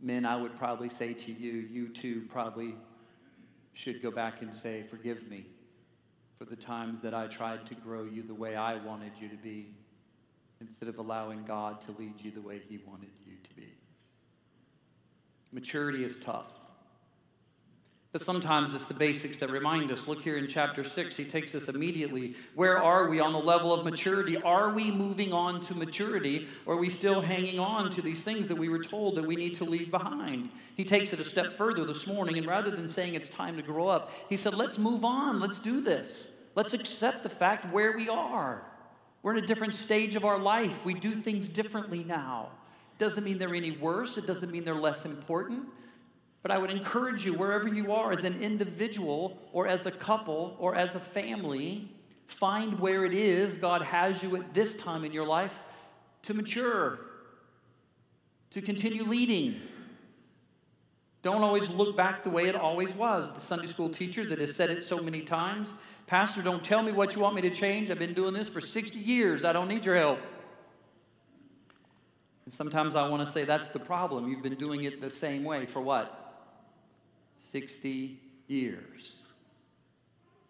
Men, 0.00 0.24
I 0.24 0.36
would 0.36 0.58
probably 0.58 0.88
say 0.88 1.14
to 1.14 1.32
you, 1.32 1.52
you 1.52 1.88
too 1.88 2.26
probably 2.30 2.74
should 3.72 4.02
go 4.02 4.10
back 4.10 4.42
and 4.42 4.54
say, 4.54 4.84
Forgive 4.90 5.28
me 5.28 5.46
for 6.38 6.44
the 6.44 6.56
times 6.56 7.00
that 7.02 7.14
I 7.14 7.26
tried 7.26 7.66
to 7.66 7.74
grow 7.74 8.04
you 8.04 8.22
the 8.22 8.34
way 8.34 8.56
I 8.56 8.76
wanted 8.76 9.12
you 9.20 9.28
to 9.28 9.36
be 9.36 9.74
instead 10.60 10.88
of 10.88 10.98
allowing 10.98 11.44
God 11.44 11.80
to 11.82 11.92
lead 11.92 12.14
you 12.18 12.30
the 12.30 12.40
way 12.40 12.60
He 12.68 12.78
wanted 12.86 13.10
you 13.26 13.34
to 13.42 13.54
be. 13.54 13.72
Maturity 15.52 16.04
is 16.04 16.22
tough. 16.22 16.59
But 18.12 18.22
sometimes 18.22 18.74
it's 18.74 18.86
the 18.86 18.94
basics 18.94 19.36
that 19.36 19.50
remind 19.50 19.92
us. 19.92 20.08
Look 20.08 20.22
here 20.22 20.36
in 20.36 20.48
chapter 20.48 20.82
6, 20.82 21.16
he 21.16 21.24
takes 21.24 21.54
us 21.54 21.68
immediately. 21.68 22.34
Where 22.56 22.76
are 22.76 23.08
we 23.08 23.20
on 23.20 23.32
the 23.32 23.38
level 23.38 23.72
of 23.72 23.84
maturity? 23.84 24.36
Are 24.36 24.70
we 24.70 24.90
moving 24.90 25.32
on 25.32 25.60
to 25.62 25.76
maturity, 25.76 26.48
or 26.66 26.74
are 26.74 26.80
we 26.80 26.90
still 26.90 27.20
hanging 27.20 27.60
on 27.60 27.92
to 27.92 28.02
these 28.02 28.24
things 28.24 28.48
that 28.48 28.56
we 28.56 28.68
were 28.68 28.82
told 28.82 29.14
that 29.14 29.26
we 29.26 29.36
need 29.36 29.54
to 29.56 29.64
leave 29.64 29.92
behind? 29.92 30.50
He 30.74 30.84
takes 30.84 31.12
it 31.12 31.20
a 31.20 31.24
step 31.24 31.52
further 31.52 31.84
this 31.84 32.08
morning, 32.08 32.36
and 32.36 32.48
rather 32.48 32.72
than 32.72 32.88
saying 32.88 33.14
it's 33.14 33.28
time 33.28 33.56
to 33.56 33.62
grow 33.62 33.86
up, 33.86 34.10
he 34.28 34.36
said, 34.36 34.54
Let's 34.54 34.76
move 34.76 35.04
on. 35.04 35.38
Let's 35.38 35.62
do 35.62 35.80
this. 35.80 36.32
Let's 36.56 36.72
accept 36.72 37.22
the 37.22 37.28
fact 37.28 37.72
where 37.72 37.96
we 37.96 38.08
are. 38.08 38.64
We're 39.22 39.36
in 39.36 39.44
a 39.44 39.46
different 39.46 39.74
stage 39.74 40.16
of 40.16 40.24
our 40.24 40.38
life. 40.38 40.84
We 40.84 40.94
do 40.94 41.12
things 41.12 41.48
differently 41.48 42.02
now. 42.02 42.48
Doesn't 42.98 43.22
mean 43.22 43.38
they're 43.38 43.54
any 43.54 43.70
worse, 43.70 44.18
it 44.18 44.26
doesn't 44.26 44.50
mean 44.50 44.64
they're 44.64 44.74
less 44.74 45.04
important. 45.04 45.68
But 46.42 46.50
I 46.50 46.58
would 46.58 46.70
encourage 46.70 47.24
you, 47.24 47.34
wherever 47.34 47.68
you 47.68 47.92
are, 47.92 48.12
as 48.12 48.24
an 48.24 48.40
individual 48.40 49.38
or 49.52 49.66
as 49.66 49.84
a 49.86 49.90
couple 49.90 50.56
or 50.58 50.74
as 50.74 50.94
a 50.94 51.00
family, 51.00 51.88
find 52.26 52.78
where 52.80 53.04
it 53.04 53.12
is 53.12 53.58
God 53.58 53.82
has 53.82 54.22
you 54.22 54.36
at 54.36 54.54
this 54.54 54.76
time 54.76 55.04
in 55.04 55.12
your 55.12 55.26
life 55.26 55.66
to 56.22 56.34
mature, 56.34 56.98
to 58.50 58.62
continue 58.62 59.04
leading. 59.04 59.60
Don't 61.22 61.42
always 61.42 61.74
look 61.74 61.96
back 61.96 62.24
the 62.24 62.30
way 62.30 62.44
it 62.44 62.56
always 62.56 62.94
was. 62.94 63.34
The 63.34 63.40
Sunday 63.42 63.66
school 63.66 63.90
teacher 63.90 64.26
that 64.28 64.38
has 64.38 64.56
said 64.56 64.70
it 64.70 64.88
so 64.88 64.98
many 64.98 65.22
times 65.22 65.78
Pastor, 66.10 66.42
don't 66.42 66.64
tell 66.64 66.82
me 66.82 66.90
what 66.90 67.14
you 67.14 67.22
want 67.22 67.36
me 67.36 67.42
to 67.42 67.50
change. 67.50 67.88
I've 67.88 68.00
been 68.00 68.14
doing 68.14 68.34
this 68.34 68.48
for 68.48 68.60
60 68.60 68.98
years. 68.98 69.44
I 69.44 69.52
don't 69.52 69.68
need 69.68 69.84
your 69.84 69.94
help. 69.94 70.18
And 72.44 72.52
sometimes 72.52 72.96
I 72.96 73.08
want 73.08 73.24
to 73.24 73.32
say 73.32 73.44
that's 73.44 73.68
the 73.68 73.78
problem. 73.78 74.28
You've 74.28 74.42
been 74.42 74.56
doing 74.56 74.82
it 74.82 75.00
the 75.00 75.08
same 75.08 75.44
way 75.44 75.66
for 75.66 75.80
what? 75.80 76.19
60 77.40 78.18
years. 78.46 79.32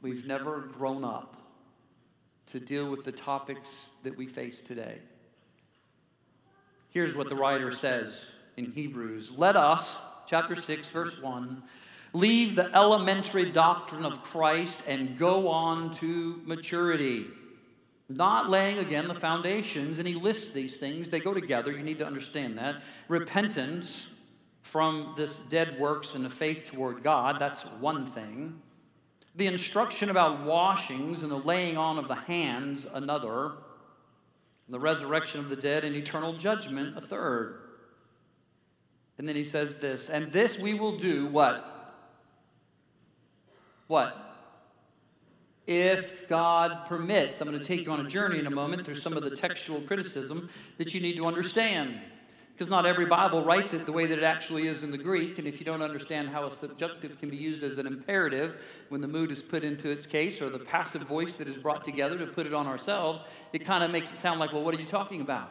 We've 0.02 0.26
never 0.26 0.60
grown 0.60 1.04
up 1.04 1.36
to 2.46 2.60
deal 2.60 2.90
with 2.90 3.04
the 3.04 3.12
topics 3.12 3.90
that 4.02 4.16
we 4.16 4.26
face 4.26 4.62
today. 4.62 4.98
Here's 6.90 7.14
what 7.14 7.28
the 7.28 7.36
writer 7.36 7.72
says 7.72 8.12
in 8.56 8.72
Hebrews 8.72 9.38
Let 9.38 9.56
us, 9.56 10.02
chapter 10.26 10.56
6, 10.56 10.90
verse 10.90 11.22
1, 11.22 11.62
leave 12.12 12.56
the 12.56 12.74
elementary 12.74 13.50
doctrine 13.50 14.04
of 14.04 14.22
Christ 14.24 14.84
and 14.88 15.18
go 15.18 15.48
on 15.48 15.94
to 15.96 16.40
maturity. 16.44 17.26
Not 18.08 18.50
laying 18.50 18.78
again 18.78 19.06
the 19.06 19.14
foundations, 19.14 20.00
and 20.00 20.08
he 20.08 20.14
lists 20.14 20.52
these 20.52 20.78
things. 20.78 21.10
They 21.10 21.20
go 21.20 21.32
together. 21.32 21.70
You 21.70 21.84
need 21.84 21.98
to 21.98 22.06
understand 22.06 22.58
that. 22.58 22.82
Repentance, 23.06 24.12
from 24.62 25.14
this 25.16 25.42
dead 25.44 25.78
works 25.78 26.14
and 26.14 26.24
the 26.24 26.30
faith 26.30 26.70
toward 26.72 27.02
God, 27.02 27.36
that's 27.38 27.66
one 27.80 28.06
thing. 28.06 28.60
The 29.36 29.46
instruction 29.46 30.10
about 30.10 30.44
washings 30.44 31.22
and 31.22 31.30
the 31.30 31.36
laying 31.36 31.76
on 31.76 31.98
of 31.98 32.08
the 32.08 32.14
hands, 32.14 32.88
another. 32.92 33.52
The 34.68 34.78
resurrection 34.78 35.40
of 35.40 35.48
the 35.48 35.56
dead 35.56 35.84
and 35.84 35.96
eternal 35.96 36.34
judgment, 36.34 36.96
a 36.96 37.00
third. 37.00 37.60
And 39.18 39.28
then 39.28 39.36
he 39.36 39.44
says 39.44 39.80
this, 39.80 40.08
and 40.08 40.32
this 40.32 40.60
we 40.60 40.74
will 40.74 40.96
do 40.96 41.26
what? 41.26 41.94
What? 43.88 44.16
If 45.66 46.28
God 46.28 46.86
permits. 46.86 47.40
I'm 47.40 47.48
going 47.48 47.58
to 47.58 47.64
take 47.64 47.84
you 47.84 47.92
on 47.92 48.06
a 48.06 48.08
journey 48.08 48.38
in 48.38 48.46
a 48.46 48.50
moment. 48.50 48.84
through 48.84 48.96
some 48.96 49.16
of 49.16 49.22
the 49.22 49.36
textual 49.36 49.80
criticism 49.80 50.48
that 50.78 50.94
you 50.94 51.00
need 51.00 51.16
to 51.16 51.26
understand 51.26 52.00
because 52.60 52.70
not 52.70 52.84
every 52.84 53.06
Bible 53.06 53.42
writes 53.42 53.72
it 53.72 53.86
the 53.86 53.92
way 53.92 54.04
that 54.04 54.18
it 54.18 54.22
actually 54.22 54.68
is 54.68 54.84
in 54.84 54.90
the 54.90 54.98
Greek. 54.98 55.38
And 55.38 55.48
if 55.48 55.60
you 55.60 55.64
don't 55.64 55.80
understand 55.80 56.28
how 56.28 56.44
a 56.44 56.54
subjunctive 56.54 57.18
can 57.18 57.30
be 57.30 57.38
used 57.38 57.64
as 57.64 57.78
an 57.78 57.86
imperative 57.86 58.56
when 58.90 59.00
the 59.00 59.08
mood 59.08 59.32
is 59.32 59.40
put 59.40 59.64
into 59.64 59.88
its 59.88 60.04
case 60.04 60.42
or 60.42 60.50
the 60.50 60.58
passive 60.58 61.00
voice 61.04 61.38
that 61.38 61.48
is 61.48 61.56
brought 61.56 61.84
together 61.84 62.18
to 62.18 62.26
put 62.26 62.44
it 62.46 62.52
on 62.52 62.66
ourselves, 62.66 63.22
it 63.54 63.64
kind 63.64 63.82
of 63.82 63.90
makes 63.90 64.12
it 64.12 64.18
sound 64.18 64.40
like, 64.40 64.52
well, 64.52 64.62
what 64.62 64.74
are 64.74 64.78
you 64.78 64.84
talking 64.84 65.22
about? 65.22 65.50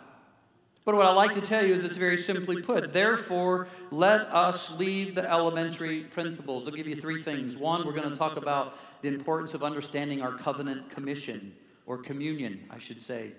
But 0.86 0.94
what 0.94 1.08
I 1.08 1.12
like 1.12 1.34
to 1.34 1.42
tell 1.42 1.66
you 1.66 1.74
is 1.74 1.84
it's 1.84 1.98
very 1.98 2.22
simply 2.22 2.62
put. 2.62 2.94
Therefore, 2.94 3.70
let 3.90 4.28
us 4.28 4.78
leave 4.78 5.16
the 5.16 5.28
elementary 5.28 6.04
principles. 6.04 6.68
I'll 6.68 6.76
give 6.76 6.86
you 6.86 7.02
three 7.02 7.24
things. 7.24 7.58
One, 7.58 7.88
we're 7.88 7.94
going 7.94 8.12
to 8.12 8.16
talk 8.16 8.38
about 8.38 8.78
the 9.02 9.08
importance 9.08 9.56
of 9.56 9.64
understanding 9.64 10.22
our 10.22 10.34
covenant 10.34 10.92
commission, 10.92 11.54
or 11.88 11.98
communion, 11.98 12.66
I 12.70 12.78
should 12.78 13.02
say. 13.02 13.32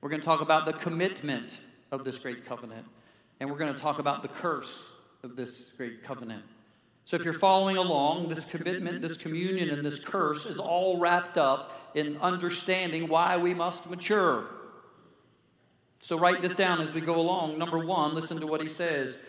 We're 0.00 0.10
going 0.10 0.20
to 0.20 0.26
talk 0.26 0.40
about 0.40 0.66
the 0.66 0.72
commitment 0.72 1.64
of 1.90 2.04
this 2.04 2.18
great 2.18 2.44
covenant. 2.44 2.86
And 3.40 3.50
we're 3.50 3.58
going 3.58 3.74
to 3.74 3.80
talk 3.80 3.98
about 3.98 4.22
the 4.22 4.28
curse 4.28 4.98
of 5.22 5.36
this 5.36 5.72
great 5.76 6.02
covenant. 6.02 6.44
So, 7.04 7.16
if 7.16 7.24
you're 7.24 7.32
following 7.32 7.76
along, 7.76 8.28
this 8.28 8.50
commitment, 8.50 9.00
this 9.00 9.16
communion, 9.16 9.70
and 9.70 9.84
this 9.84 10.04
curse 10.04 10.46
is 10.46 10.58
all 10.58 10.98
wrapped 10.98 11.38
up 11.38 11.92
in 11.94 12.18
understanding 12.18 13.08
why 13.08 13.38
we 13.38 13.54
must 13.54 13.88
mature. 13.88 14.44
So, 16.02 16.18
write 16.18 16.42
this 16.42 16.54
down 16.54 16.82
as 16.82 16.92
we 16.92 17.00
go 17.00 17.18
along. 17.18 17.58
Number 17.58 17.78
one, 17.78 18.14
listen 18.14 18.40
to 18.40 18.46
what 18.46 18.60
he 18.60 18.68
says 18.68 19.22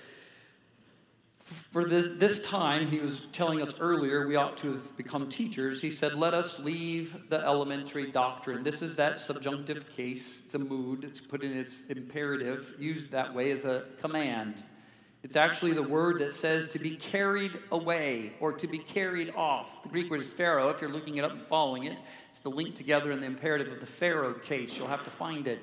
for 1.72 1.86
this, 1.88 2.16
this 2.16 2.44
time, 2.44 2.88
he 2.88 3.00
was 3.00 3.28
telling 3.32 3.62
us 3.62 3.80
earlier 3.80 4.28
we 4.28 4.36
ought 4.36 4.58
to 4.58 4.72
have 4.74 4.98
become 4.98 5.30
teachers. 5.30 5.82
He 5.82 5.92
said, 5.92 6.16
Let 6.16 6.34
us 6.34 6.60
leave 6.60 7.30
the 7.30 7.38
elementary 7.38 8.12
doctrine. 8.12 8.64
This 8.64 8.82
is 8.82 8.96
that 8.96 9.20
subjunctive 9.20 9.96
case. 9.96 10.44
It's 10.46 10.56
a 10.56 10.60
mood, 10.60 11.04
it's 11.04 11.26
put 11.26 11.44
in 11.44 11.56
its 11.56 11.86
imperative, 11.86 12.76
used 12.80 13.12
that 13.12 13.36
way 13.36 13.52
as 13.52 13.66
a 13.66 13.86
command. 14.02 14.64
It's 15.22 15.36
actually 15.36 15.74
the 15.74 15.84
word 15.84 16.20
that 16.22 16.34
says 16.34 16.72
to 16.72 16.80
be 16.80 16.96
carried 16.96 17.52
away 17.72 18.34
or 18.40 18.54
to 18.54 18.68
be 18.68 18.80
carried 18.80 19.36
off. 19.36 19.84
The 19.84 19.90
Greek 19.90 20.10
word 20.10 20.22
is 20.22 20.30
phero. 20.30 20.70
If 20.70 20.82
you're 20.82 20.90
looking 20.90 21.18
it 21.18 21.26
up 21.26 21.32
and 21.32 21.42
following 21.48 21.84
it, 21.84 21.98
it's 22.32 22.40
the 22.40 22.50
link 22.50 22.76
together 22.76 23.12
in 23.12 23.20
the 23.20 23.26
imperative 23.26 23.72
of 23.72 23.80
the 23.80 23.86
phero 23.86 24.34
case. 24.34 24.76
You'll 24.76 24.88
have 24.88 25.04
to 25.04 25.12
find 25.12 25.46
it. 25.48 25.60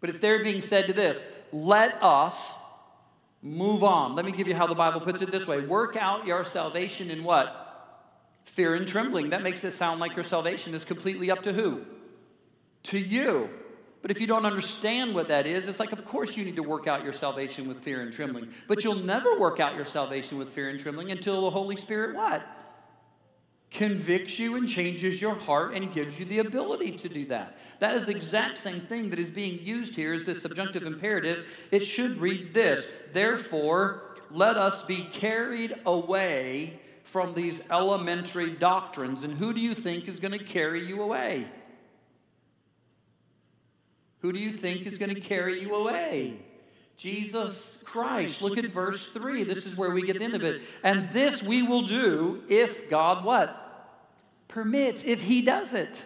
But 0.00 0.10
it's 0.10 0.20
there 0.20 0.44
being 0.44 0.62
said 0.62 0.86
to 0.86 0.92
this 0.92 1.26
let 1.52 2.00
us 2.02 2.54
Move 3.42 3.84
on. 3.84 4.14
Let 4.14 4.24
me 4.24 4.32
give 4.32 4.48
you 4.48 4.54
how 4.54 4.66
the 4.66 4.74
Bible 4.74 5.00
puts 5.00 5.22
it 5.22 5.30
this 5.30 5.46
way 5.46 5.60
Work 5.60 5.96
out 5.96 6.26
your 6.26 6.44
salvation 6.44 7.10
in 7.10 7.24
what? 7.24 7.64
Fear 8.44 8.74
and 8.74 8.88
trembling. 8.88 9.30
That 9.30 9.42
makes 9.42 9.62
it 9.62 9.74
sound 9.74 10.00
like 10.00 10.16
your 10.16 10.24
salvation 10.24 10.74
is 10.74 10.84
completely 10.84 11.30
up 11.30 11.42
to 11.44 11.52
who? 11.52 11.84
To 12.84 12.98
you. 12.98 13.50
But 14.00 14.10
if 14.10 14.20
you 14.20 14.26
don't 14.26 14.46
understand 14.46 15.14
what 15.14 15.28
that 15.28 15.46
is, 15.46 15.66
it's 15.66 15.80
like, 15.80 15.92
of 15.92 16.04
course, 16.04 16.36
you 16.36 16.44
need 16.44 16.56
to 16.56 16.62
work 16.62 16.86
out 16.86 17.04
your 17.04 17.12
salvation 17.12 17.68
with 17.68 17.82
fear 17.82 18.00
and 18.00 18.12
trembling. 18.12 18.48
But 18.66 18.84
you'll 18.84 18.94
never 18.94 19.38
work 19.38 19.60
out 19.60 19.74
your 19.74 19.86
salvation 19.86 20.38
with 20.38 20.50
fear 20.50 20.68
and 20.68 20.78
trembling 20.78 21.10
until 21.10 21.42
the 21.42 21.50
Holy 21.50 21.76
Spirit 21.76 22.16
what? 22.16 22.46
Convicts 23.70 24.38
you 24.38 24.56
and 24.56 24.68
changes 24.68 25.20
your 25.20 25.34
heart 25.34 25.74
and 25.74 25.92
gives 25.92 26.18
you 26.18 26.24
the 26.24 26.38
ability 26.38 26.92
to 26.92 27.08
do 27.08 27.26
that. 27.26 27.56
That 27.80 27.94
is 27.96 28.06
the 28.06 28.16
exact 28.16 28.58
same 28.58 28.80
thing 28.80 29.10
that 29.10 29.18
is 29.18 29.30
being 29.30 29.60
used 29.62 29.94
here 29.94 30.14
as 30.14 30.24
the 30.24 30.34
subjunctive 30.34 30.84
imperative. 30.84 31.46
It 31.70 31.80
should 31.80 32.18
read 32.18 32.54
this 32.54 32.90
Therefore, 33.12 34.02
let 34.30 34.56
us 34.56 34.84
be 34.86 35.04
carried 35.12 35.74
away 35.86 36.80
from 37.04 37.34
these 37.34 37.64
elementary 37.70 38.50
doctrines. 38.50 39.22
And 39.22 39.32
who 39.32 39.52
do 39.52 39.60
you 39.60 39.74
think 39.74 40.08
is 40.08 40.20
going 40.20 40.36
to 40.38 40.44
carry 40.44 40.86
you 40.86 41.02
away? 41.02 41.46
Who 44.20 44.32
do 44.32 44.38
you 44.38 44.50
think 44.50 44.86
is 44.86 44.98
going 44.98 45.14
to 45.14 45.20
carry 45.20 45.62
you 45.62 45.74
away? 45.74 46.38
Jesus 46.98 47.80
Christ. 47.86 48.42
Look 48.42 48.58
at 48.58 48.66
verse 48.66 49.10
3. 49.10 49.44
This 49.44 49.66
is 49.66 49.76
where 49.76 49.90
we 49.90 50.02
get 50.02 50.18
the 50.18 50.24
end 50.24 50.34
of 50.34 50.42
it. 50.42 50.62
And 50.82 51.08
this 51.10 51.44
we 51.44 51.62
will 51.62 51.82
do 51.82 52.42
if 52.48 52.90
God 52.90 53.24
what? 53.24 53.64
Permits, 54.48 55.04
if 55.04 55.22
He 55.22 55.40
does 55.40 55.74
it. 55.74 56.04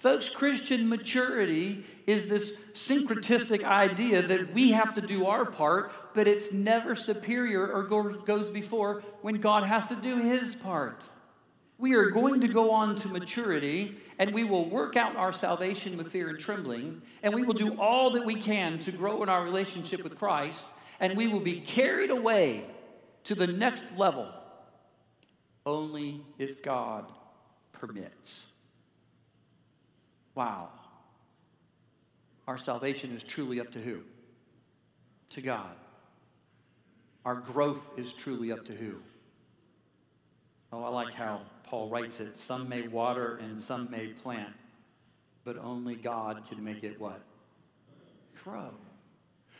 Folks, 0.00 0.34
Christian 0.34 0.88
maturity 0.88 1.84
is 2.08 2.28
this 2.28 2.56
syncretistic 2.74 3.62
idea 3.62 4.20
that 4.20 4.52
we 4.52 4.72
have 4.72 4.94
to 4.94 5.00
do 5.00 5.26
our 5.26 5.44
part, 5.44 5.92
but 6.12 6.26
it's 6.26 6.52
never 6.52 6.96
superior 6.96 7.64
or 7.64 7.84
goes 7.84 8.50
before 8.50 9.04
when 9.20 9.36
God 9.36 9.62
has 9.62 9.86
to 9.86 9.94
do 9.94 10.16
His 10.16 10.56
part. 10.56 11.04
We 11.78 11.94
are 11.94 12.10
going 12.10 12.40
to 12.40 12.48
go 12.48 12.72
on 12.72 12.96
to 12.96 13.08
maturity 13.08 13.96
and 14.22 14.32
we 14.32 14.44
will 14.44 14.70
work 14.70 14.96
out 14.96 15.16
our 15.16 15.32
salvation 15.32 15.96
with 15.96 16.12
fear 16.12 16.28
and 16.28 16.38
trembling, 16.38 17.02
and 17.24 17.34
we 17.34 17.42
will 17.42 17.54
do 17.54 17.76
all 17.80 18.12
that 18.12 18.24
we 18.24 18.36
can 18.36 18.78
to 18.78 18.92
grow 18.92 19.20
in 19.24 19.28
our 19.28 19.42
relationship 19.42 20.04
with 20.04 20.16
Christ. 20.16 20.64
and 21.00 21.16
we 21.16 21.26
will 21.26 21.40
be 21.40 21.58
carried 21.58 22.10
away 22.10 22.64
to 23.24 23.34
the 23.34 23.48
next 23.48 23.84
level 23.96 24.32
only 25.66 26.20
if 26.38 26.62
God 26.62 27.10
permits. 27.72 28.52
Wow. 30.36 30.68
Our 32.46 32.58
salvation 32.58 33.16
is 33.16 33.24
truly 33.24 33.58
up 33.58 33.72
to 33.72 33.80
who? 33.80 34.02
To 35.30 35.42
God. 35.42 35.74
Our 37.24 37.34
growth 37.34 37.98
is 37.98 38.12
truly 38.12 38.52
up 38.52 38.64
to 38.66 38.72
who? 38.72 38.94
Oh, 40.72 40.84
I 40.84 40.90
like 40.90 41.12
how 41.12 41.40
Paul 41.72 41.88
writes 41.88 42.20
it. 42.20 42.38
Some 42.38 42.68
may 42.68 42.86
water 42.86 43.40
and 43.42 43.58
some 43.58 43.90
may 43.90 44.08
plant, 44.08 44.52
but 45.42 45.56
only 45.56 45.94
God 45.94 46.42
can 46.46 46.62
make 46.62 46.84
it 46.84 47.00
what? 47.00 47.22
Grow. 48.44 48.74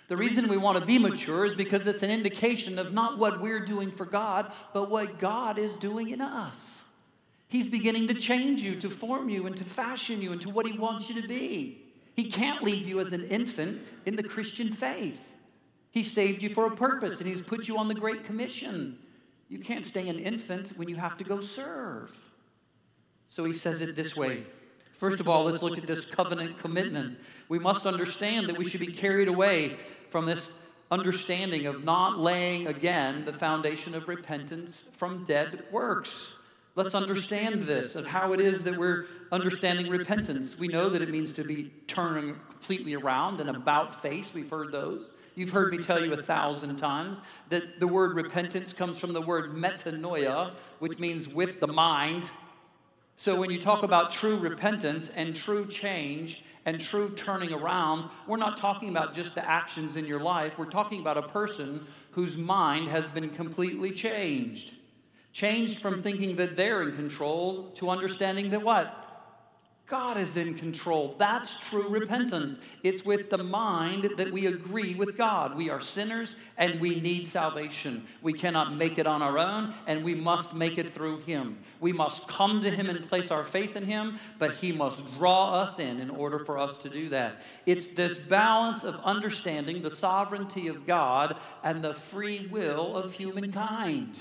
The 0.09 0.19
reason 0.19 0.47
we 0.49 0.59
want 0.59 0.79
to 0.79 0.85
be 0.85 0.99
mature 0.99 1.47
is 1.47 1.55
because 1.55 1.87
it's 1.87 2.03
an 2.03 2.11
indication 2.11 2.79
of 2.79 2.93
not 2.93 3.17
what 3.17 3.41
we're 3.41 3.65
doing 3.65 3.91
for 3.91 4.05
God, 4.05 4.53
but 4.75 4.91
what 4.91 5.19
God 5.21 5.57
is 5.57 5.75
doing 5.77 6.11
in 6.11 6.21
us. 6.21 6.87
He's 7.49 7.71
beginning 7.71 8.09
to 8.09 8.15
change 8.15 8.61
you, 8.61 8.79
to 8.81 8.91
form 8.91 9.31
you, 9.31 9.47
and 9.47 9.57
to 9.57 9.65
fashion 9.65 10.21
you 10.21 10.33
into 10.33 10.51
what 10.51 10.67
He 10.67 10.79
wants 10.79 11.09
you 11.09 11.23
to 11.23 11.27
be. 11.27 11.81
He 12.15 12.31
can't 12.31 12.63
leave 12.63 12.87
you 12.87 13.01
as 13.01 13.15
an 13.15 13.25
infant 13.29 13.81
in 14.05 14.17
the 14.17 14.23
Christian 14.23 14.71
faith. 14.71 15.33
He 15.93 16.05
saved 16.05 16.43
you 16.43 16.51
for 16.51 16.67
a 16.67 16.77
purpose, 16.77 17.23
and 17.23 17.27
He's 17.31 17.47
put 17.47 17.69
you 17.69 17.79
on 17.79 17.89
the 17.89 17.95
Great 17.95 18.25
Commission. 18.25 18.99
You 19.53 19.59
can't 19.59 19.85
stay 19.85 20.09
an 20.09 20.19
infant 20.19 20.79
when 20.79 20.89
you 20.89 20.97
have 20.97 21.19
to 21.19 21.25
go 21.25 21.43
serve. 21.43 22.11
So 23.29 23.45
He 23.45 23.53
says 23.53 23.83
it 23.83 23.95
this 23.95 24.17
way 24.17 24.45
First 24.97 25.21
of 25.21 25.29
all, 25.29 25.45
let's 25.45 25.63
look 25.63 25.77
at 25.77 25.87
this 25.87 26.11
covenant 26.11 26.59
commitment. 26.59 27.19
We 27.49 27.59
must 27.59 27.87
understand 27.87 28.47
that 28.47 28.57
we 28.57 28.69
should 28.69 28.81
be 28.81 28.93
carried 28.93 29.29
away 29.29 29.77
from 30.11 30.27
this 30.27 30.57
understanding 30.91 31.67
of 31.67 31.85
not 31.85 32.19
laying 32.19 32.67
again 32.67 33.25
the 33.27 33.33
foundation 33.33 33.95
of 33.95 34.09
repentance 34.09 34.91
from 34.97 35.25
dead 35.25 35.65
works. 35.71 36.39
Let's 36.75 36.95
understand 36.95 37.65
this 37.65 37.95
of 37.95 38.07
how 38.07 38.33
it 38.33 38.41
is 38.41 38.65
that 38.65 38.79
we're 38.79 39.07
understanding 39.33 39.91
repentance. 39.91 40.59
We 40.59 40.69
know 40.69 40.89
that 40.89 41.03
it 41.03 41.11
means 41.11 41.33
to 41.33 41.43
be 41.43 41.73
turning 41.89 42.37
completely 42.49 42.95
around 42.95 43.41
and 43.41 43.51
about 43.51 44.01
face. 44.01 44.33
We've 44.35 44.49
heard 44.49 44.73
those. 44.73 45.15
You've 45.35 45.51
heard 45.51 45.73
me 45.73 45.79
tell 45.79 46.05
you 46.05 46.13
a 46.13 46.23
thousand 46.23 46.77
times 46.77 47.19
that 47.49 47.81
the 47.81 47.87
word 47.87 48.15
repentance 48.15 48.73
comes 48.73 48.99
from 48.99 49.13
the 49.13 49.21
word 49.21 49.55
metanoia, 49.55 50.53
which 50.79 50.99
means 50.99 51.33
with 51.33 51.59
the 51.59 51.67
mind. 51.67 52.29
So 53.17 53.39
when 53.39 53.51
you 53.51 53.61
talk 53.61 53.83
about 53.83 54.11
true 54.11 54.39
repentance 54.39 55.11
and 55.17 55.35
true 55.35 55.67
change 55.67 56.45
and 56.67 56.81
true 56.81 57.15
turning 57.15 57.53
around, 57.53 58.11
we're 58.27 58.37
not 58.37 58.59
talking 58.59 58.91
about 58.91 59.15
just 59.15 59.35
the 59.35 59.49
actions 59.49 59.97
in 59.97 60.05
your 60.05 60.21
life. 60.21 60.59
We're 60.59 60.67
talking 60.67 61.01
about 61.01 61.17
a 61.17 61.23
person 61.23 61.87
whose 62.11 62.37
mind 62.37 62.89
has 62.89 63.09
been 63.09 63.31
completely 63.31 63.91
changed. 63.91 64.79
Changed 65.33 65.81
from 65.81 66.03
thinking 66.03 66.37
that 66.37 66.57
they're 66.57 66.83
in 66.83 66.95
control 66.95 67.71
to 67.77 67.89
understanding 67.89 68.51
that 68.51 68.63
what? 68.63 69.02
God 69.93 70.17
is 70.17 70.39
in 70.39 70.55
control. 70.55 71.17
That's 71.19 71.61
true 71.69 71.87
repentance. 71.87 72.63
It's 72.83 73.05
with 73.05 73.29
the 73.29 73.37
mind 73.45 74.13
that 74.17 74.33
we 74.33 74.47
agree 74.47 74.95
with 74.95 75.19
God. 75.19 75.55
We 75.55 75.69
are 75.69 75.83
sinners 75.83 76.41
and 76.57 76.81
we 76.81 76.99
need 76.99 77.27
salvation. 77.27 78.07
We 78.23 78.33
cannot 78.33 78.75
make 78.75 78.97
it 78.97 79.07
on 79.07 79.21
our 79.21 79.37
own 79.37 79.75
and 79.87 80.03
we 80.03 80.15
must 80.15 80.55
make 80.55 80.79
it 80.79 80.95
through 80.95 81.19
Him. 81.25 81.59
We 81.79 81.93
must 81.93 82.27
come 82.27 82.63
to 82.63 82.71
Him 82.71 82.89
and 82.89 83.07
place 83.07 83.31
our 83.31 83.45
faith 83.45 83.77
in 83.77 83.85
Him, 83.85 84.19
but 84.39 84.55
He 84.55 84.73
must 84.73 85.13
draw 85.19 85.61
us 85.61 85.79
in 85.79 86.01
in 86.01 86.09
order 86.09 86.39
for 86.39 86.57
us 86.59 86.81
to 86.85 86.89
do 86.89 87.11
that. 87.11 87.43
It's 87.67 87.93
this 87.93 88.23
balance 88.23 88.85
of 88.85 88.99
understanding 89.05 89.83
the 89.83 89.91
sovereignty 89.91 90.69
of 90.69 90.87
God 90.87 91.37
and 91.63 91.85
the 91.85 91.93
free 91.93 92.49
will 92.51 92.97
of 92.97 93.13
humankind. 93.13 94.19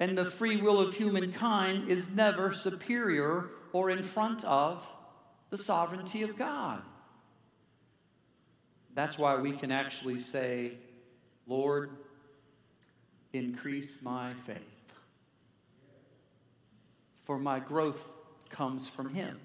And 0.00 0.18
the 0.18 0.24
free 0.24 0.56
will 0.56 0.80
of 0.80 0.92
humankind 0.92 1.88
is 1.88 2.12
never 2.12 2.52
superior 2.52 3.50
or 3.72 3.90
in 3.90 4.02
front 4.02 4.44
of 4.44 4.86
the 5.50 5.58
sovereignty 5.58 6.22
of 6.22 6.36
God. 6.36 6.82
That's 8.94 9.18
why 9.18 9.36
we 9.36 9.52
can 9.52 9.72
actually 9.72 10.20
say, 10.20 10.72
Lord, 11.46 11.90
increase 13.32 14.02
my 14.02 14.34
faith. 14.46 14.58
For 17.24 17.38
my 17.38 17.58
growth 17.58 18.02
comes 18.50 18.88
from 18.88 19.14
Him. 19.14 19.38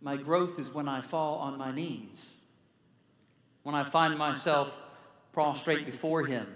My 0.00 0.16
growth 0.16 0.58
is 0.58 0.72
when 0.74 0.88
I 0.88 1.00
fall 1.00 1.38
on 1.38 1.58
my 1.58 1.72
knees, 1.72 2.38
when 3.62 3.74
I 3.74 3.84
find 3.84 4.16
myself 4.18 4.84
prostrate 5.32 5.86
before 5.86 6.24
Him 6.24 6.46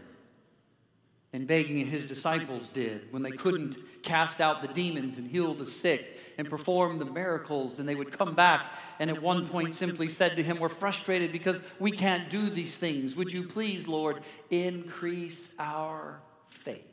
and 1.32 1.46
begging 1.46 1.86
his 1.86 2.06
disciples 2.06 2.68
did 2.68 3.10
when 3.10 3.22
they 3.22 3.30
couldn't 3.30 3.76
cast 4.02 4.40
out 4.40 4.60
the 4.60 4.68
demons 4.68 5.16
and 5.16 5.30
heal 5.30 5.54
the 5.54 5.66
sick 5.66 6.18
and 6.36 6.48
perform 6.48 6.98
the 6.98 7.04
miracles. 7.04 7.78
And 7.78 7.88
they 7.88 7.94
would 7.94 8.12
come 8.12 8.34
back 8.34 8.72
and 8.98 9.10
at 9.10 9.22
one 9.22 9.46
point 9.46 9.74
simply 9.74 10.08
said 10.08 10.36
to 10.36 10.42
him 10.42 10.58
we're 10.58 10.68
frustrated 10.68 11.32
because 11.32 11.60
we 11.78 11.90
can't 11.90 12.28
do 12.28 12.50
these 12.50 12.76
things. 12.76 13.16
Would 13.16 13.32
you 13.32 13.44
please 13.44 13.88
lord 13.88 14.22
increase 14.50 15.54
our 15.58 16.20
faith? 16.48 16.84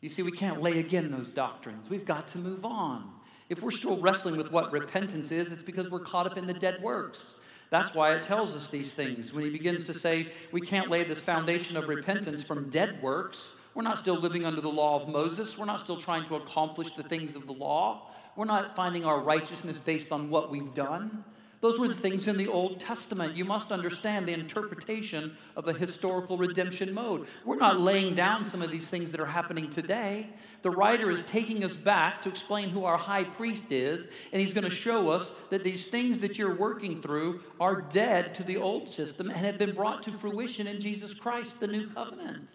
You 0.00 0.08
see 0.08 0.22
we 0.22 0.30
can't 0.30 0.62
lay 0.62 0.78
again 0.78 1.10
those 1.10 1.30
doctrines. 1.30 1.90
We've 1.90 2.06
got 2.06 2.28
to 2.28 2.38
move 2.38 2.64
on. 2.64 3.10
If 3.48 3.62
we're 3.62 3.72
still 3.72 3.98
wrestling 3.98 4.36
with 4.36 4.52
what 4.52 4.70
repentance 4.70 5.32
is 5.32 5.50
it's 5.50 5.62
because 5.62 5.90
we're 5.90 6.00
caught 6.00 6.26
up 6.26 6.38
in 6.38 6.46
the 6.46 6.54
dead 6.54 6.80
works 6.82 7.40
that's 7.70 7.94
why 7.94 8.14
it 8.14 8.22
tells 8.22 8.56
us 8.56 8.70
these 8.70 8.94
things. 8.94 9.32
When 9.32 9.44
he 9.44 9.50
begins 9.50 9.84
to 9.84 9.94
say 9.94 10.32
we 10.52 10.60
can't 10.60 10.90
lay 10.90 11.04
this 11.04 11.20
foundation 11.20 11.76
of 11.76 11.88
repentance 11.88 12.46
from 12.46 12.70
dead 12.70 13.02
works, 13.02 13.56
we're 13.74 13.82
not 13.82 13.98
still 13.98 14.16
living 14.16 14.46
under 14.46 14.60
the 14.60 14.70
law 14.70 15.00
of 15.00 15.08
Moses. 15.08 15.56
We're 15.58 15.66
not 15.66 15.80
still 15.80 16.00
trying 16.00 16.24
to 16.26 16.36
accomplish 16.36 16.92
the 16.92 17.02
things 17.02 17.36
of 17.36 17.46
the 17.46 17.52
law. 17.52 18.10
We're 18.36 18.46
not 18.46 18.74
finding 18.74 19.04
our 19.04 19.20
righteousness 19.20 19.78
based 19.78 20.12
on 20.12 20.30
what 20.30 20.50
we've 20.50 20.74
done. 20.74 21.24
Those 21.60 21.78
were 21.78 21.88
the 21.88 21.94
things 21.94 22.28
in 22.28 22.36
the 22.36 22.46
Old 22.46 22.78
Testament. 22.78 23.34
You 23.34 23.44
must 23.44 23.72
understand 23.72 24.28
the 24.28 24.32
interpretation 24.32 25.36
of 25.56 25.66
a 25.66 25.72
historical 25.72 26.38
redemption 26.38 26.94
mode. 26.94 27.26
We're 27.44 27.56
not 27.56 27.80
laying 27.80 28.14
down 28.14 28.44
some 28.46 28.62
of 28.62 28.70
these 28.70 28.86
things 28.86 29.10
that 29.10 29.20
are 29.20 29.26
happening 29.26 29.68
today. 29.68 30.28
The 30.62 30.70
writer 30.70 31.10
is 31.10 31.26
taking 31.28 31.62
us 31.62 31.74
back 31.74 32.22
to 32.22 32.28
explain 32.28 32.68
who 32.70 32.84
our 32.84 32.98
high 32.98 33.24
priest 33.24 33.70
is, 33.70 34.10
and 34.32 34.42
he's 34.42 34.52
going 34.52 34.64
to 34.64 34.70
show 34.70 35.08
us 35.10 35.36
that 35.50 35.62
these 35.62 35.88
things 35.88 36.18
that 36.20 36.36
you're 36.36 36.54
working 36.54 37.00
through 37.00 37.42
are 37.60 37.80
dead 37.80 38.34
to 38.34 38.42
the 38.42 38.56
old 38.56 38.88
system 38.88 39.30
and 39.30 39.38
have 39.38 39.58
been 39.58 39.74
brought 39.74 40.02
to 40.02 40.10
fruition 40.10 40.66
in 40.66 40.80
Jesus 40.80 41.14
Christ, 41.14 41.60
the 41.60 41.68
new 41.68 41.86
covenant. 41.86 42.48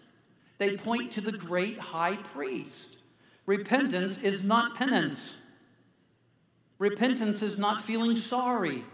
They 0.58 0.76
point 0.76 1.12
to 1.12 1.22
the 1.22 1.32
great 1.32 1.78
high 1.78 2.16
priest. 2.16 2.98
Repentance 3.46 4.22
is 4.22 4.44
not 4.44 4.76
penance. 4.76 5.40
Repentance 6.78 7.40
is 7.40 7.58
not 7.58 7.82
feeling 7.82 8.16
sorry. 8.16 8.84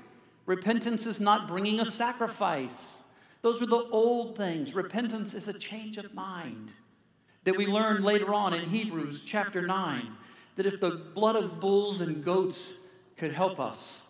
Repentance 0.47 1.05
is 1.07 1.19
not 1.19 1.49
bringing 1.49 1.81
a 1.81 1.87
sacrifice. 1.87 3.05
Those 3.43 3.61
are 3.61 3.67
the 3.67 3.89
old 3.91 4.37
things. 4.37 4.75
Repentance 4.75 5.35
is 5.35 5.49
a 5.49 5.59
change 5.59 5.97
of 5.97 6.15
mind 6.15 6.73
that 7.45 7.57
we 7.57 7.67
learn 7.67 8.03
later 8.03 8.35
on 8.35 8.53
in 8.55 8.69
Hebrews 8.69 9.25
chapter 9.25 9.67
9 9.67 10.07
that 10.57 10.67
if 10.67 10.81
the 10.81 10.91
blood 10.91 11.37
of 11.37 11.61
bulls 11.61 12.01
and 12.01 12.25
goats 12.25 12.77
could 13.17 13.33
help 13.33 13.59
us, 13.59 14.05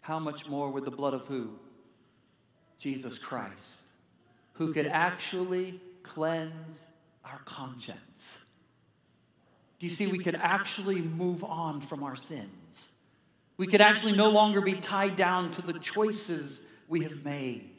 how 0.00 0.18
much 0.18 0.48
more 0.48 0.70
would 0.70 0.84
the 0.84 0.90
blood 0.90 1.14
of 1.14 1.26
who? 1.26 1.50
Jesus 2.78 3.18
Christ, 3.18 3.82
who 4.54 4.72
could 4.72 4.86
actually 4.86 5.80
cleanse 6.02 6.88
our 7.24 7.40
conscience. 7.44 8.44
Do 9.78 9.86
you 9.86 9.92
see, 9.92 10.06
we 10.06 10.18
could 10.18 10.34
actually 10.34 11.00
move 11.00 11.44
on 11.44 11.80
from 11.80 12.02
our 12.02 12.16
sins. 12.16 12.92
We 13.56 13.66
could 13.66 13.80
actually 13.80 14.16
no 14.16 14.30
longer 14.30 14.60
be 14.60 14.74
tied 14.74 15.16
down 15.16 15.50
to 15.52 15.62
the 15.62 15.78
choices 15.78 16.66
we 16.88 17.02
have 17.02 17.24
made. 17.24 17.77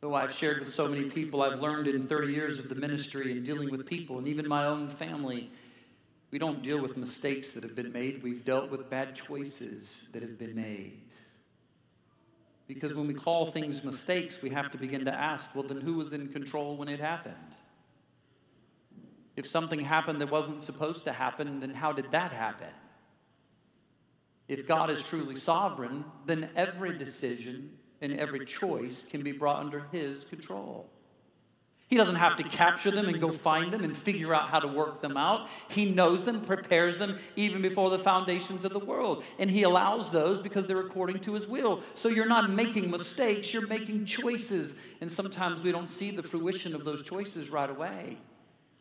Though 0.00 0.14
I've 0.14 0.32
shared 0.32 0.60
with 0.60 0.74
so 0.74 0.88
many 0.88 1.10
people, 1.10 1.42
I've 1.42 1.60
learned 1.60 1.86
in 1.86 2.06
30 2.06 2.32
years 2.32 2.58
of 2.58 2.70
the 2.70 2.74
ministry 2.74 3.32
and 3.32 3.44
dealing 3.44 3.70
with 3.70 3.86
people, 3.86 4.16
and 4.16 4.26
even 4.28 4.48
my 4.48 4.64
own 4.64 4.88
family, 4.88 5.50
we 6.30 6.38
don't 6.38 6.62
deal 6.62 6.80
with 6.80 6.96
mistakes 6.96 7.52
that 7.52 7.64
have 7.64 7.74
been 7.74 7.92
made. 7.92 8.22
We've 8.22 8.44
dealt 8.44 8.70
with 8.70 8.88
bad 8.88 9.14
choices 9.14 10.08
that 10.12 10.22
have 10.22 10.38
been 10.38 10.54
made. 10.54 11.02
Because 12.66 12.94
when 12.94 13.08
we 13.08 13.14
call 13.14 13.50
things 13.50 13.84
mistakes, 13.84 14.42
we 14.42 14.50
have 14.50 14.70
to 14.70 14.78
begin 14.78 15.04
to 15.04 15.12
ask 15.12 15.54
well, 15.54 15.64
then 15.64 15.80
who 15.80 15.94
was 15.94 16.12
in 16.12 16.28
control 16.28 16.76
when 16.76 16.88
it 16.88 17.00
happened? 17.00 17.34
If 19.36 19.48
something 19.48 19.80
happened 19.80 20.20
that 20.20 20.30
wasn't 20.30 20.62
supposed 20.62 21.04
to 21.04 21.12
happen, 21.12 21.60
then 21.60 21.70
how 21.70 21.92
did 21.92 22.10
that 22.12 22.32
happen? 22.32 22.68
If 24.48 24.66
God 24.66 24.88
is 24.88 25.02
truly 25.02 25.36
sovereign, 25.36 26.04
then 26.26 26.50
every 26.56 26.96
decision 26.96 27.76
and 28.00 28.18
every 28.18 28.44
choice 28.44 29.08
can 29.08 29.22
be 29.22 29.32
brought 29.32 29.60
under 29.60 29.86
His 29.92 30.24
control. 30.24 30.88
He 31.90 31.96
doesn't 31.96 32.14
have 32.14 32.36
to 32.36 32.44
capture 32.44 32.92
them 32.92 33.08
and 33.08 33.20
go 33.20 33.32
find 33.32 33.72
them 33.72 33.82
and 33.82 33.96
figure 33.96 34.32
out 34.32 34.48
how 34.48 34.60
to 34.60 34.68
work 34.68 35.02
them 35.02 35.16
out. 35.16 35.48
He 35.70 35.90
knows 35.90 36.22
them, 36.22 36.40
prepares 36.40 36.98
them 36.98 37.18
even 37.34 37.60
before 37.60 37.90
the 37.90 37.98
foundations 37.98 38.64
of 38.64 38.72
the 38.72 38.78
world. 38.78 39.24
And 39.40 39.50
He 39.50 39.64
allows 39.64 40.10
those 40.10 40.38
because 40.38 40.68
they're 40.68 40.80
according 40.80 41.18
to 41.20 41.34
His 41.34 41.48
will. 41.48 41.82
So 41.96 42.08
you're 42.08 42.26
not 42.26 42.48
making 42.48 42.92
mistakes, 42.92 43.52
you're 43.52 43.66
making 43.66 44.04
choices. 44.04 44.78
And 45.00 45.10
sometimes 45.10 45.62
we 45.62 45.72
don't 45.72 45.90
see 45.90 46.12
the 46.12 46.22
fruition 46.22 46.76
of 46.76 46.84
those 46.84 47.02
choices 47.02 47.50
right 47.50 47.68
away. 47.68 48.18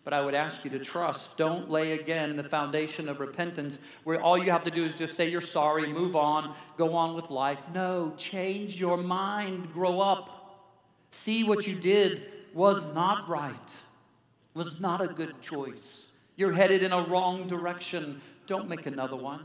But 0.03 0.13
I 0.13 0.21
would 0.21 0.33
ask 0.33 0.63
you 0.63 0.71
to 0.71 0.79
trust. 0.79 1.37
Don't 1.37 1.69
lay 1.69 1.91
again 1.91 2.35
the 2.35 2.43
foundation 2.43 3.09
of 3.09 3.19
repentance 3.19 3.83
where 4.05 4.21
all 4.21 4.37
you 4.37 4.51
have 4.51 4.63
to 4.63 4.71
do 4.71 4.85
is 4.85 4.95
just 4.95 5.15
say 5.15 5.29
you're 5.29 5.41
sorry, 5.41 5.91
move 5.91 6.15
on, 6.15 6.55
go 6.77 6.95
on 6.95 7.15
with 7.15 7.29
life. 7.29 7.59
No, 7.73 8.13
change 8.17 8.79
your 8.79 8.97
mind, 8.97 9.71
grow 9.73 9.99
up. 9.99 10.67
See 11.11 11.43
what 11.43 11.67
you 11.67 11.75
did 11.75 12.31
was 12.53 12.93
not 12.93 13.27
right, 13.27 13.71
was 14.53 14.79
not 14.79 15.01
a 15.01 15.07
good 15.07 15.41
choice. 15.41 16.11
You're 16.35 16.53
headed 16.53 16.83
in 16.83 16.93
a 16.93 17.01
wrong 17.01 17.47
direction. 17.47 18.21
Don't 18.47 18.69
make 18.69 18.85
another 18.85 19.15
one. 19.15 19.43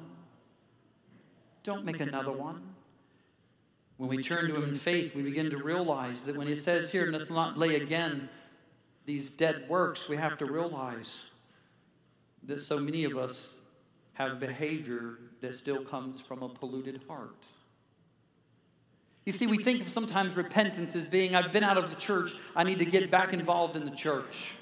Don't 1.65 1.85
make 1.85 2.01
another 2.01 2.33
one. 2.33 2.63
When 3.97 4.09
we 4.09 4.23
turn 4.23 4.49
to 4.49 4.57
Him 4.57 4.65
in 4.71 4.75
faith, 4.77 5.15
we 5.15 5.23
begin 5.23 5.51
to 5.51 5.59
realize 5.59 6.25
that 6.25 6.37
when 6.37 6.47
He 6.47 6.57
says 6.57 6.93
here, 6.93 7.07
let's 7.07 7.31
not 7.31 7.59
lay 7.59 7.77
again 7.77 8.29
these 9.05 9.37
dead 9.37 9.67
works, 9.69 10.09
we 10.09 10.17
have 10.17 10.39
to 10.39 10.47
realize 10.47 11.31
that 12.45 12.63
so 12.63 12.79
many 12.79 13.05
of 13.05 13.17
us 13.17 13.59
have 14.15 14.39
behavior 14.41 15.19
that 15.41 15.57
still 15.57 15.83
comes 15.83 16.21
from 16.21 16.43
a 16.43 16.49
polluted 16.49 17.03
heart. 17.09 17.47
You 19.25 19.33
see, 19.33 19.47
we 19.47 19.59
think 19.59 19.81
of 19.81 19.89
sometimes 19.89 20.37
repentance 20.37 20.95
as 20.95 21.07
being, 21.07 21.35
I've 21.35 21.53
been 21.53 21.65
out 21.65 21.79
of 21.79 21.91
the 21.91 21.97
church, 21.97 22.33
I 22.55 22.63
need 22.63 22.79
to 22.81 22.85
get 22.85 23.11
back 23.11 23.33
involved 23.33 23.75
in 23.75 23.85
the 23.85 23.91
church. 23.91 24.53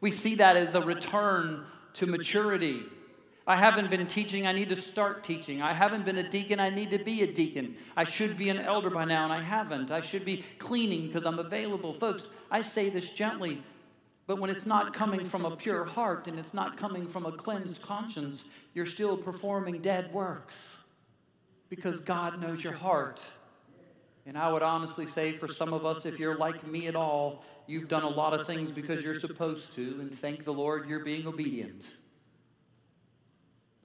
We 0.00 0.10
see 0.10 0.36
that 0.36 0.56
as 0.56 0.74
a 0.74 0.80
return 0.80 1.64
to 1.94 2.06
maturity. 2.06 2.82
I 3.46 3.56
haven't 3.56 3.90
been 3.90 4.06
teaching, 4.06 4.46
I 4.46 4.52
need 4.52 4.70
to 4.70 4.76
start 4.76 5.22
teaching. 5.22 5.62
I 5.62 5.72
haven't 5.72 6.04
been 6.04 6.16
a 6.16 6.28
deacon, 6.28 6.58
I 6.60 6.70
need 6.70 6.90
to 6.90 6.98
be 6.98 7.22
a 7.22 7.32
deacon. 7.32 7.76
I 7.96 8.04
should 8.04 8.36
be 8.36 8.48
an 8.48 8.58
elder 8.58 8.90
by 8.90 9.04
now, 9.04 9.24
and 9.24 9.32
I 9.32 9.42
haven't. 9.42 9.90
I 9.90 10.00
should 10.00 10.24
be 10.24 10.44
cleaning 10.58 11.06
because 11.06 11.26
I'm 11.26 11.38
available. 11.38 11.92
Folks, 11.92 12.32
I 12.50 12.62
say 12.62 12.88
this 12.88 13.14
gently, 13.14 13.62
but 14.26 14.40
when 14.40 14.50
it's 14.50 14.66
not 14.66 14.92
coming 14.92 15.24
from 15.24 15.44
a 15.44 15.54
pure 15.54 15.84
heart 15.84 16.26
and 16.26 16.38
it's 16.38 16.52
not 16.52 16.76
coming 16.76 17.06
from 17.06 17.26
a 17.26 17.32
cleansed 17.32 17.80
conscience, 17.82 18.48
you're 18.74 18.86
still 18.86 19.16
performing 19.16 19.80
dead 19.80 20.12
works 20.12 20.82
because 21.68 22.04
God 22.04 22.40
knows 22.40 22.62
your 22.62 22.72
heart. 22.72 23.22
And 24.26 24.36
I 24.36 24.50
would 24.52 24.62
honestly 24.62 25.06
say 25.06 25.38
for 25.38 25.46
some 25.46 25.72
of 25.72 25.86
us, 25.86 26.04
if 26.06 26.18
you're 26.18 26.36
like 26.36 26.66
me 26.66 26.88
at 26.88 26.96
all, 26.96 27.44
you've 27.68 27.88
done 27.88 28.02
a 28.02 28.08
lot 28.08 28.34
of 28.34 28.46
things 28.46 28.72
because 28.72 29.04
you're 29.04 29.20
supposed 29.20 29.74
to, 29.76 29.82
and 30.00 30.12
thank 30.12 30.44
the 30.44 30.52
Lord 30.52 30.88
you're 30.88 31.04
being 31.04 31.28
obedient. 31.28 31.86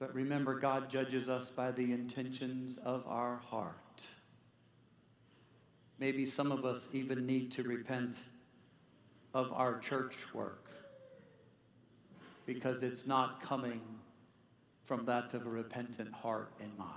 But 0.00 0.12
remember, 0.12 0.58
God 0.58 0.90
judges 0.90 1.28
us 1.28 1.52
by 1.52 1.70
the 1.70 1.92
intentions 1.92 2.78
of 2.78 3.06
our 3.06 3.36
heart. 3.36 4.02
Maybe 6.00 6.26
some 6.26 6.50
of 6.50 6.64
us 6.64 6.92
even 6.92 7.24
need 7.24 7.52
to 7.52 7.62
repent 7.62 8.16
of 9.34 9.52
our 9.52 9.78
church 9.78 10.14
work 10.34 10.68
because 12.46 12.82
it's 12.82 13.06
not 13.06 13.42
coming 13.42 13.80
from 14.84 15.04
that 15.06 15.32
of 15.34 15.46
a 15.46 15.50
repentant 15.50 16.12
heart 16.12 16.52
and 16.60 16.76
mind. 16.76 16.90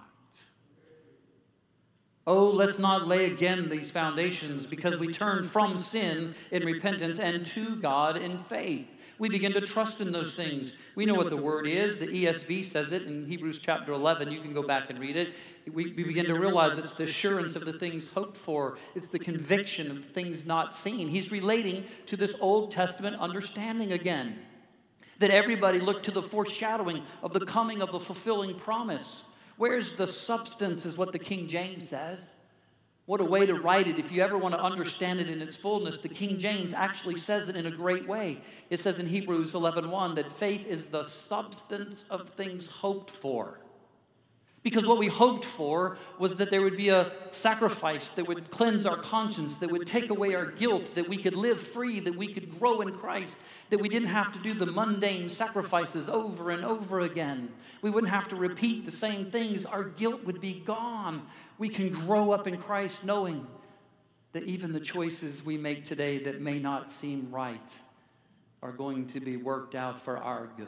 Oh, 2.28 2.48
let's 2.48 2.80
not 2.80 3.08
lay 3.08 3.26
again 3.26 3.70
these 3.70 3.92
foundations 3.92 4.66
because 4.66 5.00
we 5.00 5.14
turn 5.14 5.44
from 5.44 5.78
sin 5.78 6.34
in 6.50 6.66
repentance 6.66 7.20
and 7.20 7.46
to 7.48 7.76
God 7.76 8.18
in 8.18 8.40
faith. 8.40 8.88
We 9.18 9.30
begin 9.30 9.54
to 9.54 9.62
trust 9.62 10.02
in 10.02 10.12
those 10.12 10.36
things. 10.36 10.78
We 10.96 11.06
know 11.06 11.14
what 11.14 11.30
the 11.30 11.38
word 11.38 11.68
is. 11.68 12.00
The 12.00 12.08
ESV 12.08 12.66
says 12.66 12.92
it 12.92 13.04
in 13.04 13.26
Hebrews 13.26 13.60
chapter 13.60 13.94
11. 13.94 14.32
You 14.32 14.42
can 14.42 14.54
go 14.54 14.62
back 14.62 14.90
and 14.90 15.00
read 15.00 15.16
it. 15.16 15.34
We, 15.72 15.94
we 15.94 16.04
begin 16.04 16.26
to 16.26 16.38
realize 16.38 16.78
it's 16.78 16.98
the 16.98 17.06
assurance 17.06 17.56
of 17.56 17.64
the 17.66 17.74
things 17.74 18.12
hoped 18.14 18.38
for, 18.38 18.78
it's 18.94 19.08
the 19.08 19.20
conviction 19.20 19.90
of 19.90 20.06
things 20.06 20.46
not 20.46 20.76
seen. 20.76 21.08
He's 21.08 21.32
relating 21.32 21.86
to 22.08 22.18
this 22.18 22.38
Old 22.40 22.72
Testament 22.72 23.16
understanding 23.20 23.94
again 23.94 24.38
that 25.20 25.32
everybody 25.32 25.80
looked 25.80 26.06
to 26.06 26.12
the 26.12 26.22
foreshadowing 26.22 27.02
of 27.24 27.34
the 27.34 27.46
coming 27.46 27.82
of 27.82 27.92
the 27.92 28.00
fulfilling 28.00 28.54
promise. 28.56 29.26
Where's 29.58 29.96
the 29.96 30.08
substance, 30.08 30.86
is 30.86 30.98
what 30.98 31.14
the 31.14 31.20
King 31.20 31.48
James 31.48 31.90
says. 31.90 32.36
What 33.06 33.22
a 33.22 33.26
way 33.26 33.46
to 33.46 33.54
write 33.54 33.88
it. 33.88 34.00
If 34.00 34.12
you 34.12 34.24
ever 34.24 34.38
want 34.38 34.56
to 34.56 34.60
understand 34.60 35.20
it 35.20 35.30
in 35.30 35.40
its 35.40 35.56
fullness, 35.56 36.02
the 36.02 36.10
King 36.10 36.40
James 36.40 36.74
actually 36.74 37.18
says 37.18 37.48
it 37.50 37.56
in 37.56 37.68
a 37.68 37.72
great 37.72 38.08
way. 38.08 38.42
It 38.72 38.80
says 38.80 38.98
in 38.98 39.06
Hebrews 39.06 39.54
11:1 39.54 40.16
that 40.16 40.38
faith 40.38 40.66
is 40.66 40.88
the 40.88 41.04
substance 41.04 42.08
of 42.10 42.30
things 42.30 42.72
hoped 42.72 43.12
for. 43.12 43.60
Because 44.64 44.88
what 44.88 44.98
we 44.98 45.06
hoped 45.06 45.46
for 45.46 46.00
was 46.18 46.38
that 46.38 46.50
there 46.50 46.64
would 46.64 46.76
be 46.76 46.90
a 46.90 47.12
sacrifice 47.30 48.16
that 48.16 48.28
would 48.28 48.50
cleanse 48.50 48.88
our 48.88 48.98
conscience, 48.98 49.60
that 49.60 49.72
would 49.72 49.86
take 49.86 50.10
away 50.10 50.34
our 50.34 50.48
guilt, 50.48 50.96
that 50.96 51.08
we 51.08 51.18
could 51.18 51.36
live 51.36 51.62
free, 51.62 52.00
that 52.00 52.16
we 52.16 52.34
could 52.34 52.58
grow 52.58 52.82
in 52.82 52.92
Christ, 52.98 53.44
that 53.70 53.80
we 53.80 53.88
didn't 53.88 54.08
have 54.08 54.34
to 54.34 54.40
do 54.40 54.56
the 54.56 54.66
mundane 54.66 55.30
sacrifices 55.30 56.10
over 56.10 56.50
and 56.50 56.66
over 56.66 57.02
again. 57.02 57.54
We 57.84 57.92
wouldn't 57.92 58.12
have 58.12 58.28
to 58.30 58.36
repeat 58.36 58.86
the 58.86 58.92
same 58.92 59.30
things. 59.30 59.68
Our 59.68 59.84
guilt 59.84 60.24
would 60.24 60.42
be 60.42 60.62
gone. 60.62 61.28
We 61.58 61.70
can 61.70 61.90
grow 61.90 62.32
up 62.32 62.48
in 62.48 62.58
Christ 62.58 63.06
knowing 63.06 63.48
that 64.34 64.44
even 64.44 64.74
the 64.74 64.80
choices 64.80 65.46
we 65.46 65.58
make 65.58 65.86
today 65.86 66.24
that 66.24 66.42
may 66.42 66.60
not 66.60 66.92
seem 66.92 67.30
right 67.32 67.72
are 68.62 68.74
going 68.74 69.08
to 69.08 69.20
be 69.20 69.38
worked 69.38 69.76
out 69.76 70.02
for 70.02 70.18
our 70.18 70.50
good 70.58 70.68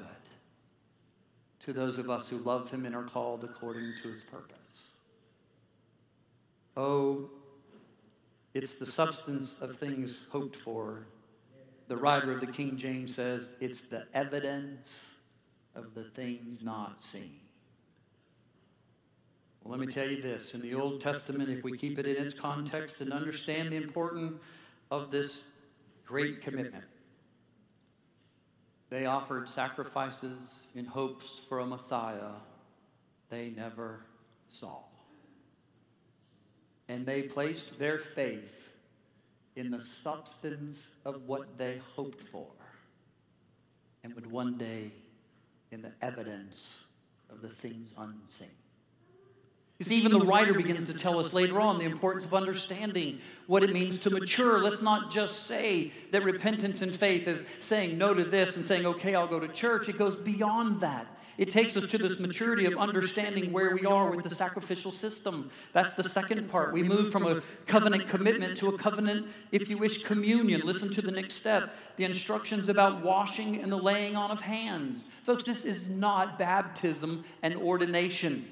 to 1.65 1.73
those 1.73 1.97
of 1.97 2.10
us 2.10 2.30
who 2.30 2.38
love 2.38 2.69
him 2.69 2.86
and 2.86 2.95
are 2.95 3.04
called 3.04 3.43
according 3.43 3.93
to 4.02 4.10
his 4.10 4.21
purpose. 4.21 5.00
Oh, 6.78 7.30
it's 8.54 8.80
the 8.80 8.86
substance 8.86 9.62
of 9.62 9.78
things 9.78 10.28
hoped 10.32 10.56
for. 10.56 11.08
The 11.89 11.97
writer 11.97 12.32
of 12.32 12.39
the 12.39 12.47
King 12.47 12.78
James 12.78 13.15
says 13.15 13.58
it's 13.60 13.89
the 13.89 14.06
evidence 14.13 15.17
of 15.76 15.93
the 15.93 16.06
things 16.06 16.63
not 16.63 17.04
seen. 17.04 17.39
Well, 19.68 19.78
let 19.78 19.86
me 19.86 19.94
tell 19.94 20.10
you 20.10 20.22
this 20.22 20.56
in 20.56 20.62
the 20.62 20.76
Old 20.76 21.02
Testament, 21.02 21.50
if 21.50 21.62
we 21.62 21.78
keep 21.78 22.00
it 22.00 22.06
in 22.06 22.26
its 22.26 22.40
context 22.40 23.02
and 23.02 23.12
understand 23.12 23.74
the 23.74 23.76
importance 23.76 24.40
of 24.90 25.12
this 25.12 25.50
great 26.06 26.42
commitment, 26.42 26.86
they 28.90 29.08
offered 29.08 29.50
sacrifices 29.50 30.68
in 30.74 30.86
hopes 30.86 31.42
for 31.50 31.60
a 31.60 31.66
Messiah 31.66 32.32
they 33.30 33.50
never 33.50 34.06
saw. 34.48 34.84
And 36.88 37.06
they 37.06 37.24
placed 37.24 37.78
their 37.78 38.00
faith 38.00 38.78
in 39.58 39.70
the 39.70 39.84
substance 39.84 40.96
of 41.04 41.24
what 41.28 41.58
they 41.58 41.82
hoped 41.98 42.22
for 42.22 42.48
and 44.02 44.14
would 44.14 44.32
one 44.32 44.58
day 44.58 44.92
in 45.74 45.82
the 45.82 45.92
evidence 46.02 46.86
of 47.30 47.42
the 47.42 47.50
things 47.50 47.90
unseen. 47.98 48.48
Even 49.80 50.12
the 50.12 50.26
writer 50.26 50.54
begins 50.54 50.92
to 50.92 50.98
tell 50.98 51.20
us 51.20 51.34
later 51.34 51.60
on 51.60 51.78
the 51.78 51.86
importance 51.86 52.26
of 52.26 52.34
understanding 52.34 53.20
what 53.46 53.63
it 53.63 53.72
means 53.72 54.02
to 54.02 54.10
mature. 54.10 54.63
Let's 54.63 54.82
not 54.82 55.12
just 55.12 55.46
say 55.46 55.94
that 56.12 56.24
repentance 56.24 56.82
and 56.82 56.96
faith 56.96 57.28
is 57.28 57.48
saying 57.62 57.98
no 57.98 58.13
to 58.16 58.24
this 58.24 58.58
and 58.58 58.66
saying, 58.66 58.88
okay, 58.88 59.13
I'll 59.13 59.28
go 59.28 59.40
to 59.40 59.48
church. 59.48 59.88
It 59.88 60.00
goes 60.00 60.16
beyond 60.16 60.82
that. 60.82 61.06
It 61.38 61.52
takes 61.52 61.78
us 61.78 61.92
to 61.92 62.00
this 62.00 62.20
maturity 62.20 62.66
of 62.66 62.76
understanding 62.78 63.52
where 63.52 63.76
we 63.76 63.86
are 63.86 64.10
with 64.10 64.28
the 64.28 64.34
sacrificial 64.34 64.92
system. 64.92 65.52
That's 65.72 65.94
the 65.94 66.10
second 66.10 66.50
part. 66.50 66.74
We 66.74 66.82
move 66.82 67.12
from 67.12 67.28
a 67.28 67.44
covenant 67.68 68.08
commitment 68.08 68.58
to 68.58 68.70
a 68.70 68.78
covenant, 68.78 69.28
if 69.52 69.70
you 69.70 69.78
wish, 69.78 70.04
communion. 70.04 70.62
Listen 70.66 70.92
to 70.94 71.02
the 71.02 71.12
next 71.12 71.36
step 71.36 71.76
the 71.98 72.06
instructions 72.06 72.70
about 72.70 73.04
washing 73.04 73.62
and 73.62 73.72
the 73.72 73.78
laying 73.78 74.16
on 74.16 74.32
of 74.32 74.42
hands. 74.42 75.10
Folks, 75.24 75.44
this 75.44 75.66
is 75.66 75.90
not 75.90 76.40
baptism 76.40 77.24
and 77.44 77.56
ordination. 77.56 78.48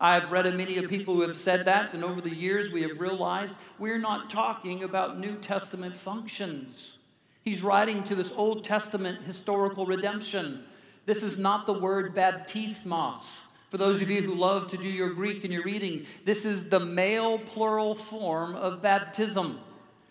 I've 0.00 0.32
read 0.32 0.46
of 0.46 0.56
many 0.56 0.76
of 0.78 0.88
people 0.88 1.14
who 1.14 1.22
have 1.22 1.36
said 1.36 1.66
that, 1.66 1.94
and 1.94 2.02
over 2.02 2.20
the 2.20 2.34
years 2.34 2.72
we 2.72 2.82
have 2.82 3.00
realized 3.00 3.54
we're 3.78 3.98
not 3.98 4.28
talking 4.28 4.82
about 4.82 5.18
New 5.18 5.36
Testament 5.36 5.96
functions. 5.96 6.98
He's 7.42 7.62
writing 7.62 8.02
to 8.04 8.14
this 8.14 8.32
Old 8.32 8.64
Testament 8.64 9.22
historical 9.22 9.86
redemption. 9.86 10.64
This 11.06 11.22
is 11.22 11.38
not 11.38 11.66
the 11.66 11.74
word 11.74 12.14
baptismos. 12.14 13.22
For 13.70 13.78
those 13.78 14.00
of 14.00 14.10
you 14.10 14.22
who 14.22 14.34
love 14.34 14.68
to 14.70 14.76
do 14.76 14.84
your 14.84 15.10
Greek 15.10 15.44
and 15.44 15.52
your 15.52 15.62
reading, 15.62 16.06
this 16.24 16.44
is 16.44 16.68
the 16.68 16.80
male 16.80 17.38
plural 17.38 17.94
form 17.94 18.54
of 18.54 18.80
baptism. 18.80 19.60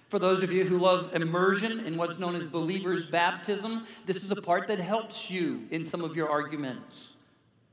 For 0.10 0.20
those 0.20 0.44
of 0.44 0.52
you 0.52 0.64
who 0.64 0.78
love 0.78 1.16
immersion 1.16 1.80
in 1.88 1.98
what's 1.98 2.20
known 2.20 2.36
as 2.36 2.52
believer's 2.52 3.10
baptism, 3.10 3.88
this 4.06 4.24
is 4.24 4.30
a 4.30 4.42
part 4.42 4.68
that 4.68 4.80
helps 4.80 5.32
you 5.32 5.66
in 5.72 5.86
some 5.86 6.04
of 6.04 6.16
your 6.16 6.30
arguments. 6.30 7.13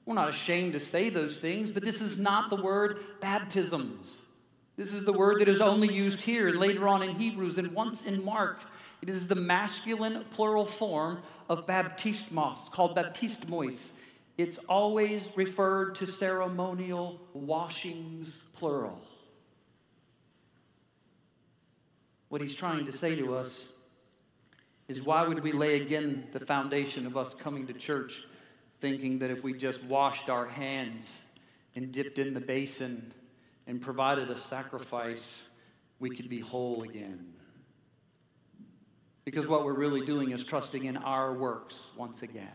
We're 0.06 0.14
not 0.14 0.28
ashamed 0.28 0.72
to 0.72 0.80
say 0.80 1.08
those 1.08 1.38
things, 1.38 1.70
but 1.70 1.84
this 1.84 2.00
is 2.00 2.18
not 2.18 2.50
the 2.50 2.56
word 2.56 3.00
baptisms. 3.20 4.26
This 4.76 4.92
is 4.92 5.04
the 5.04 5.12
word 5.12 5.40
that 5.40 5.48
is 5.48 5.60
only 5.60 5.92
used 5.92 6.22
here 6.22 6.48
and 6.48 6.58
later 6.58 6.88
on 6.88 7.02
in 7.02 7.14
Hebrews 7.14 7.58
and 7.58 7.72
once 7.72 8.06
in 8.06 8.24
Mark. 8.24 8.60
It 9.02 9.08
is 9.08 9.28
the 9.28 9.34
masculine 9.34 10.24
plural 10.32 10.64
form 10.64 11.22
of 11.48 11.66
baptismos, 11.66 12.70
called 12.70 12.96
baptismois. 12.96 13.96
It's 14.38 14.58
always 14.64 15.36
referred 15.36 15.96
to 15.96 16.06
ceremonial 16.06 17.20
washings, 17.34 18.46
plural. 18.54 19.00
What 22.30 22.40
he's 22.40 22.56
trying 22.56 22.86
to 22.86 22.96
say 22.96 23.16
to 23.16 23.34
us 23.34 23.72
is 24.88 25.02
why 25.02 25.26
would 25.26 25.42
we 25.42 25.52
lay 25.52 25.82
again 25.82 26.26
the 26.32 26.40
foundation 26.40 27.06
of 27.06 27.16
us 27.16 27.34
coming 27.34 27.66
to 27.66 27.72
church 27.72 28.26
thinking 28.80 29.18
that 29.20 29.30
if 29.30 29.42
we 29.42 29.52
just 29.52 29.84
washed 29.84 30.28
our 30.28 30.46
hands 30.46 31.24
and 31.74 31.92
dipped 31.92 32.18
in 32.18 32.34
the 32.34 32.40
basin 32.40 33.12
and 33.66 33.80
provided 33.80 34.30
a 34.30 34.36
sacrifice, 34.36 35.48
we 35.98 36.10
could 36.10 36.28
be 36.28 36.40
whole 36.40 36.82
again? 36.82 37.34
Because 39.24 39.46
what 39.46 39.64
we're 39.64 39.74
really 39.74 40.04
doing 40.04 40.30
is 40.30 40.42
trusting 40.42 40.84
in 40.84 40.96
our 40.96 41.32
works 41.32 41.90
once 41.96 42.22
again. 42.22 42.48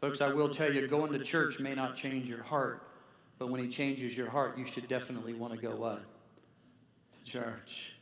Folks, 0.00 0.20
I 0.20 0.32
will 0.32 0.48
tell 0.48 0.72
you, 0.72 0.86
going 0.88 1.12
to 1.12 1.18
church 1.18 1.58
may 1.58 1.74
not 1.74 1.96
change 1.96 2.28
your 2.28 2.42
heart, 2.42 2.88
but 3.38 3.48
when 3.48 3.62
He 3.62 3.68
changes 3.68 4.16
your 4.16 4.28
heart, 4.30 4.58
you 4.58 4.66
should 4.66 4.88
definitely 4.88 5.34
want 5.34 5.52
to 5.54 5.58
go 5.58 5.74
what? 5.74 6.02
To 7.18 7.30
church. 7.30 7.95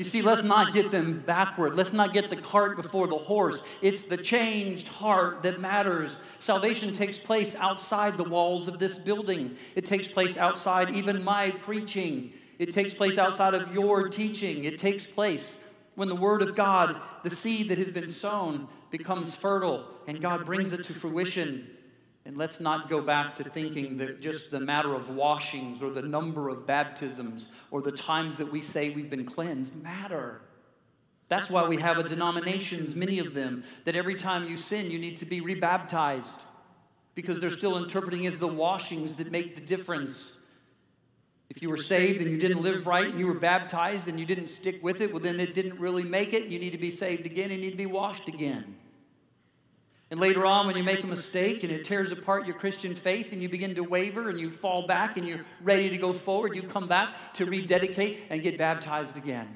You 0.00 0.04
see, 0.04 0.22
let's 0.22 0.44
not 0.44 0.72
get 0.72 0.90
them 0.90 1.22
backward. 1.26 1.74
Let's 1.74 1.92
not 1.92 2.14
get 2.14 2.30
the 2.30 2.36
cart 2.36 2.74
before 2.74 3.06
the 3.06 3.18
horse. 3.18 3.62
It's 3.82 4.08
the 4.08 4.16
changed 4.16 4.88
heart 4.88 5.42
that 5.42 5.60
matters. 5.60 6.22
Salvation 6.38 6.96
takes 6.96 7.18
place 7.18 7.54
outside 7.56 8.16
the 8.16 8.24
walls 8.24 8.66
of 8.66 8.78
this 8.78 9.02
building, 9.02 9.58
it 9.74 9.84
takes 9.84 10.08
place 10.08 10.38
outside 10.38 10.88
even 10.88 11.22
my 11.22 11.50
preaching. 11.50 12.32
It 12.58 12.72
takes 12.72 12.94
place 12.94 13.18
outside 13.18 13.52
of 13.52 13.74
your 13.74 14.08
teaching. 14.08 14.64
It 14.64 14.78
takes 14.78 15.04
place 15.10 15.60
when 15.96 16.08
the 16.08 16.14
Word 16.14 16.40
of 16.40 16.54
God, 16.54 16.96
the 17.22 17.28
seed 17.28 17.68
that 17.68 17.76
has 17.76 17.90
been 17.90 18.08
sown, 18.08 18.68
becomes 18.90 19.34
fertile 19.34 19.84
and 20.06 20.22
God 20.22 20.46
brings 20.46 20.72
it 20.72 20.86
to 20.86 20.94
fruition. 20.94 21.68
And 22.26 22.36
let's 22.36 22.60
not 22.60 22.90
go 22.90 23.00
back 23.00 23.34
to 23.36 23.44
thinking 23.44 23.96
that 23.98 24.20
just 24.20 24.50
the 24.50 24.60
matter 24.60 24.94
of 24.94 25.08
washings 25.08 25.82
or 25.82 25.90
the 25.90 26.02
number 26.02 26.48
of 26.48 26.66
baptisms 26.66 27.50
or 27.70 27.80
the 27.80 27.92
times 27.92 28.36
that 28.36 28.52
we 28.52 28.62
say 28.62 28.90
we've 28.90 29.10
been 29.10 29.24
cleansed 29.24 29.82
matter. 29.82 30.42
That's 31.28 31.48
why 31.48 31.68
we 31.68 31.80
have 31.80 31.96
a 31.96 32.02
denominations, 32.02 32.96
many 32.96 33.20
of 33.20 33.34
them, 33.34 33.64
that 33.84 33.96
every 33.96 34.16
time 34.16 34.48
you 34.48 34.56
sin, 34.56 34.90
you 34.90 34.98
need 34.98 35.16
to 35.18 35.24
be 35.24 35.40
rebaptized 35.40 36.40
because 37.14 37.40
they're 37.40 37.50
still 37.50 37.76
interpreting 37.76 38.26
as 38.26 38.38
the 38.38 38.48
washings 38.48 39.14
that 39.14 39.30
make 39.30 39.54
the 39.54 39.60
difference. 39.60 40.38
If 41.48 41.62
you 41.62 41.70
were 41.70 41.76
saved 41.76 42.20
and 42.20 42.30
you 42.30 42.38
didn't 42.38 42.62
live 42.62 42.86
right 42.86 43.06
and 43.06 43.18
you 43.18 43.28
were 43.28 43.34
baptized 43.34 44.08
and 44.08 44.18
you 44.18 44.26
didn't 44.26 44.48
stick 44.48 44.82
with 44.82 45.00
it, 45.00 45.12
well, 45.12 45.22
then 45.22 45.38
it 45.40 45.54
didn't 45.54 45.78
really 45.78 46.04
make 46.04 46.32
it. 46.32 46.46
You 46.46 46.58
need 46.58 46.72
to 46.72 46.78
be 46.78 46.90
saved 46.90 47.26
again 47.26 47.50
and 47.50 47.60
you 47.60 47.66
need 47.66 47.72
to 47.72 47.76
be 47.76 47.86
washed 47.86 48.28
again. 48.28 48.76
And 50.10 50.18
later 50.18 50.44
on, 50.44 50.66
when 50.66 50.76
you 50.76 50.82
make 50.82 51.04
a 51.04 51.06
mistake 51.06 51.62
and 51.62 51.70
it 51.70 51.84
tears 51.84 52.10
apart 52.10 52.44
your 52.44 52.56
Christian 52.56 52.96
faith 52.96 53.30
and 53.30 53.40
you 53.40 53.48
begin 53.48 53.76
to 53.76 53.84
waver 53.84 54.28
and 54.28 54.40
you 54.40 54.50
fall 54.50 54.86
back 54.88 55.16
and 55.16 55.26
you're 55.26 55.44
ready 55.62 55.88
to 55.88 55.96
go 55.96 56.12
forward, 56.12 56.56
you 56.56 56.62
come 56.62 56.88
back 56.88 57.34
to 57.34 57.44
rededicate 57.44 58.22
and 58.28 58.42
get 58.42 58.58
baptized 58.58 59.16
again. 59.16 59.54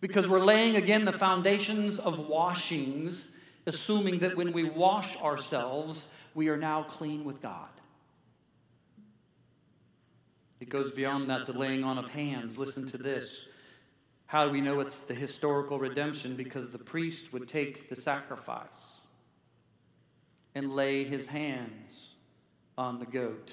Because 0.00 0.28
we're 0.28 0.44
laying 0.44 0.74
again 0.74 1.04
the 1.04 1.12
foundations 1.12 2.00
of 2.00 2.28
washings, 2.28 3.30
assuming 3.66 4.18
that 4.18 4.36
when 4.36 4.52
we 4.52 4.64
wash 4.64 5.16
ourselves, 5.22 6.10
we 6.34 6.48
are 6.48 6.56
now 6.56 6.82
clean 6.82 7.24
with 7.24 7.40
God. 7.40 7.68
It 10.58 10.68
goes 10.68 10.90
beyond 10.92 11.30
that, 11.30 11.46
the 11.46 11.52
laying 11.52 11.84
on 11.84 11.98
of 11.98 12.08
hands. 12.08 12.58
Listen 12.58 12.86
to 12.88 12.98
this. 12.98 13.48
How 14.26 14.46
do 14.46 14.50
we 14.50 14.60
know 14.60 14.80
it's 14.80 15.04
the 15.04 15.14
historical 15.14 15.78
redemption? 15.78 16.34
Because 16.34 16.72
the 16.72 16.78
priest 16.78 17.32
would 17.32 17.46
take 17.46 17.88
the 17.88 17.96
sacrifice 17.96 18.93
and 20.54 20.72
lay 20.72 21.04
his 21.04 21.26
hands 21.26 22.14
on 22.78 22.98
the 22.98 23.06
goat. 23.06 23.52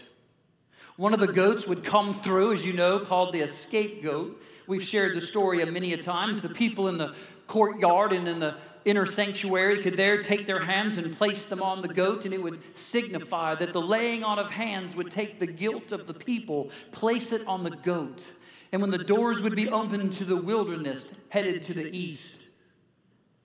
One 0.97 1.13
of 1.13 1.19
the 1.19 1.27
goats 1.27 1.67
would 1.67 1.83
come 1.83 2.13
through, 2.13 2.53
as 2.53 2.65
you 2.65 2.73
know, 2.73 2.99
called 2.99 3.33
the 3.33 3.39
escape 3.39 4.03
goat. 4.03 4.41
We've 4.67 4.83
shared 4.83 5.15
the 5.15 5.21
story 5.21 5.63
many 5.65 5.93
a 5.93 5.97
times. 5.97 6.41
The 6.41 6.49
people 6.49 6.87
in 6.87 6.97
the 6.97 7.15
courtyard 7.47 8.13
and 8.13 8.27
in 8.27 8.39
the 8.39 8.55
inner 8.85 9.05
sanctuary 9.05 9.81
could 9.81 9.95
there 9.95 10.21
take 10.21 10.45
their 10.45 10.63
hands 10.63 10.97
and 10.97 11.15
place 11.15 11.49
them 11.49 11.61
on 11.61 11.81
the 11.81 11.87
goat, 11.87 12.25
and 12.25 12.33
it 12.33 12.41
would 12.41 12.59
signify 12.75 13.55
that 13.55 13.73
the 13.73 13.81
laying 13.81 14.23
on 14.23 14.39
of 14.39 14.51
hands 14.51 14.95
would 14.95 15.11
take 15.11 15.39
the 15.39 15.47
guilt 15.47 15.91
of 15.91 16.07
the 16.07 16.13
people, 16.13 16.71
place 16.91 17.31
it 17.31 17.45
on 17.47 17.63
the 17.63 17.71
goat. 17.71 18.23
And 18.71 18.81
when 18.81 18.91
the 18.91 18.97
doors 18.97 19.41
would 19.41 19.55
be 19.55 19.69
opened 19.69 20.13
to 20.13 20.23
the 20.23 20.37
wilderness, 20.37 21.11
headed 21.29 21.63
to 21.63 21.73
the 21.73 21.95
east, 21.95 22.49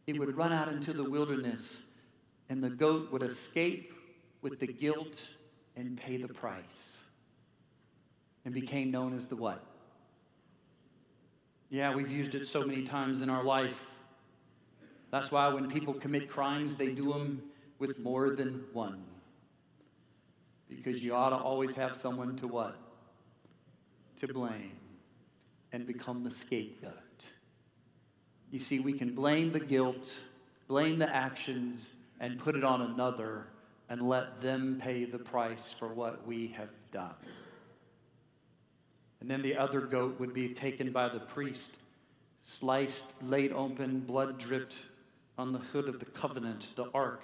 it 0.06 0.18
would 0.18 0.36
run 0.36 0.52
out 0.52 0.68
into 0.68 0.92
the 0.92 1.08
wilderness, 1.08 1.84
and 2.48 2.62
the 2.62 2.70
goat 2.70 3.10
would 3.12 3.22
escape 3.22 3.92
with 4.42 4.60
the 4.60 4.66
guilt 4.66 5.20
and 5.76 5.96
pay 5.96 6.16
the 6.16 6.28
price. 6.28 7.04
And 8.44 8.54
became 8.54 8.92
known 8.92 9.16
as 9.16 9.26
the 9.26 9.36
what? 9.36 9.64
Yeah, 11.68 11.94
we've 11.94 12.10
used 12.10 12.34
it 12.36 12.46
so 12.46 12.64
many 12.64 12.84
times 12.84 13.20
in 13.20 13.28
our 13.28 13.42
life 13.42 13.96
that's 15.10 15.30
why 15.30 15.48
when 15.48 15.70
people 15.70 15.94
commit 15.94 16.28
crimes, 16.28 16.76
they 16.76 16.94
do 16.94 17.12
them 17.12 17.42
with 17.78 18.00
more 18.00 18.30
than 18.30 18.64
one. 18.72 19.04
Because 20.68 21.02
you 21.02 21.14
ought 21.14 21.30
to 21.30 21.36
always 21.36 21.76
have 21.78 21.96
someone 21.96 22.36
to 22.36 22.48
what? 22.48 22.76
To 24.20 24.32
blame 24.32 24.72
and 25.72 25.86
become 25.86 26.24
the 26.24 26.30
scapegoat. 26.30 26.92
You 28.50 28.60
see, 28.60 28.80
we 28.80 28.92
can 28.92 29.14
blame 29.14 29.52
the 29.52 29.60
guilt, 29.60 30.10
blame 30.68 30.98
the 30.98 31.08
actions, 31.08 31.94
and 32.20 32.38
put 32.38 32.56
it 32.56 32.64
on 32.64 32.82
another 32.82 33.46
and 33.88 34.08
let 34.08 34.40
them 34.40 34.80
pay 34.82 35.04
the 35.04 35.18
price 35.18 35.74
for 35.78 35.92
what 35.92 36.26
we 36.26 36.48
have 36.48 36.70
done. 36.92 37.14
And 39.20 39.30
then 39.30 39.42
the 39.42 39.56
other 39.56 39.80
goat 39.80 40.20
would 40.20 40.34
be 40.34 40.54
taken 40.54 40.92
by 40.92 41.08
the 41.08 41.20
priest, 41.20 41.76
sliced, 42.42 43.10
laid 43.22 43.52
open, 43.52 44.00
blood 44.00 44.38
dripped 44.38 44.76
on 45.38 45.52
the 45.52 45.58
hood 45.58 45.88
of 45.88 45.98
the 45.98 46.06
covenant, 46.06 46.74
the 46.76 46.90
ark. 46.92 47.22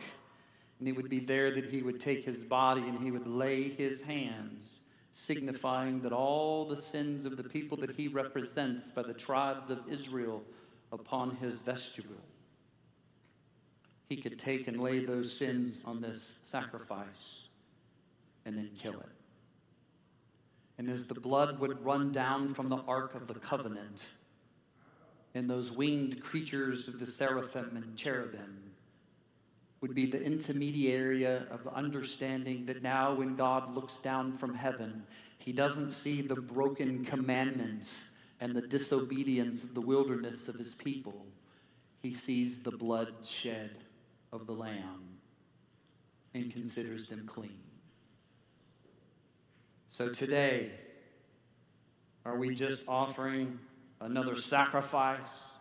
And 0.79 0.89
it 0.89 0.93
would 0.93 1.09
be 1.09 1.21
there 1.21 1.55
that 1.55 1.67
he 1.67 1.83
would 1.83 2.01
take 2.01 2.25
his 2.25 2.43
body 2.45 2.83
and 2.83 2.99
he 3.01 3.11
would 3.11 3.27
lay 3.27 3.69
his 3.69 4.05
hands, 4.05 4.81
signifying 5.13 6.01
that 6.03 6.13
all 6.13 6.65
the 6.65 6.81
sins 6.81 7.25
of 7.25 7.37
the 7.37 7.45
people 7.45 7.77
that 7.79 7.93
he 7.93 8.09
represents 8.09 8.91
by 8.91 9.03
the 9.03 9.15
tribes 9.15 9.71
of 9.71 9.81
Israel 9.89 10.43
upon 10.91 11.37
his 11.37 11.57
vestibule. 11.57 12.17
He 14.09 14.17
could 14.17 14.39
take 14.39 14.69
and 14.69 14.81
lay 14.81 15.05
those 15.05 15.37
sins 15.37 15.83
on 15.87 16.01
this 16.01 16.43
sacrifice 16.45 17.49
and 18.45 18.57
then 18.57 18.71
kill 18.79 19.01
it. 19.01 19.09
And 20.79 20.91
as 20.91 21.09
the 21.09 21.15
blood 21.15 21.61
would 21.61 21.85
run 21.85 22.13
down 22.13 22.55
from 22.55 22.69
the 22.69 22.83
Ark 22.89 23.15
of 23.15 23.27
the 23.27 23.35
Covenant, 23.35 24.11
and 25.35 25.49
those 25.49 25.73
winged 25.73 26.23
creatures 26.23 26.89
of 26.89 26.99
the 26.99 27.07
seraphim 27.07 27.73
and 27.77 27.97
cherubim 27.97 28.73
would 29.81 29.95
be 29.95 30.07
the 30.07 30.23
intermediary 30.23 31.25
of 31.25 31.67
understanding 31.75 32.67
that 32.67 32.83
now 32.83 33.15
when 33.15 33.35
God 33.35 33.75
looks 33.75 34.01
down 34.01 34.37
from 34.39 34.55
heaven, 34.55 35.05
he 35.39 35.53
doesn't 35.53 35.91
see 35.91 36.23
the 36.23 36.37
broken 36.37 37.05
commandments 37.05 38.11
and 38.41 38.55
the 38.55 38.63
disobedience 38.63 39.65
of 39.65 39.75
the 39.75 39.81
wilderness 39.81 40.49
of 40.49 40.55
his 40.55 40.75
people. 40.75 41.27
He 42.01 42.15
sees 42.15 42.63
the 42.63 42.71
blood 42.71 43.13
shed 43.25 43.71
of 44.33 44.47
the 44.47 44.53
Lamb 44.53 45.19
and 46.35 46.51
considers 46.53 47.09
them 47.11 47.27
clean. 47.27 47.61
So 49.91 50.09
today, 50.09 50.71
are 52.25 52.39
we 52.39 52.55
just 52.55 52.89
offering 52.89 53.59
another 54.01 54.37
sacrifice, 54.37 55.57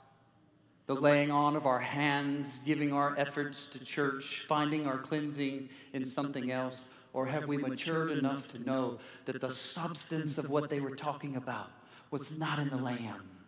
the 0.88 0.96
laying 0.96 1.32
on 1.32 1.56
of 1.56 1.66
our 1.66 1.80
hands, 1.80 2.62
giving 2.66 2.94
our 2.94 3.14
efforts 3.18 3.68
to 3.72 3.84
church, 3.84 4.46
finding 4.48 4.88
our 4.88 4.98
cleansing 4.98 5.70
in 5.92 6.06
something 6.06 6.52
else? 6.52 6.90
Or 7.14 7.26
have 7.26 7.46
we 7.46 7.58
matured 7.58 8.12
enough 8.12 8.54
to 8.54 8.64
know 8.64 9.00
that 9.26 9.42
the 9.42 9.52
substance 9.52 10.38
of 10.38 10.50
what 10.50 10.70
they 10.70 10.80
were 10.80 10.96
talking 10.96 11.36
about 11.36 11.70
was 12.10 12.38
not 12.40 12.58
in 12.58 12.70
the 12.70 12.78
Lamb? 12.78 13.41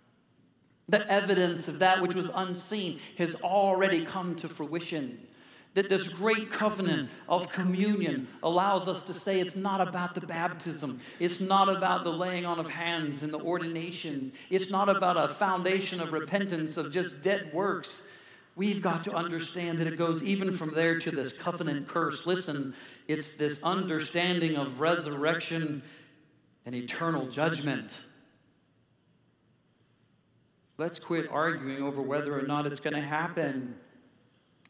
The 0.90 1.10
evidence 1.10 1.68
of 1.68 1.80
that 1.80 2.02
which 2.02 2.16
was 2.16 2.32
unseen 2.36 3.00
has 3.18 3.36
already 3.42 4.06
come 4.06 4.36
to 4.38 4.50
fruition 4.50 5.28
that 5.74 5.90
this 5.90 6.14
great 6.14 6.52
covenant 6.52 7.10
of 7.28 7.52
communion 7.52 8.28
allows 8.44 8.88
us 8.88 9.08
to 9.08 9.14
say 9.14 9.40
it's 9.40 9.56
not 9.56 9.86
about 9.86 10.14
the 10.14 10.22
baptism. 10.22 11.00
It's 11.20 11.42
not 11.42 11.68
about 11.68 12.04
the 12.04 12.12
laying 12.12 12.46
on 12.46 12.60
of 12.60 12.70
hands 12.70 13.24
and 13.24 13.34
the 13.34 13.40
ordinations. 13.40 14.36
It's 14.50 14.72
not 14.72 14.90
about 14.90 15.18
a 15.18 15.34
foundation 15.34 16.00
of 16.00 16.14
repentance 16.14 16.78
of 16.78 16.92
just 16.92 17.24
dead 17.24 17.52
works. 17.54 18.06
We've 18.56 18.84
got 18.84 19.06
to 19.06 19.16
understand 19.16 19.80
that 19.80 19.88
it 19.88 19.98
goes 19.98 20.22
even 20.22 20.52
from 20.56 20.76
there 20.76 21.00
to 21.00 21.10
this 21.10 21.40
covenant 21.40 21.88
curse. 21.88 22.28
Listen, 22.28 22.76
it's 23.08 23.36
this 23.36 23.64
understanding 23.64 24.58
of 24.58 24.80
resurrection 24.80 25.82
and 26.68 26.76
eternal 26.76 27.28
judgment. 27.30 27.92
Let's 30.78 30.98
quit 30.98 31.30
arguing 31.30 31.84
over 31.84 32.02
whether 32.02 32.38
or 32.38 32.42
not 32.42 32.66
it's 32.66 32.80
going 32.80 32.96
to 32.96 33.02
happen. 33.02 33.76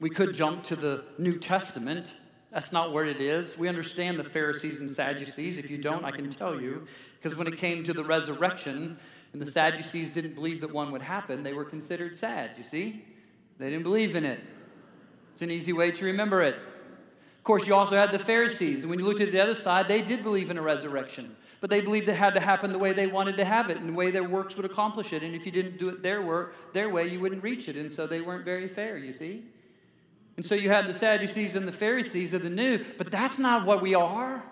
We 0.02 0.10
could 0.10 0.34
jump 0.36 0.64
to 0.66 0.76
the 0.76 1.06
New 1.18 1.40
Testament. 1.40 2.12
That's 2.52 2.74
not 2.74 2.92
where 2.92 3.06
it 3.06 3.22
is. 3.22 3.58
We 3.58 3.70
understand 3.70 4.20
the 4.20 4.24
Pharisees 4.24 4.82
and 4.82 4.94
Sadducees. 4.94 5.58
If 5.58 5.72
you 5.72 5.78
don't, 5.78 6.04
I 6.04 6.12
can 6.12 6.30
tell 6.30 6.60
you. 6.60 6.88
Because 7.22 7.38
when 7.38 7.48
it 7.48 7.58
came 7.58 7.86
to 7.86 7.94
the 7.94 8.04
resurrection, 8.04 8.98
and 9.32 9.42
the 9.42 9.50
Sadducees 9.50 10.12
didn't 10.12 10.36
believe 10.36 10.62
that 10.62 10.74
one 10.74 10.92
would 10.92 11.02
happen, 11.02 11.42
they 11.42 11.54
were 11.54 11.66
considered 11.66 12.20
sad, 12.20 12.52
you 12.58 12.64
see? 12.64 13.06
They 13.58 13.70
didn't 13.70 13.84
believe 13.84 14.16
in 14.16 14.26
it. 14.26 14.42
It's 15.34 15.42
an 15.42 15.52
easy 15.52 15.74
way 15.74 15.92
to 15.92 16.06
remember 16.06 16.42
it. 16.42 16.56
Of 16.56 17.44
course, 17.44 17.66
you 17.66 17.76
also 17.76 17.96
had 17.96 18.12
the 18.12 18.20
Pharisees. 18.20 18.82
And 18.82 18.90
when 18.90 19.00
you 19.00 19.06
looked 19.06 19.22
at 19.22 19.32
the 19.32 19.40
other 19.40 19.56
side, 19.56 19.88
they 19.88 20.02
did 20.02 20.22
believe 20.22 20.50
in 20.50 20.58
a 20.58 20.62
resurrection. 20.62 21.36
But 21.64 21.70
they 21.70 21.80
believed 21.80 22.10
it 22.10 22.16
had 22.16 22.34
to 22.34 22.42
happen 22.42 22.74
the 22.74 22.78
way 22.78 22.92
they 22.92 23.08
wanted 23.08 23.38
to 23.38 23.46
have 23.46 23.70
it 23.70 23.78
and 23.78 23.88
the 23.88 23.94
way 23.94 24.12
their 24.12 24.26
works 24.26 24.58
would 24.58 24.66
accomplish 24.66 25.14
it. 25.14 25.24
And 25.24 25.34
if 25.34 25.46
you 25.46 25.52
didn't 25.54 25.80
do 25.80 25.88
it 25.88 26.04
their 26.04 26.22
work, 26.22 26.74
their 26.74 26.90
way, 26.90 27.08
you 27.08 27.22
wouldn't 27.22 27.42
reach 27.42 27.70
it. 27.70 27.78
And 27.78 27.90
so 27.90 28.06
they 28.06 28.20
weren't 28.20 28.44
very 28.44 28.68
fair, 28.68 28.98
you 28.98 29.14
see? 29.14 29.46
And 30.36 30.46
so 30.46 30.56
you 30.56 30.68
had 30.68 30.88
the 30.88 30.94
Sadducees 30.94 31.56
and 31.56 31.66
the 31.66 31.72
Pharisees 31.72 32.34
of 32.34 32.44
the 32.44 32.50
new, 32.50 32.84
but 32.98 33.10
that's 33.10 33.40
not 33.40 33.66
what 33.66 33.82
we 33.82 33.96
are. 33.96 34.44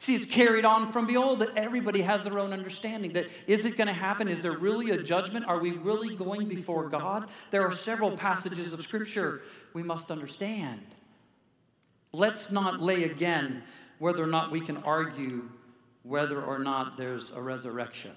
See, 0.00 0.16
it's 0.16 0.28
carried 0.28 0.64
on 0.64 0.90
from 0.90 1.06
the 1.06 1.16
old 1.16 1.38
that 1.38 1.56
everybody 1.56 2.02
has 2.02 2.24
their 2.24 2.36
own 2.40 2.52
understanding. 2.52 3.12
That 3.12 3.28
is 3.46 3.64
it 3.64 3.76
going 3.76 3.86
to 3.86 3.92
happen? 3.92 4.26
Is 4.26 4.42
there 4.42 4.58
really 4.58 4.90
a 4.90 5.00
judgment? 5.00 5.46
Are 5.46 5.60
we 5.60 5.70
really 5.70 6.16
going 6.16 6.48
before 6.48 6.88
God? 6.88 7.28
There 7.52 7.62
are 7.62 7.70
several 7.70 8.16
passages 8.16 8.72
of 8.72 8.82
Scripture 8.82 9.42
we 9.72 9.84
must 9.84 10.10
understand. 10.10 10.84
Let's 12.12 12.50
not 12.50 12.82
lay 12.82 13.04
again 13.04 13.62
whether 14.00 14.24
or 14.24 14.26
not 14.26 14.50
we 14.50 14.60
can 14.60 14.78
argue 14.78 15.48
whether 16.06 16.40
or 16.40 16.58
not 16.58 16.96
there's 16.96 17.32
a 17.32 17.42
resurrection. 17.42 18.12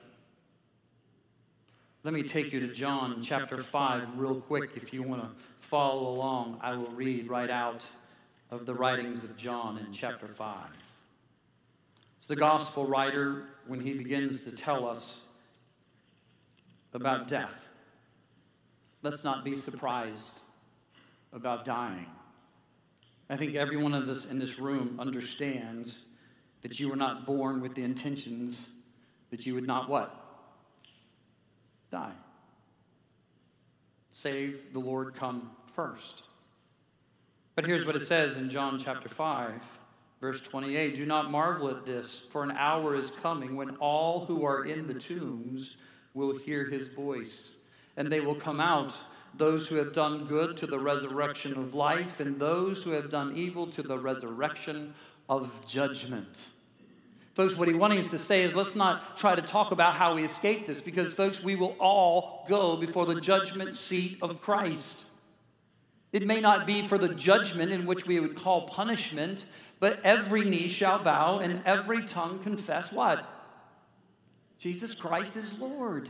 Let 2.03 2.13
me 2.13 2.23
take 2.23 2.53
you 2.53 2.59
to 2.61 2.67
John 2.67 3.21
chapter 3.23 3.57
5 3.61 4.17
real 4.17 4.39
quick 4.41 4.71
if 4.75 4.93
you 4.93 5.01
want 5.01 5.23
to 5.23 5.29
follow 5.59 6.07
along. 6.09 6.59
I 6.61 6.75
will 6.75 6.91
read 6.91 7.27
right 7.27 7.49
out 7.49 7.83
of 8.51 8.65
the 8.65 8.75
writings 8.75 9.25
of 9.25 9.35
John 9.37 9.79
in 9.79 9.91
chapter 9.91 10.27
5. 10.27 10.55
It's 12.17 12.27
the 12.27 12.35
gospel 12.35 12.85
writer 12.85 13.45
when 13.65 13.81
he 13.81 13.93
begins 13.93 14.43
to 14.45 14.51
tell 14.51 14.87
us 14.87 15.23
about 16.93 17.27
death. 17.27 17.69
Let's 19.01 19.23
not 19.23 19.43
be 19.43 19.57
surprised 19.57 20.41
about 21.33 21.65
dying. 21.65 22.05
I 23.29 23.37
think 23.37 23.55
every 23.55 23.77
one 23.77 23.93
of 23.93 24.07
us 24.09 24.29
in 24.29 24.37
this 24.37 24.59
room 24.59 24.97
understands 24.99 26.05
that 26.61 26.79
you 26.79 26.89
were 26.89 26.95
not 26.95 27.25
born 27.25 27.61
with 27.61 27.75
the 27.75 27.83
intentions 27.83 28.67
that 29.31 29.45
you 29.45 29.55
would 29.55 29.67
not 29.67 29.89
what? 29.89 30.15
Die. 31.91 32.11
Save 34.11 34.73
the 34.73 34.79
Lord 34.79 35.15
come 35.15 35.51
first. 35.75 36.27
But 37.55 37.65
here's 37.65 37.85
what 37.85 37.95
it 37.95 38.07
says 38.07 38.37
in 38.37 38.49
John 38.49 38.79
chapter 38.79 39.09
5, 39.09 39.53
verse 40.21 40.41
28 40.41 40.95
Do 40.95 41.05
not 41.05 41.31
marvel 41.31 41.69
at 41.69 41.85
this, 41.85 42.25
for 42.31 42.43
an 42.43 42.51
hour 42.51 42.95
is 42.95 43.15
coming 43.17 43.55
when 43.55 43.77
all 43.77 44.25
who 44.25 44.45
are 44.45 44.65
in 44.65 44.87
the 44.87 44.93
tombs 44.93 45.77
will 46.13 46.37
hear 46.37 46.65
his 46.65 46.93
voice, 46.93 47.55
and 47.97 48.11
they 48.11 48.19
will 48.19 48.35
come 48.35 48.59
out 48.59 48.93
those 49.35 49.67
who 49.67 49.75
have 49.75 49.93
done 49.93 50.25
good 50.25 50.57
to 50.57 50.67
the 50.67 50.79
resurrection 50.79 51.57
of 51.57 51.75
life, 51.75 52.19
and 52.19 52.39
those 52.39 52.83
who 52.83 52.91
have 52.91 53.11
done 53.11 53.35
evil 53.35 53.67
to 53.67 53.83
the 53.83 53.97
resurrection 53.97 54.93
of 55.29 55.49
judgment. 55.65 56.47
Folks, 57.35 57.55
what 57.55 57.69
he 57.69 57.73
wanting 57.73 57.99
us 57.99 58.09
to 58.09 58.19
say 58.19 58.41
is 58.41 58.53
let's 58.53 58.75
not 58.75 59.15
try 59.15 59.35
to 59.35 59.41
talk 59.41 59.71
about 59.71 59.93
how 59.93 60.15
we 60.15 60.25
escape 60.25 60.67
this, 60.67 60.81
because, 60.81 61.13
folks, 61.13 61.41
we 61.41 61.55
will 61.55 61.75
all 61.79 62.45
go 62.49 62.75
before 62.75 63.05
the 63.05 63.21
judgment 63.21 63.77
seat 63.77 64.17
of 64.21 64.41
Christ. 64.41 65.13
It 66.11 66.25
may 66.25 66.41
not 66.41 66.65
be 66.65 66.81
for 66.81 66.97
the 66.97 67.13
judgment 67.13 67.71
in 67.71 67.85
which 67.85 68.07
we 68.07 68.19
would 68.19 68.35
call 68.35 68.67
punishment, 68.67 69.45
but 69.79 70.01
every 70.03 70.43
knee 70.43 70.67
shall 70.67 71.01
bow 71.01 71.37
and 71.37 71.61
every 71.65 72.03
tongue 72.05 72.39
confess 72.39 72.91
what? 72.91 73.25
Jesus 74.57 74.99
Christ 74.99 75.37
is 75.37 75.59
Lord. 75.59 76.09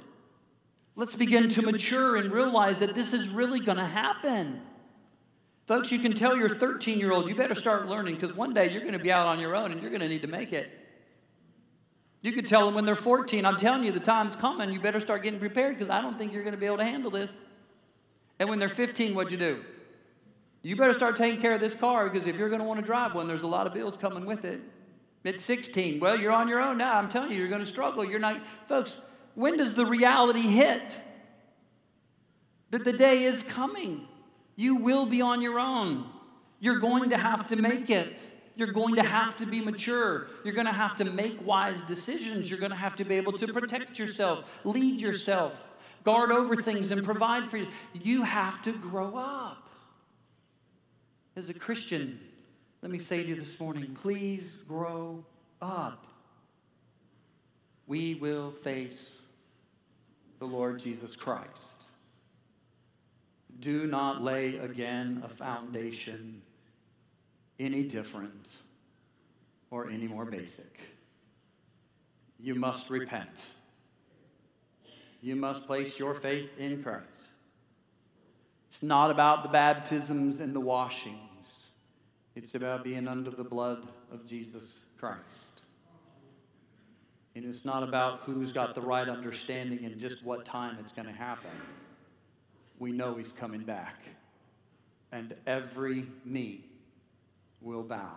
Let's 0.96 1.16
begin 1.16 1.50
to 1.50 1.62
mature 1.62 2.16
and 2.16 2.32
realize 2.32 2.80
that 2.80 2.96
this 2.96 3.14
is 3.14 3.30
really 3.30 3.60
going 3.60 3.78
to 3.78 3.86
happen. 3.86 4.62
Folks, 5.70 5.92
you 5.92 6.00
can 6.00 6.14
tell 6.14 6.36
your 6.36 6.50
13 6.50 6.98
year 6.98 7.12
old, 7.12 7.30
you 7.30 7.36
better 7.36 7.54
start 7.54 7.88
learning 7.88 8.16
because 8.16 8.36
one 8.36 8.56
day 8.56 8.72
you're 8.72 8.82
going 8.82 8.94
to 8.94 8.98
be 8.98 9.12
out 9.12 9.28
on 9.28 9.40
your 9.40 9.56
own 9.56 9.72
and 9.72 9.80
you're 9.80 9.92
going 9.92 10.02
to 10.02 10.10
need 10.10 10.24
to 10.24 10.28
make 10.28 10.52
it. 10.52 10.68
You 12.24 12.32
can 12.32 12.44
tell 12.44 12.66
them 12.66 12.74
when 12.74 12.86
they're 12.86 12.96
14, 12.96 13.46
I'm 13.46 13.56
telling 13.56 13.84
you, 13.84 13.92
the 13.92 14.00
time's 14.00 14.36
coming. 14.36 14.72
You 14.72 14.80
better 14.80 15.00
start 15.00 15.22
getting 15.22 15.40
prepared 15.40 15.78
because 15.78 15.92
I 15.92 16.02
don't 16.02 16.18
think 16.18 16.34
you're 16.34 16.42
going 16.42 16.56
to 16.56 16.60
be 16.60 16.66
able 16.66 16.78
to 16.78 16.86
handle 16.86 17.12
this. 17.12 17.40
And 18.40 18.50
when 18.50 18.58
they're 18.58 18.68
15, 18.68 19.14
what'd 19.14 19.32
you 19.32 19.38
do? 19.38 19.64
You 20.64 20.76
better 20.76 20.94
start 20.94 21.16
taking 21.16 21.40
care 21.40 21.54
of 21.54 21.62
this 21.62 21.76
car 21.76 22.10
because 22.10 22.28
if 22.28 22.36
you're 22.36 22.50
going 22.50 22.62
to 22.62 22.68
want 22.68 22.80
to 22.80 22.86
drive 22.86 23.14
one, 23.14 23.28
there's 23.28 23.44
a 23.44 23.48
lot 23.48 23.68
of 23.68 23.74
bills 23.76 23.96
coming 23.96 24.26
with 24.26 24.46
it. 24.46 24.62
At 25.24 25.40
16, 25.40 26.00
well, 26.00 26.20
you're 26.20 26.32
on 26.32 26.48
your 26.48 26.62
own 26.62 26.80
now. 26.80 26.96
I'm 26.96 27.10
telling 27.10 27.30
you, 27.30 27.38
you're 27.38 27.48
going 27.48 27.64
to 27.64 27.68
struggle. 27.68 28.04
You're 28.04 28.18
not, 28.18 28.42
folks, 28.68 29.04
when 29.36 29.58
does 29.58 29.76
the 29.76 29.86
reality 29.86 30.42
hit 30.42 30.98
that 32.72 32.84
the 32.84 32.94
day 32.94 33.26
is 33.26 33.44
coming? 33.44 34.08
You 34.60 34.76
will 34.76 35.06
be 35.06 35.22
on 35.22 35.42
your 35.42 35.58
own. 35.58 36.06
You're 36.60 36.80
going 36.80 37.12
to 37.12 37.18
have 37.18 37.48
to 37.48 37.62
make 37.62 37.90
it. 37.90 38.20
You're 38.58 38.74
going 38.74 38.96
to 38.96 39.04
have 39.04 39.38
to 39.38 39.46
be 39.46 39.62
mature. 39.62 40.28
You're 40.44 40.54
going 40.54 40.68
to 40.68 40.74
have 40.74 40.98
to 40.98 41.10
make 41.10 41.48
wise 41.48 41.82
decisions. 41.86 42.50
You're 42.50 42.60
going 42.60 42.72
to 42.72 42.76
have 42.76 42.98
to 42.98 43.06
be 43.06 43.16
able 43.16 43.32
to 43.38 43.54
protect 43.54 43.98
yourself, 43.98 44.44
lead 44.66 45.00
yourself, 45.00 45.54
guard 46.04 46.34
over 46.34 46.58
things, 46.58 46.92
and 46.92 47.06
provide 47.06 47.50
for 47.50 47.56
you. 47.56 47.68
You 47.94 48.24
have 48.24 48.62
to 48.64 48.74
grow 48.74 49.16
up. 49.16 49.70
As 51.38 51.48
a 51.48 51.54
Christian, 51.54 52.20
let 52.82 52.92
me 52.92 53.00
say 53.00 53.24
to 53.24 53.30
you 53.30 53.36
this 53.36 53.58
morning 53.62 53.96
please 54.02 54.66
grow 54.68 55.24
up. 55.62 56.06
We 57.88 58.16
will 58.16 58.52
face 58.52 59.22
the 60.40 60.46
Lord 60.48 60.80
Jesus 60.82 61.16
Christ. 61.16 61.79
Do 63.60 63.88
not 63.88 64.22
lay 64.22 64.58
again 64.58 65.22
a 65.26 65.30
foundation 65.30 66.42
any 67.60 67.84
different 67.84 68.48
or 69.70 69.90
any 69.90 70.08
more 70.08 70.26
basic. 70.26 70.80
You 72.40 72.56
must 72.56 72.90
repent. 72.90 73.46
You 75.22 75.36
must 75.36 75.68
place 75.68 76.00
your 76.00 76.14
faith 76.14 76.58
in 76.58 76.82
Christ. 76.82 77.06
It's 78.70 78.84
not 78.84 79.12
about 79.12 79.44
the 79.44 79.50
baptisms 79.50 80.40
and 80.40 80.56
the 80.56 80.60
washings, 80.60 81.72
it's 82.36 82.56
about 82.56 82.84
being 82.84 83.08
under 83.08 83.32
the 83.32 83.44
blood 83.44 83.88
of 84.12 84.26
Jesus 84.26 84.86
Christ. 84.98 85.62
And 87.36 87.46
it's 87.46 87.66
not 87.66 87.84
about 87.84 88.22
who's 88.22 88.52
got 88.52 88.76
the 88.76 88.82
right 88.82 89.08
understanding 89.08 89.86
and 89.86 90.00
just 90.00 90.24
what 90.24 90.46
time 90.46 90.78
it's 90.80 90.92
going 90.92 91.08
to 91.08 91.14
happen. 91.14 91.52
We 92.80 92.92
know 92.92 93.16
he's 93.16 93.36
coming 93.36 93.62
back. 93.62 93.96
And 95.12 95.36
every 95.46 96.06
knee 96.24 96.66
will 97.62 97.84
bow, 97.84 98.16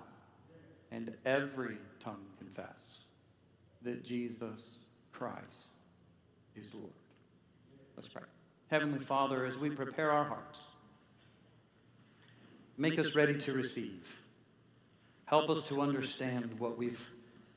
and 0.91 1.13
every 1.25 1.77
tongue 2.01 2.25
confess 2.39 3.07
that 3.83 4.05
Jesus 4.05 4.61
Christ 5.11 5.43
is 6.55 6.73
Lord. 6.75 6.93
Let's 7.97 8.09
pray. 8.09 8.23
Heavenly 8.71 9.01
Father, 9.01 9.45
as 9.45 9.57
we 9.59 9.71
prepare 9.71 10.11
our 10.11 10.25
hearts, 10.25 10.75
make 12.77 12.99
us 12.99 13.15
ready 13.15 13.39
to 13.39 13.53
receive. 13.53 14.07
Help 15.27 15.51
us 15.51 15.69
to 15.69 15.81
understand 15.81 16.59
what 16.59 16.79
we've 16.79 17.11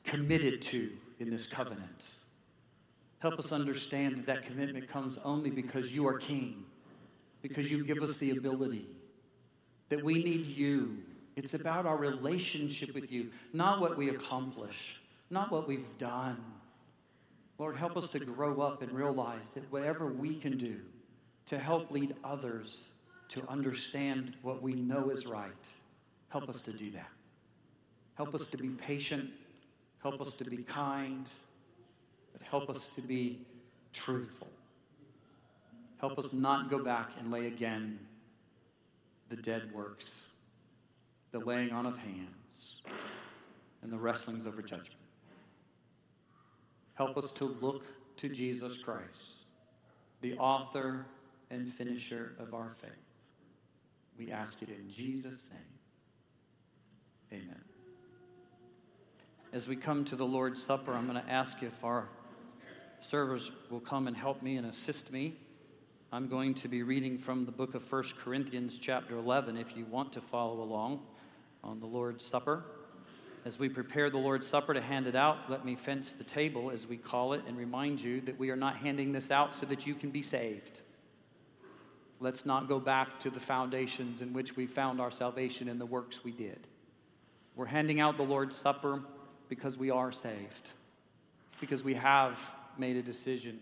committed 0.04 0.62
to 0.62 0.90
in 1.20 1.30
this 1.30 1.52
covenant. 1.52 2.04
Help 3.18 3.38
us 3.38 3.52
understand 3.52 4.16
that 4.18 4.26
that 4.26 4.46
commitment 4.46 4.88
comes 4.88 5.18
only 5.24 5.50
because 5.50 5.94
you 5.94 6.06
are 6.06 6.18
King, 6.18 6.65
because 7.48 7.70
you 7.70 7.84
give 7.84 8.02
us 8.02 8.18
the 8.18 8.30
ability, 8.30 8.86
that 9.88 10.02
we 10.02 10.24
need 10.24 10.46
you. 10.46 10.98
It's 11.36 11.54
about 11.54 11.86
our 11.86 11.96
relationship 11.96 12.94
with 12.94 13.12
you, 13.12 13.30
not 13.52 13.80
what 13.80 13.96
we 13.96 14.08
accomplish, 14.08 15.00
not 15.30 15.52
what 15.52 15.68
we've 15.68 15.98
done. 15.98 16.42
Lord, 17.58 17.76
help 17.76 17.96
us 17.96 18.12
to 18.12 18.20
grow 18.20 18.60
up 18.60 18.82
and 18.82 18.92
realize 18.92 19.54
that 19.54 19.70
whatever 19.70 20.06
we 20.06 20.38
can 20.38 20.56
do 20.56 20.80
to 21.46 21.58
help 21.58 21.90
lead 21.90 22.14
others 22.24 22.88
to 23.28 23.46
understand 23.48 24.34
what 24.42 24.62
we 24.62 24.74
know 24.74 25.10
is 25.10 25.26
right, 25.26 25.50
help 26.28 26.48
us 26.48 26.62
to 26.64 26.72
do 26.72 26.90
that. 26.92 27.10
Help 28.14 28.34
us 28.34 28.50
to 28.50 28.56
be 28.56 28.68
patient 28.68 29.30
Help 30.08 30.20
us 30.20 30.38
to 30.38 30.44
be 30.44 30.58
kind, 30.58 31.28
but 32.32 32.40
help 32.42 32.70
us 32.70 32.94
to 32.94 33.02
be 33.02 33.40
truthful. 33.92 34.46
Help 36.00 36.18
us 36.18 36.34
not 36.34 36.70
go 36.70 36.82
back 36.82 37.10
and 37.18 37.30
lay 37.30 37.46
again 37.46 37.98
the 39.28 39.36
dead 39.36 39.72
works, 39.72 40.30
the 41.32 41.38
laying 41.38 41.72
on 41.72 41.86
of 41.86 41.98
hands, 41.98 42.82
and 43.82 43.92
the 43.92 43.96
wrestlings 43.96 44.46
over 44.46 44.62
judgment. 44.62 44.94
Help 46.94 47.16
us 47.16 47.32
to 47.34 47.44
look 47.60 47.84
to 48.18 48.28
Jesus 48.28 48.82
Christ, 48.82 49.46
the 50.20 50.36
author 50.38 51.06
and 51.50 51.72
finisher 51.72 52.34
of 52.38 52.54
our 52.54 52.74
faith. 52.80 52.92
We 54.18 54.30
ask 54.30 54.62
it 54.62 54.68
in 54.68 54.90
Jesus' 54.90 55.50
name. 57.30 57.42
Amen. 57.42 57.64
As 59.52 59.68
we 59.68 59.76
come 59.76 60.04
to 60.06 60.16
the 60.16 60.26
Lord's 60.26 60.62
Supper, 60.62 60.92
I'm 60.92 61.06
going 61.06 61.22
to 61.22 61.30
ask 61.30 61.62
if 61.62 61.84
our 61.84 62.08
servers 63.00 63.50
will 63.70 63.80
come 63.80 64.08
and 64.08 64.16
help 64.16 64.42
me 64.42 64.56
and 64.56 64.66
assist 64.66 65.12
me. 65.12 65.36
I'm 66.12 66.28
going 66.28 66.54
to 66.54 66.68
be 66.68 66.84
reading 66.84 67.18
from 67.18 67.46
the 67.46 67.52
book 67.52 67.74
of 67.74 67.90
1 67.92 68.04
Corinthians, 68.22 68.78
chapter 68.78 69.18
11, 69.18 69.56
if 69.56 69.76
you 69.76 69.84
want 69.86 70.12
to 70.12 70.20
follow 70.20 70.62
along 70.62 71.00
on 71.64 71.80
the 71.80 71.86
Lord's 71.86 72.24
Supper. 72.24 72.62
As 73.44 73.58
we 73.58 73.68
prepare 73.68 74.08
the 74.08 74.16
Lord's 74.16 74.46
Supper 74.46 74.72
to 74.72 74.80
hand 74.80 75.08
it 75.08 75.16
out, 75.16 75.50
let 75.50 75.64
me 75.64 75.74
fence 75.74 76.12
the 76.12 76.22
table, 76.22 76.70
as 76.70 76.86
we 76.86 76.96
call 76.96 77.32
it, 77.32 77.42
and 77.48 77.58
remind 77.58 78.00
you 78.00 78.20
that 78.20 78.38
we 78.38 78.50
are 78.50 78.56
not 78.56 78.76
handing 78.76 79.10
this 79.10 79.32
out 79.32 79.56
so 79.56 79.66
that 79.66 79.84
you 79.84 79.96
can 79.96 80.10
be 80.10 80.22
saved. 80.22 80.80
Let's 82.20 82.46
not 82.46 82.68
go 82.68 82.78
back 82.78 83.18
to 83.20 83.30
the 83.30 83.40
foundations 83.40 84.20
in 84.20 84.32
which 84.32 84.54
we 84.54 84.68
found 84.68 85.00
our 85.00 85.10
salvation 85.10 85.66
in 85.66 85.80
the 85.80 85.86
works 85.86 86.22
we 86.22 86.30
did. 86.30 86.68
We're 87.56 87.66
handing 87.66 87.98
out 87.98 88.16
the 88.16 88.22
Lord's 88.22 88.56
Supper 88.56 89.02
because 89.48 89.76
we 89.76 89.90
are 89.90 90.12
saved, 90.12 90.70
because 91.60 91.82
we 91.82 91.94
have 91.94 92.38
made 92.78 92.96
a 92.96 93.02
decision, 93.02 93.58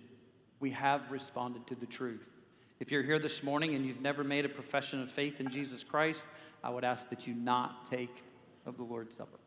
we 0.61 0.71
have 0.71 1.11
responded 1.11 1.67
to 1.69 1.75
the 1.75 1.87
truth. 1.87 2.29
If 2.85 2.93
you're 2.93 3.03
here 3.03 3.19
this 3.19 3.43
morning 3.43 3.75
and 3.75 3.87
you've 3.87 4.03
never 4.03 4.23
made 4.23 4.45
a 4.45 4.49
profession 4.51 5.01
of 5.01 5.11
faith 5.11 5.41
in 5.41 5.49
Jesus 5.49 5.83
Christ, 5.83 6.27
I 6.63 6.69
would 6.69 6.85
ask 6.85 7.09
that 7.09 7.27
you 7.27 7.33
not 7.33 7.87
take 7.87 8.23
of 8.67 8.77
the 8.77 8.83
Lord's 8.83 9.17
Supper. 9.17 9.39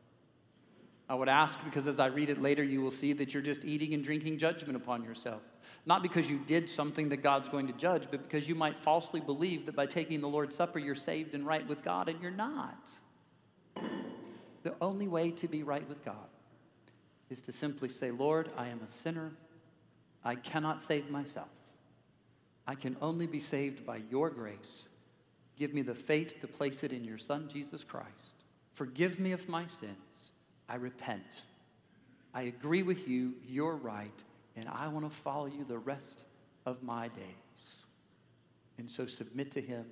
I 1.07 1.13
would 1.13 1.29
ask 1.29 1.63
because 1.63 1.85
as 1.85 1.99
I 1.99 2.07
read 2.07 2.31
it 2.31 2.41
later, 2.41 2.63
you 2.63 2.81
will 2.81 2.89
see 2.89 3.13
that 3.13 3.35
you're 3.35 3.43
just 3.43 3.63
eating 3.63 3.93
and 3.93 4.03
drinking 4.03 4.39
judgment 4.39 4.75
upon 4.75 5.03
yourself. 5.03 5.43
Not 5.85 6.01
because 6.01 6.27
you 6.27 6.39
did 6.47 6.67
something 6.67 7.09
that 7.09 7.17
God's 7.17 7.47
going 7.47 7.67
to 7.67 7.73
judge, 7.73 8.07
but 8.09 8.27
because 8.27 8.49
you 8.49 8.55
might 8.55 8.81
falsely 8.81 9.19
believe 9.21 9.67
that 9.67 9.75
by 9.75 9.85
taking 9.85 10.19
the 10.19 10.27
Lord's 10.27 10.55
Supper, 10.55 10.79
you're 10.79 10.95
saved 10.95 11.35
and 11.35 11.45
right 11.45 11.67
with 11.67 11.83
God, 11.83 12.09
and 12.09 12.19
you're 12.19 12.31
not. 12.31 12.89
The 14.63 14.73
only 14.81 15.07
way 15.07 15.29
to 15.29 15.47
be 15.47 15.61
right 15.61 15.88
with 15.88 16.03
God 16.03 16.27
is 17.29 17.43
to 17.43 17.51
simply 17.51 17.89
say, 17.89 18.09
Lord, 18.09 18.49
I 18.57 18.69
am 18.69 18.81
a 18.83 18.89
sinner. 18.89 19.31
I 20.25 20.33
cannot 20.33 20.81
save 20.81 21.11
myself. 21.11 21.49
I 22.68 22.76
can 22.76 22.97
only 23.01 23.26
be 23.26 23.39
saved 23.39 23.86
by 23.86 24.01
your 24.11 24.30
grace. 24.30 24.84
Give 25.57 25.74
me 25.74 25.82
the 25.82 25.95
faith 25.95 26.39
to 26.41 26.47
place 26.47 26.84
it 26.84 26.91
in 26.91 27.05
your 27.05 27.18
Son, 27.18 27.49
Jesus 27.51 27.84
Christ. 27.84 28.36
Forgive 28.74 29.20
me 29.20 29.32
of 29.32 29.47
my 29.47 29.65
sins. 29.80 30.32
I 30.70 30.76
repent. 30.76 31.43
I 32.34 32.43
agree 32.43 32.84
with 32.84 33.07
you. 33.07 33.34
You're 33.47 33.78
right. 33.78 34.11
And 34.55 34.68
I 34.68 34.88
want 34.89 35.09
to 35.09 35.18
follow 35.18 35.45
you 35.45 35.65
the 35.68 35.78
rest 35.78 36.26
of 36.65 36.84
my 36.84 37.07
days. 37.07 37.84
And 38.78 38.89
so 38.89 39.07
submit 39.07 39.51
to 39.53 39.61
Him 39.61 39.86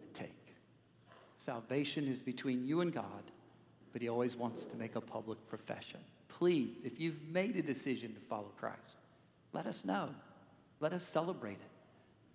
and 0.00 0.14
take. 0.14 0.30
Salvation 1.36 2.08
is 2.08 2.20
between 2.20 2.66
you 2.66 2.80
and 2.80 2.92
God, 2.92 3.30
but 3.92 4.00
He 4.00 4.08
always 4.08 4.36
wants 4.36 4.66
to 4.66 4.76
make 4.76 4.96
a 4.96 5.00
public 5.00 5.38
profession. 5.48 6.00
Please, 6.28 6.78
if 6.82 6.98
you've 6.98 7.22
made 7.30 7.56
a 7.56 7.62
decision 7.62 8.14
to 8.14 8.20
follow 8.20 8.50
Christ, 8.58 8.96
let 9.52 9.66
us 9.66 9.84
know. 9.84 10.08
Let 10.80 10.92
us 10.92 11.04
celebrate 11.04 11.52
it. 11.52 11.71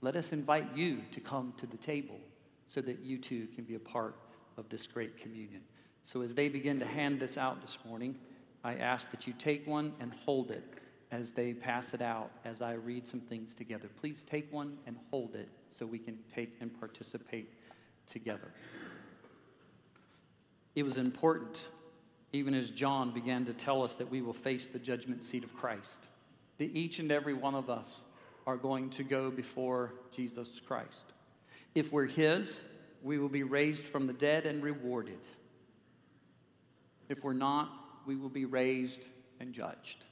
Let 0.02 0.16
us 0.16 0.32
invite 0.32 0.76
you 0.76 1.02
to 1.12 1.20
come 1.20 1.54
to 1.58 1.66
the 1.66 1.78
table 1.78 2.20
so 2.68 2.82
that 2.82 3.00
you 3.00 3.18
too 3.18 3.48
can 3.56 3.64
be 3.64 3.76
a 3.76 3.80
part 3.80 4.16
of 4.58 4.70
this 4.70 4.86
great 4.86 5.18
communion. 5.18 5.62
So 6.04 6.22
as 6.22 6.34
they 6.34 6.50
begin 6.50 6.80
to 6.80 6.86
hand 6.86 7.20
this 7.20 7.38
out 7.38 7.62
this 7.62 7.78
morning, 7.86 8.16
I 8.64 8.76
ask 8.76 9.10
that 9.12 9.28
you 9.28 9.34
take 9.34 9.66
one 9.66 9.94
and 10.00 10.14
hold 10.26 10.52
it 10.52 10.64
as 11.12 11.32
they 11.32 11.54
pass 11.54 11.94
it 11.94 12.02
out 12.02 12.32
as 12.46 12.62
I 12.62 12.74
read 12.74 13.08
some 13.08 13.22
things 13.22 13.54
together. 13.54 13.88
Please 14.00 14.26
take 14.30 14.52
one 14.52 14.78
and 14.86 14.98
hold 15.10 15.36
it 15.36 15.48
so 15.72 15.86
we 15.86 16.00
can 16.00 16.18
take 16.34 16.56
and 16.60 16.78
participate 16.80 17.50
together. 18.12 18.52
It 20.76 20.84
was 20.84 20.98
important, 20.98 21.68
even 22.34 22.54
as 22.54 22.70
John 22.70 23.12
began 23.12 23.46
to 23.46 23.54
tell 23.54 23.82
us 23.84 23.96
that 23.96 24.10
we 24.10 24.22
will 24.22 24.34
face 24.34 24.68
the 24.68 24.80
judgment 24.80 25.24
seat 25.24 25.44
of 25.44 25.56
Christ, 25.56 26.06
that 26.58 26.76
each 26.76 27.00
and 27.00 27.12
every 27.12 27.34
one 27.34 27.56
of 27.56 27.70
us 27.70 28.02
are 28.48 28.58
going 28.58 28.90
to 28.92 29.04
go 29.04 29.30
before 29.30 29.94
Jesus 30.16 30.62
Christ. 30.66 31.14
If 31.76 31.92
we're 31.92 32.08
His, 32.08 32.64
we 33.04 33.20
will 33.20 33.30
be 33.30 33.44
raised 33.44 33.84
from 33.84 34.08
the 34.08 34.14
dead 34.14 34.46
and 34.46 34.64
rewarded. 34.64 35.20
If 37.10 37.24
we're 37.24 37.34
not, 37.34 37.70
we 38.08 38.16
will 38.16 38.30
be 38.30 38.46
raised 38.46 39.02
and 39.42 39.54
judged. 39.54 40.06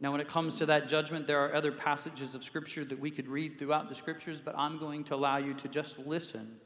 Now, 0.00 0.12
when 0.12 0.20
it 0.20 0.28
comes 0.28 0.54
to 0.58 0.66
that 0.66 0.88
judgment, 0.88 1.26
there 1.26 1.44
are 1.44 1.54
other 1.54 1.72
passages 1.72 2.34
of 2.34 2.44
Scripture 2.44 2.84
that 2.84 2.98
we 2.98 3.10
could 3.10 3.28
read 3.28 3.58
throughout 3.58 3.88
the 3.88 3.94
Scriptures, 3.94 4.40
but 4.42 4.54
I'm 4.56 4.78
going 4.78 5.02
to 5.04 5.14
allow 5.14 5.38
you 5.38 5.54
to 5.54 5.68
just 5.68 5.98
listen 5.98 6.56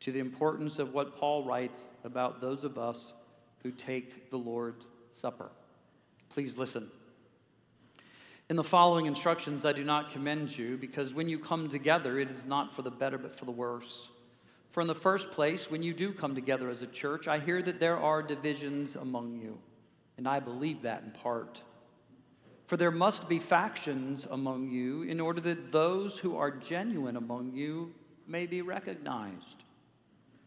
to 0.00 0.12
the 0.12 0.20
importance 0.20 0.78
of 0.78 0.94
what 0.94 1.16
Paul 1.16 1.44
writes 1.44 1.90
about 2.04 2.40
those 2.40 2.64
of 2.64 2.78
us 2.78 3.12
who 3.62 3.72
take 3.72 4.30
the 4.30 4.38
Lord's 4.38 4.86
Supper. 5.12 5.50
Please 6.30 6.56
listen. 6.56 6.90
In 8.50 8.56
the 8.56 8.64
following 8.64 9.04
instructions, 9.04 9.66
I 9.66 9.74
do 9.74 9.84
not 9.84 10.10
commend 10.10 10.56
you, 10.56 10.78
because 10.78 11.12
when 11.12 11.28
you 11.28 11.38
come 11.38 11.68
together, 11.68 12.18
it 12.18 12.30
is 12.30 12.46
not 12.46 12.74
for 12.74 12.80
the 12.80 12.90
better, 12.90 13.18
but 13.18 13.38
for 13.38 13.44
the 13.44 13.50
worse. 13.50 14.08
For 14.70 14.80
in 14.80 14.86
the 14.86 14.94
first 14.94 15.32
place, 15.32 15.70
when 15.70 15.82
you 15.82 15.92
do 15.92 16.12
come 16.12 16.34
together 16.34 16.70
as 16.70 16.80
a 16.80 16.86
church, 16.86 17.28
I 17.28 17.40
hear 17.40 17.60
that 17.62 17.78
there 17.78 17.98
are 17.98 18.22
divisions 18.22 18.96
among 18.96 19.38
you. 19.38 19.58
And 20.16 20.26
I 20.26 20.40
believe 20.40 20.82
that 20.82 21.02
in 21.02 21.10
part. 21.10 21.60
For 22.66 22.78
there 22.78 22.90
must 22.90 23.28
be 23.28 23.38
factions 23.38 24.26
among 24.30 24.70
you 24.70 25.02
in 25.02 25.20
order 25.20 25.42
that 25.42 25.70
those 25.70 26.18
who 26.18 26.36
are 26.36 26.50
genuine 26.50 27.16
among 27.16 27.54
you 27.54 27.92
may 28.26 28.46
be 28.46 28.62
recognized. 28.62 29.62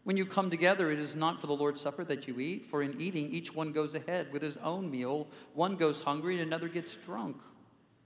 When 0.06 0.18
you 0.18 0.26
come 0.26 0.50
together, 0.50 0.92
it 0.92 1.00
is 1.00 1.16
not 1.16 1.40
for 1.40 1.46
the 1.46 1.56
Lord's 1.56 1.82
Supper 1.82 2.04
that 2.06 2.28
you 2.28 2.40
eat, 2.40 2.66
for 2.66 2.82
in 2.82 3.00
eating, 3.00 3.32
each 3.32 3.54
one 3.54 3.72
goes 3.72 3.94
ahead 3.94 4.34
with 4.34 4.42
his 4.42 4.58
own 4.58 4.90
meal. 4.90 5.28
One 5.54 5.76
goes 5.76 6.02
hungry 6.02 6.34
and 6.34 6.44
another 6.44 6.68
gets 6.68 6.96
drunk. 6.96 7.38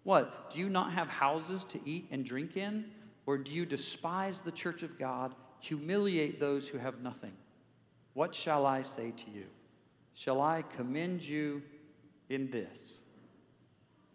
What? 0.05 0.51
Do 0.51 0.59
you 0.59 0.69
not 0.69 0.93
have 0.93 1.09
houses 1.09 1.65
to 1.65 1.79
eat 1.83 2.07
and 2.11 2.23
drink 2.23 2.55
in? 2.55 2.85
Or 3.25 3.37
do 3.37 3.51
you 3.51 3.65
despise 3.65 4.39
the 4.39 4.51
church 4.51 4.81
of 4.81 4.97
God? 4.97 5.35
humiliate 5.65 6.39
those 6.39 6.67
who 6.67 6.77
have 6.77 7.01
nothing. 7.01 7.33
What 8.13 8.35
shall 8.35 8.65
I 8.65 8.83
say 8.83 9.11
to 9.11 9.31
you? 9.31 9.45
Shall 10.13 10.41
I 10.41 10.63
commend 10.75 11.23
you 11.23 11.61
in 12.29 12.49
this? 12.51 12.79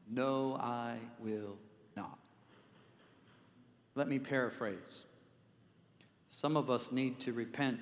No, 0.08 0.56
I 0.60 0.96
will 1.18 1.56
not. 1.96 2.18
Let 3.94 4.08
me 4.08 4.18
paraphrase. 4.18 5.04
Some 6.30 6.56
of 6.56 6.70
us 6.70 6.92
need 6.92 7.18
to 7.20 7.32
repent 7.32 7.80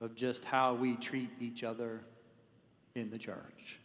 of 0.00 0.14
just 0.14 0.44
how 0.44 0.74
we 0.74 0.96
treat 0.96 1.30
each 1.40 1.64
other 1.64 2.00
in 2.94 3.10
the 3.10 3.18
church. 3.18 3.78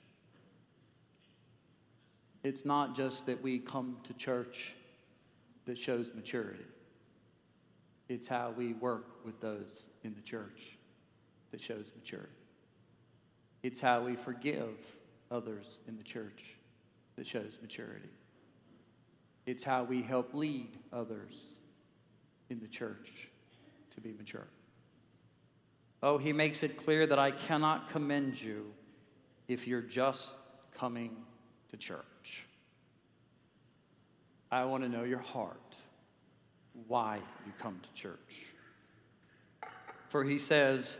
It's 2.47 2.63
not 2.63 2.95
just 2.95 3.25
that 3.25 3.43
we 3.43 3.59
come 3.59 3.97
to 4.05 4.13
church 4.13 4.73
that 5.65 5.77
shows 5.77 6.11
maturity. 6.15 6.63
It's 8.07 8.25
how 8.25 8.53
we 8.55 8.71
work 8.71 9.25
with 9.25 9.41
those 9.41 9.89
in 10.05 10.15
the 10.15 10.21
church 10.21 10.77
that 11.51 11.59
shows 11.61 11.91
maturity. 11.93 12.31
It's 13.63 13.81
how 13.81 14.01
we 14.01 14.15
forgive 14.15 14.77
others 15.29 15.79
in 15.89 15.97
the 15.97 16.03
church 16.03 16.55
that 17.17 17.27
shows 17.27 17.57
maturity. 17.61 18.07
It's 19.45 19.65
how 19.65 19.83
we 19.83 20.01
help 20.01 20.33
lead 20.33 20.69
others 20.93 21.33
in 22.49 22.61
the 22.61 22.67
church 22.67 23.27
to 23.93 23.99
be 23.99 24.13
mature. 24.13 24.47
Oh, 26.01 26.17
he 26.17 26.31
makes 26.31 26.63
it 26.63 26.81
clear 26.81 27.07
that 27.07 27.19
I 27.19 27.31
cannot 27.31 27.89
commend 27.89 28.39
you 28.39 28.67
if 29.49 29.67
you're 29.67 29.81
just 29.81 30.29
coming 30.73 31.11
to 31.71 31.75
church. 31.75 32.05
I 34.51 34.63
want 34.65 34.83
to 34.83 34.89
know 34.89 35.03
your 35.03 35.19
heart 35.19 35.75
why 36.87 37.17
you 37.45 37.51
come 37.59 37.79
to 37.81 38.01
church. 38.01 38.45
For 40.09 40.23
he 40.23 40.39
says, 40.39 40.95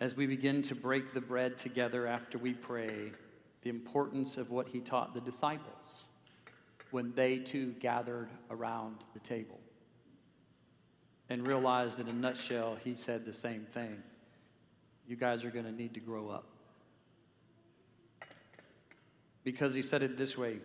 as 0.00 0.16
we 0.16 0.26
begin 0.26 0.62
to 0.62 0.74
break 0.74 1.12
the 1.12 1.20
bread 1.20 1.58
together 1.58 2.06
after 2.06 2.38
we 2.38 2.54
pray, 2.54 3.12
the 3.62 3.70
importance 3.70 4.36
of 4.36 4.50
what 4.50 4.68
he 4.68 4.80
taught 4.80 5.14
the 5.14 5.20
disciples 5.20 6.04
when 6.90 7.12
they 7.14 7.38
too 7.38 7.74
gathered 7.80 8.28
around 8.50 8.96
the 9.12 9.20
table. 9.20 9.58
And 11.28 11.46
realized 11.46 12.00
in 12.00 12.08
a 12.08 12.12
nutshell, 12.12 12.76
he 12.82 12.94
said 12.94 13.24
the 13.24 13.32
same 13.32 13.66
thing. 13.72 14.02
You 15.06 15.16
guys 15.16 15.44
are 15.44 15.50
going 15.50 15.64
to 15.64 15.72
need 15.72 15.94
to 15.94 16.00
grow 16.00 16.28
up. 16.28 16.46
Because 19.42 19.74
he 19.74 19.82
said 19.82 20.02
it 20.02 20.16
this 20.16 20.38
way 20.38 20.58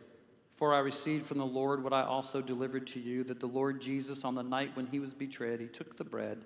for 0.60 0.74
I 0.74 0.80
received 0.80 1.26
from 1.26 1.40
the 1.40 1.46
Lord 1.46 1.84
what 1.84 1.94
I 1.94 2.04
also 2.04 2.42
delivered 2.42 2.86
to 2.88 3.00
you 3.00 3.24
that 3.24 3.40
the 3.40 3.48
Lord 3.48 3.82
Jesus, 3.82 4.24
on 4.24 4.36
the 4.36 4.44
night 4.44 4.76
when 4.76 4.86
he 4.86 5.00
was 5.00 5.16
betrayed, 5.16 5.60
he 5.60 5.68
took 5.68 5.98
the 5.98 6.04
bread. 6.04 6.46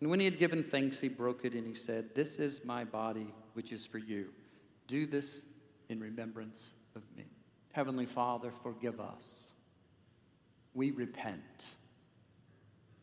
And 0.00 0.08
when 0.08 0.20
he 0.20 0.26
had 0.26 0.38
given 0.38 0.62
thanks, 0.62 1.00
he 1.00 1.08
broke 1.08 1.44
it 1.44 1.54
and 1.54 1.66
he 1.66 1.74
said, 1.74 2.14
This 2.14 2.38
is 2.38 2.64
my 2.64 2.84
body, 2.84 3.32
which 3.54 3.72
is 3.72 3.84
for 3.84 3.98
you. 3.98 4.28
Do 4.86 5.06
this 5.06 5.40
in 5.88 5.98
remembrance 5.98 6.58
of 6.94 7.02
me. 7.16 7.24
Heavenly 7.72 8.06
Father, 8.06 8.52
forgive 8.62 9.00
us 9.00 9.46
we 10.74 10.90
repent. 10.90 11.64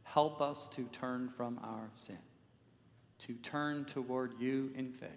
Help 0.04 0.42
us 0.42 0.68
to 0.72 0.84
turn 0.86 1.30
from 1.30 1.60
our 1.64 1.90
sin, 1.98 2.18
to 3.20 3.34
turn 3.36 3.86
toward 3.86 4.34
you 4.40 4.72
in 4.76 4.92
faith, 4.92 5.10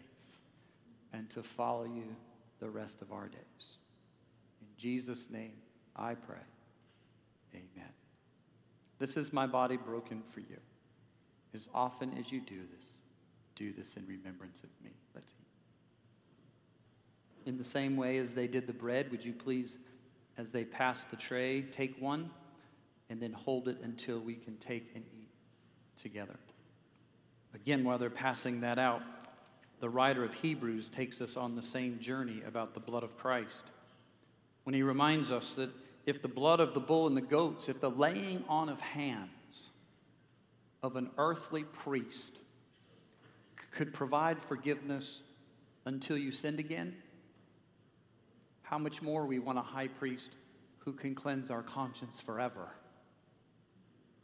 and 1.13 1.31
to 1.31 1.43
follow 1.43 1.85
you 1.85 2.17
the 2.59 2.69
rest 2.69 3.03
of 3.03 3.13
our 3.13 3.29
days. 3.29 3.79
Jesus' 4.81 5.29
name, 5.31 5.53
I 5.95 6.15
pray. 6.15 6.39
Amen. 7.55 7.91
This 8.99 9.17
is 9.17 9.33
my 9.33 9.47
body 9.47 9.77
broken 9.77 10.23
for 10.33 10.41
you. 10.41 10.57
As 11.53 11.69
often 11.75 12.17
as 12.19 12.33
you 12.33 12.41
do 12.41 12.61
this, 12.77 12.87
do 13.57 13.73
this 13.73 13.97
in 13.97 14.07
remembrance 14.07 14.59
of 14.63 14.71
me. 14.83 14.93
Let's 15.15 15.33
eat. 15.33 15.47
In 17.49 17.59
the 17.59 17.65
same 17.65 17.97
way 17.97 18.19
as 18.19 18.33
they 18.33 18.47
did 18.47 18.67
the 18.67 18.73
bread, 18.73 19.11
would 19.11 19.25
you 19.25 19.33
please, 19.33 19.77
as 20.39 20.51
they 20.51 20.65
pass 20.65 21.05
the 21.05 21.17
tray, 21.17 21.63
take 21.63 22.01
one 22.01 22.31
and 23.11 23.21
then 23.21 23.33
hold 23.33 23.69
it 23.69 23.79
until 23.83 24.21
we 24.21 24.35
can 24.35 24.57
take 24.57 24.91
and 24.95 25.05
eat 25.13 25.29
together? 26.01 26.37
Again, 27.55 27.85
while 27.85 27.99
they're 27.99 28.09
passing 28.09 28.61
that 28.61 28.79
out, 28.79 29.03
the 29.81 29.91
writer 29.91 30.25
of 30.25 30.33
Hebrews 30.35 30.89
takes 30.89 31.21
us 31.21 31.37
on 31.37 31.57
the 31.57 31.63
same 31.63 31.99
journey 31.99 32.43
about 32.47 32.73
the 32.73 32.81
blood 32.81 33.03
of 33.03 33.19
Christ 33.19 33.73
when 34.71 34.77
he 34.77 34.85
reminds 34.85 35.33
us 35.33 35.55
that 35.57 35.69
if 36.07 36.23
the 36.23 36.29
blood 36.29 36.61
of 36.61 36.75
the 36.75 36.81
bull 36.81 37.09
and 37.09 37.17
the 37.17 37.21
goats, 37.21 37.69
if 37.69 37.81
the 37.81 37.91
laying 37.91 38.45
on 38.49 38.69
of 38.69 38.79
hands 38.79 39.71
of 40.81 40.95
an 40.95 41.11
earthly 41.19 41.65
priest 41.65 42.39
could 43.73 43.93
provide 43.93 44.41
forgiveness 44.41 45.23
until 45.87 46.17
you 46.17 46.31
sinned 46.31 46.61
again, 46.61 46.95
how 48.63 48.79
much 48.79 49.03
more 49.03 49.27
we 49.27 49.41
want 49.41 49.59
a 49.59 49.61
high 49.61 49.89
priest 49.89 50.31
who 50.79 50.93
can 50.93 51.17
cleanse 51.17 51.51
our 51.51 51.65
conscience 51.65 52.21
forever, 52.21 52.69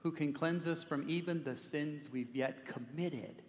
who 0.04 0.12
can 0.12 0.32
cleanse 0.32 0.68
us 0.68 0.84
from 0.84 1.10
even 1.10 1.42
the 1.42 1.56
sins 1.56 2.06
we've 2.12 2.36
yet 2.36 2.64
committed. 2.66 3.42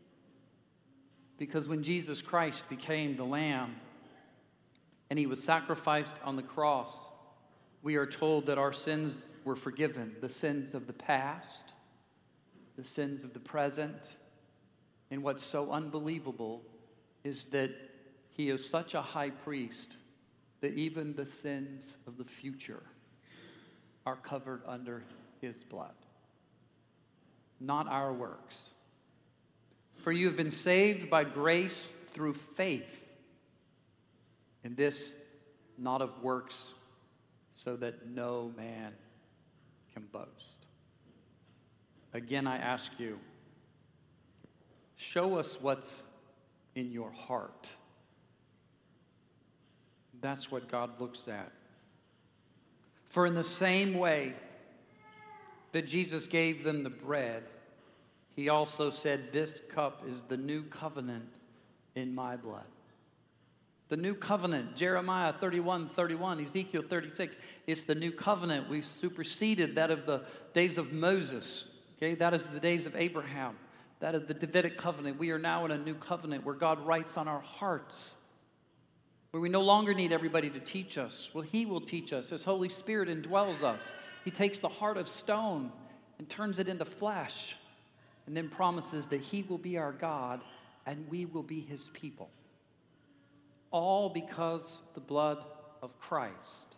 Because 1.38 1.68
when 1.68 1.84
Jesus 1.84 2.24
Christ 2.24 2.68
became 2.70 3.16
the 3.16 3.24
Lamb 3.24 3.76
and 5.10 5.18
he 5.18 5.26
was 5.26 5.42
sacrificed 5.44 6.18
on 6.24 6.36
the 6.36 6.44
cross, 6.44 6.94
we 7.82 7.96
are 7.96 8.06
told 8.06 8.48
that 8.48 8.58
our 8.58 8.74
sins 8.74 9.32
were 9.46 9.56
forgiven 9.56 10.16
the 10.22 10.30
sins 10.30 10.74
of 10.74 10.88
the 10.88 10.94
past, 10.94 11.74
the 12.78 12.84
sins 12.84 13.24
of 13.24 13.34
the 13.34 13.40
present. 13.40 14.18
And 15.10 15.24
what's 15.24 15.44
so 15.44 15.72
unbelievable 15.72 16.64
is 17.24 17.46
that 17.46 17.72
he 18.34 18.50
is 18.50 18.70
such 18.70 18.94
a 18.94 19.02
high 19.02 19.30
priest 19.30 19.96
that 20.62 20.74
even 20.74 21.16
the 21.16 21.26
sins 21.26 21.98
of 22.06 22.18
the 22.18 22.26
future 22.26 22.84
are 24.06 24.16
covered 24.18 24.62
under 24.68 25.04
his 25.42 25.58
blood, 25.64 25.96
not 27.60 27.88
our 27.88 28.12
works. 28.14 28.72
For 29.98 30.12
you 30.12 30.28
have 30.28 30.38
been 30.38 30.52
saved 30.52 31.10
by 31.10 31.24
grace 31.24 31.90
through 32.08 32.34
faith, 32.34 33.04
and 34.68 34.76
this 34.76 35.14
not 35.78 36.02
of 36.02 36.22
works, 36.22 36.74
so 37.54 37.78
that 37.78 38.10
no 38.10 38.52
man 38.58 38.92
can 39.94 40.04
boast. 40.12 40.66
Again, 42.14 42.48
I 42.48 42.58
ask 42.58 42.92
you, 43.00 43.18
show 44.98 45.36
us 45.36 45.58
what's 45.62 46.04
in 46.76 46.92
your 46.92 47.12
heart. 47.12 47.70
That's 50.20 50.52
what 50.52 50.68
God 50.68 51.00
looks 51.00 51.30
at. 51.30 51.54
For 53.08 53.26
in 53.26 53.36
the 53.36 53.46
same 53.46 53.94
way 53.94 54.34
that 55.72 55.88
Jesus 55.88 56.28
gave 56.28 56.66
them 56.66 56.84
the 56.84 56.90
bread, 56.90 57.44
he 58.36 58.50
also 58.50 58.92
said, 58.92 59.32
This 59.32 59.62
cup 59.70 60.04
is 60.06 60.24
the 60.24 60.36
new 60.36 60.64
covenant 60.64 61.30
in 61.96 62.14
my 62.14 62.36
blood. 62.36 62.66
The 63.90 63.98
new 63.98 64.16
covenant, 64.16 64.76
Jeremiah 64.76 65.34
31, 65.34 65.90
31, 65.90 66.42
Ezekiel 66.42 66.84
36, 66.90 67.38
it's 67.68 67.84
the 67.84 67.96
new 67.96 68.12
covenant. 68.12 68.70
We've 68.70 68.86
superseded 68.86 69.76
that 69.76 69.92
of 69.92 70.06
the 70.06 70.24
days 70.54 70.78
of 70.78 70.92
Moses. 70.92 71.70
Okay, 71.98 72.16
that 72.16 72.34
is 72.34 72.46
the 72.48 72.60
days 72.60 72.86
of 72.86 72.96
Abraham. 72.96 73.56
That 74.00 74.14
is 74.14 74.26
the 74.28 74.34
Davidic 74.34 74.78
covenant. 74.78 75.18
We 75.18 75.32
are 75.32 75.40
now 75.40 75.66
in 75.66 75.72
a 75.72 75.78
new 75.78 75.96
covenant 75.96 76.46
where 76.46 76.54
God 76.54 76.86
writes 76.86 77.18
on 77.18 77.28
our 77.28 77.40
hearts 77.40 78.16
where 79.32 79.42
we 79.42 79.50
no 79.50 79.62
longer 79.62 79.94
need 79.94 80.12
everybody 80.12 80.50
to 80.50 80.60
teach 80.60 80.98
us. 80.98 81.30
Well, 81.34 81.44
He 81.44 81.66
will 81.66 81.82
teach 81.82 82.14
us. 82.14 82.30
His 82.30 82.44
Holy 82.44 82.70
Spirit 82.70 83.10
indwells 83.10 83.62
us. 83.62 83.82
He 84.26 84.32
takes 84.32 84.60
the 84.60 84.70
heart 84.70 84.98
of 84.98 85.08
stone 85.08 85.72
and 86.18 86.28
turns 86.28 86.60
it 86.60 86.68
into 86.68 86.86
flesh, 86.86 87.56
and 88.26 88.36
then 88.36 88.50
promises 88.50 89.08
that 89.08 89.22
He 89.22 89.44
will 89.44 89.58
be 89.58 89.78
our 89.78 89.92
God 89.92 90.42
and 90.86 91.06
we 91.10 91.26
will 91.26 91.44
be 91.44 91.60
His 91.60 91.90
people. 91.94 92.30
All 93.72 94.10
because 94.10 94.82
the 94.94 95.00
blood 95.00 95.44
of 95.82 96.00
Christ 96.00 96.78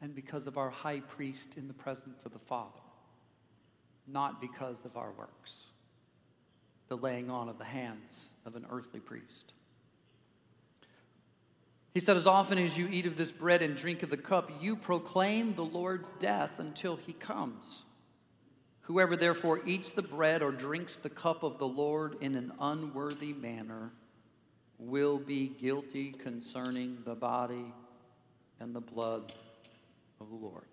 and 0.00 0.14
because 0.14 0.46
of 0.46 0.58
our 0.58 0.70
high 0.70 1.00
priest 1.00 1.50
in 1.56 1.68
the 1.68 1.74
presence 1.74 2.24
of 2.24 2.32
the 2.32 2.38
Father, 2.38 2.80
not 4.06 4.40
because 4.40 4.84
of 4.84 4.96
our 4.96 5.12
works, 5.12 5.66
the 6.88 6.96
laying 6.96 7.30
on 7.30 7.48
of 7.48 7.58
the 7.58 7.64
hands 7.64 8.26
of 8.44 8.56
an 8.56 8.66
earthly 8.70 9.00
priest. 9.00 9.52
He 11.92 12.00
said, 12.00 12.16
As 12.16 12.26
often 12.26 12.58
as 12.58 12.76
you 12.78 12.88
eat 12.88 13.06
of 13.06 13.16
this 13.16 13.32
bread 13.32 13.62
and 13.62 13.76
drink 13.76 14.02
of 14.02 14.10
the 14.10 14.16
cup, 14.16 14.50
you 14.60 14.76
proclaim 14.76 15.54
the 15.54 15.64
Lord's 15.64 16.10
death 16.18 16.52
until 16.58 16.96
he 16.96 17.12
comes. 17.12 17.82
Whoever 18.82 19.16
therefore 19.16 19.60
eats 19.66 19.88
the 19.88 20.02
bread 20.02 20.42
or 20.42 20.52
drinks 20.52 20.96
the 20.96 21.10
cup 21.10 21.42
of 21.42 21.58
the 21.58 21.68
Lord 21.68 22.16
in 22.20 22.34
an 22.34 22.52
unworthy 22.60 23.32
manner 23.32 23.92
will 24.80 25.18
be 25.18 25.48
guilty 25.48 26.12
concerning 26.12 26.98
the 27.04 27.14
body 27.14 27.72
and 28.58 28.74
the 28.74 28.80
blood 28.80 29.32
of 30.20 30.28
the 30.28 30.34
Lord. 30.34 30.64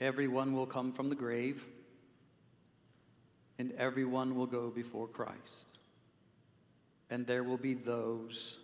Everyone 0.00 0.54
will 0.54 0.66
come 0.66 0.92
from 0.92 1.08
the 1.08 1.14
grave, 1.14 1.64
and 3.58 3.72
everyone 3.72 4.34
will 4.34 4.46
go 4.46 4.70
before 4.70 5.06
Christ 5.06 5.66
and 7.10 7.26
there 7.26 7.44
will 7.44 7.56
be 7.56 7.74
those 7.74 8.56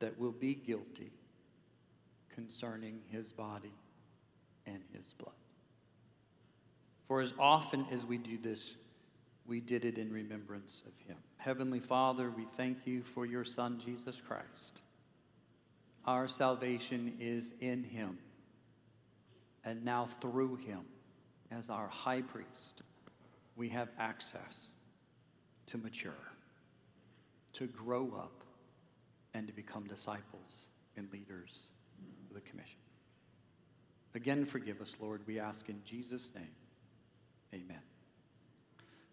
that 0.00 0.18
will 0.18 0.32
be 0.32 0.54
guilty 0.54 1.10
concerning 2.34 3.00
his 3.10 3.28
body 3.28 3.72
and 4.66 4.80
his 4.92 5.14
blood. 5.14 5.32
For 7.06 7.20
as 7.20 7.32
often 7.38 7.86
as 7.90 8.04
we 8.04 8.18
do 8.18 8.36
this, 8.36 8.74
we 9.48 9.60
did 9.60 9.84
it 9.84 9.96
in 9.96 10.12
remembrance 10.12 10.82
of 10.86 10.92
him. 11.06 11.16
Heavenly 11.38 11.80
Father, 11.80 12.30
we 12.30 12.46
thank 12.56 12.86
you 12.86 13.02
for 13.02 13.24
your 13.24 13.44
Son, 13.44 13.80
Jesus 13.84 14.20
Christ. 14.20 14.82
Our 16.04 16.28
salvation 16.28 17.14
is 17.18 17.52
in 17.60 17.82
him, 17.82 18.18
and 19.64 19.84
now 19.84 20.08
through 20.20 20.56
him, 20.56 20.80
as 21.50 21.70
our 21.70 21.88
high 21.88 22.22
priest, 22.22 22.82
we 23.56 23.70
have 23.70 23.88
access 23.98 24.68
to 25.68 25.78
mature 25.78 26.12
to 27.54 27.66
grow 27.66 28.12
up 28.16 28.44
and 29.34 29.46
to 29.46 29.52
become 29.52 29.84
disciples 29.84 30.66
and 30.96 31.10
leaders 31.12 31.62
of 32.28 32.34
the 32.34 32.40
commission. 32.42 32.78
Again, 34.14 34.44
forgive 34.44 34.80
us, 34.80 34.94
Lord, 35.00 35.22
we 35.26 35.38
ask 35.38 35.68
in 35.68 35.80
Jesus' 35.84 36.30
name. 36.34 36.54
Amen. 37.52 37.80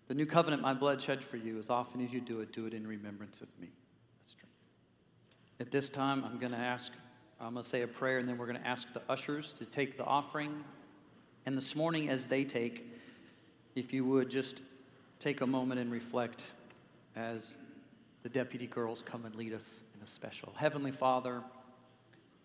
The 0.08 0.14
new 0.14 0.26
covenant, 0.26 0.62
my 0.62 0.74
blood 0.74 1.02
shed 1.02 1.24
for 1.24 1.38
you, 1.38 1.58
as 1.58 1.70
often 1.70 2.04
as 2.06 2.12
you 2.12 2.22
do 2.22 2.42
it, 2.42 2.52
do 2.54 2.68
it 2.68 2.74
in 2.74 2.86
remembrance 2.86 3.42
of 3.42 3.48
me. 3.60 3.70
That's 4.22 4.34
true. 4.34 4.50
At 5.60 5.72
this 5.72 5.90
time, 5.90 6.24
I'm 6.24 6.38
going 6.38 6.52
to 6.52 6.58
ask, 6.58 6.92
I'm 7.42 7.54
going 7.54 7.64
to 7.64 7.70
say 7.70 7.82
a 7.82 7.88
prayer, 7.88 8.20
and 8.20 8.28
then 8.28 8.38
we're 8.38 8.46
going 8.46 8.60
to 8.60 8.68
ask 8.68 8.94
the 8.94 9.02
ushers 9.10 9.54
to 9.54 9.66
take 9.66 9.98
the 9.98 10.06
offering. 10.06 10.64
And 11.48 11.58
this 11.58 11.76
morning, 11.76 12.10
as 12.10 12.28
they 12.28 12.44
take, 12.44 12.88
if 13.76 13.94
you 13.94 14.06
would 14.06 14.30
just 14.30 14.62
take 15.20 15.42
a 15.42 15.48
moment 15.48 15.80
and 15.80 15.92
reflect 15.92 16.52
as 17.16 17.58
the 18.24 18.30
deputy 18.30 18.68
girls 18.68 19.04
come 19.04 19.26
and 19.26 19.36
lead 19.36 19.54
us 19.54 19.80
in 19.96 20.04
a 20.04 20.08
special. 20.08 20.54
Heavenly 20.56 20.92
Father, 20.92 21.42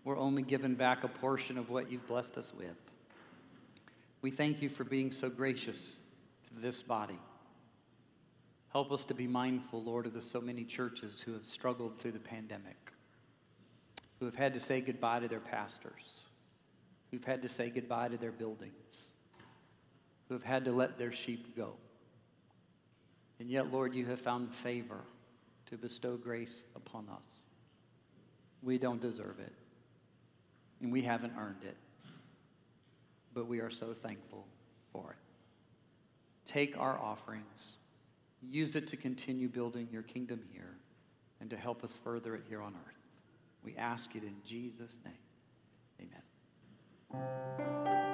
we're 0.05 0.19
only 0.19 0.43
given 0.43 0.75
back 0.75 1.05
a 1.05 1.09
portion 1.09 1.59
of 1.59 1.69
what 1.69 1.91
you've 1.91 2.07
blessed 2.09 2.39
us 2.39 2.53
with. 2.57 2.77
We 4.23 4.31
thank 4.31 4.63
you 4.63 4.69
for 4.69 4.85
being 4.85 5.13
so 5.13 5.29
gracious 5.29 5.97
to 6.49 6.61
this 6.61 6.83
body. 6.83 7.19
Help 8.73 8.93
us 8.93 9.05
to 9.05 9.15
be 9.15 9.27
mindful, 9.27 9.83
Lord, 9.83 10.07
of 10.07 10.15
the 10.15 10.23
so 10.23 10.41
many 10.41 10.65
churches 10.65 11.21
who 11.21 11.33
have 11.33 11.47
struggled 11.47 11.99
through 11.99 12.13
the 12.13 12.19
pandemic, 12.19 12.93
who 14.19 14.27
have 14.27 14.37
had 14.37 14.55
to 14.55 14.61
say 14.61 14.81
goodbye 14.81 15.21
to 15.21 15.29
their 15.29 15.41
pastors, 15.41 16.21
who've 17.11 17.25
had 17.25 17.43
to 17.43 17.49
say 17.49 17.69
goodbye 17.71 18.09
to 18.09 18.17
their 18.17 18.31
buildings, 18.31 19.09
who 20.29 20.35
have 20.35 20.45
had 20.45 20.65
to 20.67 20.73
let 20.73 20.99
their 20.99 21.11
sheep 21.11 21.57
go. 21.57 21.73
And 23.41 23.51
yet, 23.51 23.73
Lord, 23.73 23.95
you 23.95 24.07
have 24.07 24.21
found 24.21 24.55
favor 24.55 25.01
to 25.67 25.77
bestow 25.77 26.17
grace 26.17 26.65
upon 26.77 27.09
us. 27.09 27.25
We 28.63 28.79
don't 28.79 29.01
deserve 29.01 29.41
it. 29.41 29.53
and 30.81 30.93
we 30.93 31.03
haven't 31.03 31.33
earned 31.39 31.63
it. 31.63 31.77
But 33.35 33.47
we 33.47 33.61
are 33.61 33.71
so 33.71 33.95
thankful 33.95 34.47
for 34.93 35.11
it. 35.11 36.51
Take 36.51 36.79
our 36.79 36.99
offerings, 36.99 37.77
use 38.43 38.77
it 38.77 38.87
to 38.89 38.97
continue 38.97 39.49
building 39.49 39.89
your 39.93 40.03
kingdom 40.03 40.41
here, 40.53 40.77
and 41.41 41.51
to 41.51 41.57
help 41.57 41.85
us 41.85 41.99
further 42.03 42.35
it 42.35 42.43
here 42.49 42.63
on 42.63 42.75
earth. 42.75 42.95
We 43.65 43.77
ask 43.77 44.15
it 44.17 44.23
in 44.23 44.37
Jesus' 44.45 44.99
name. 45.05 46.09
Amen. 47.13 48.10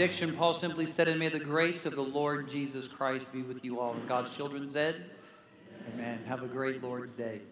Benediction, 0.00 0.34
Paul 0.34 0.54
simply 0.54 0.86
said, 0.86 1.08
And 1.08 1.18
may 1.18 1.28
the 1.28 1.38
grace 1.38 1.84
of 1.84 1.94
the 1.94 2.02
Lord 2.02 2.48
Jesus 2.48 2.88
Christ 2.88 3.30
be 3.34 3.42
with 3.42 3.62
you 3.62 3.80
all. 3.80 3.92
And 3.92 4.08
God's 4.08 4.34
children 4.34 4.66
said, 4.66 5.10
Amen. 5.92 6.18
Have 6.26 6.42
a 6.42 6.46
great 6.46 6.82
Lord's 6.82 7.12
day. 7.12 7.42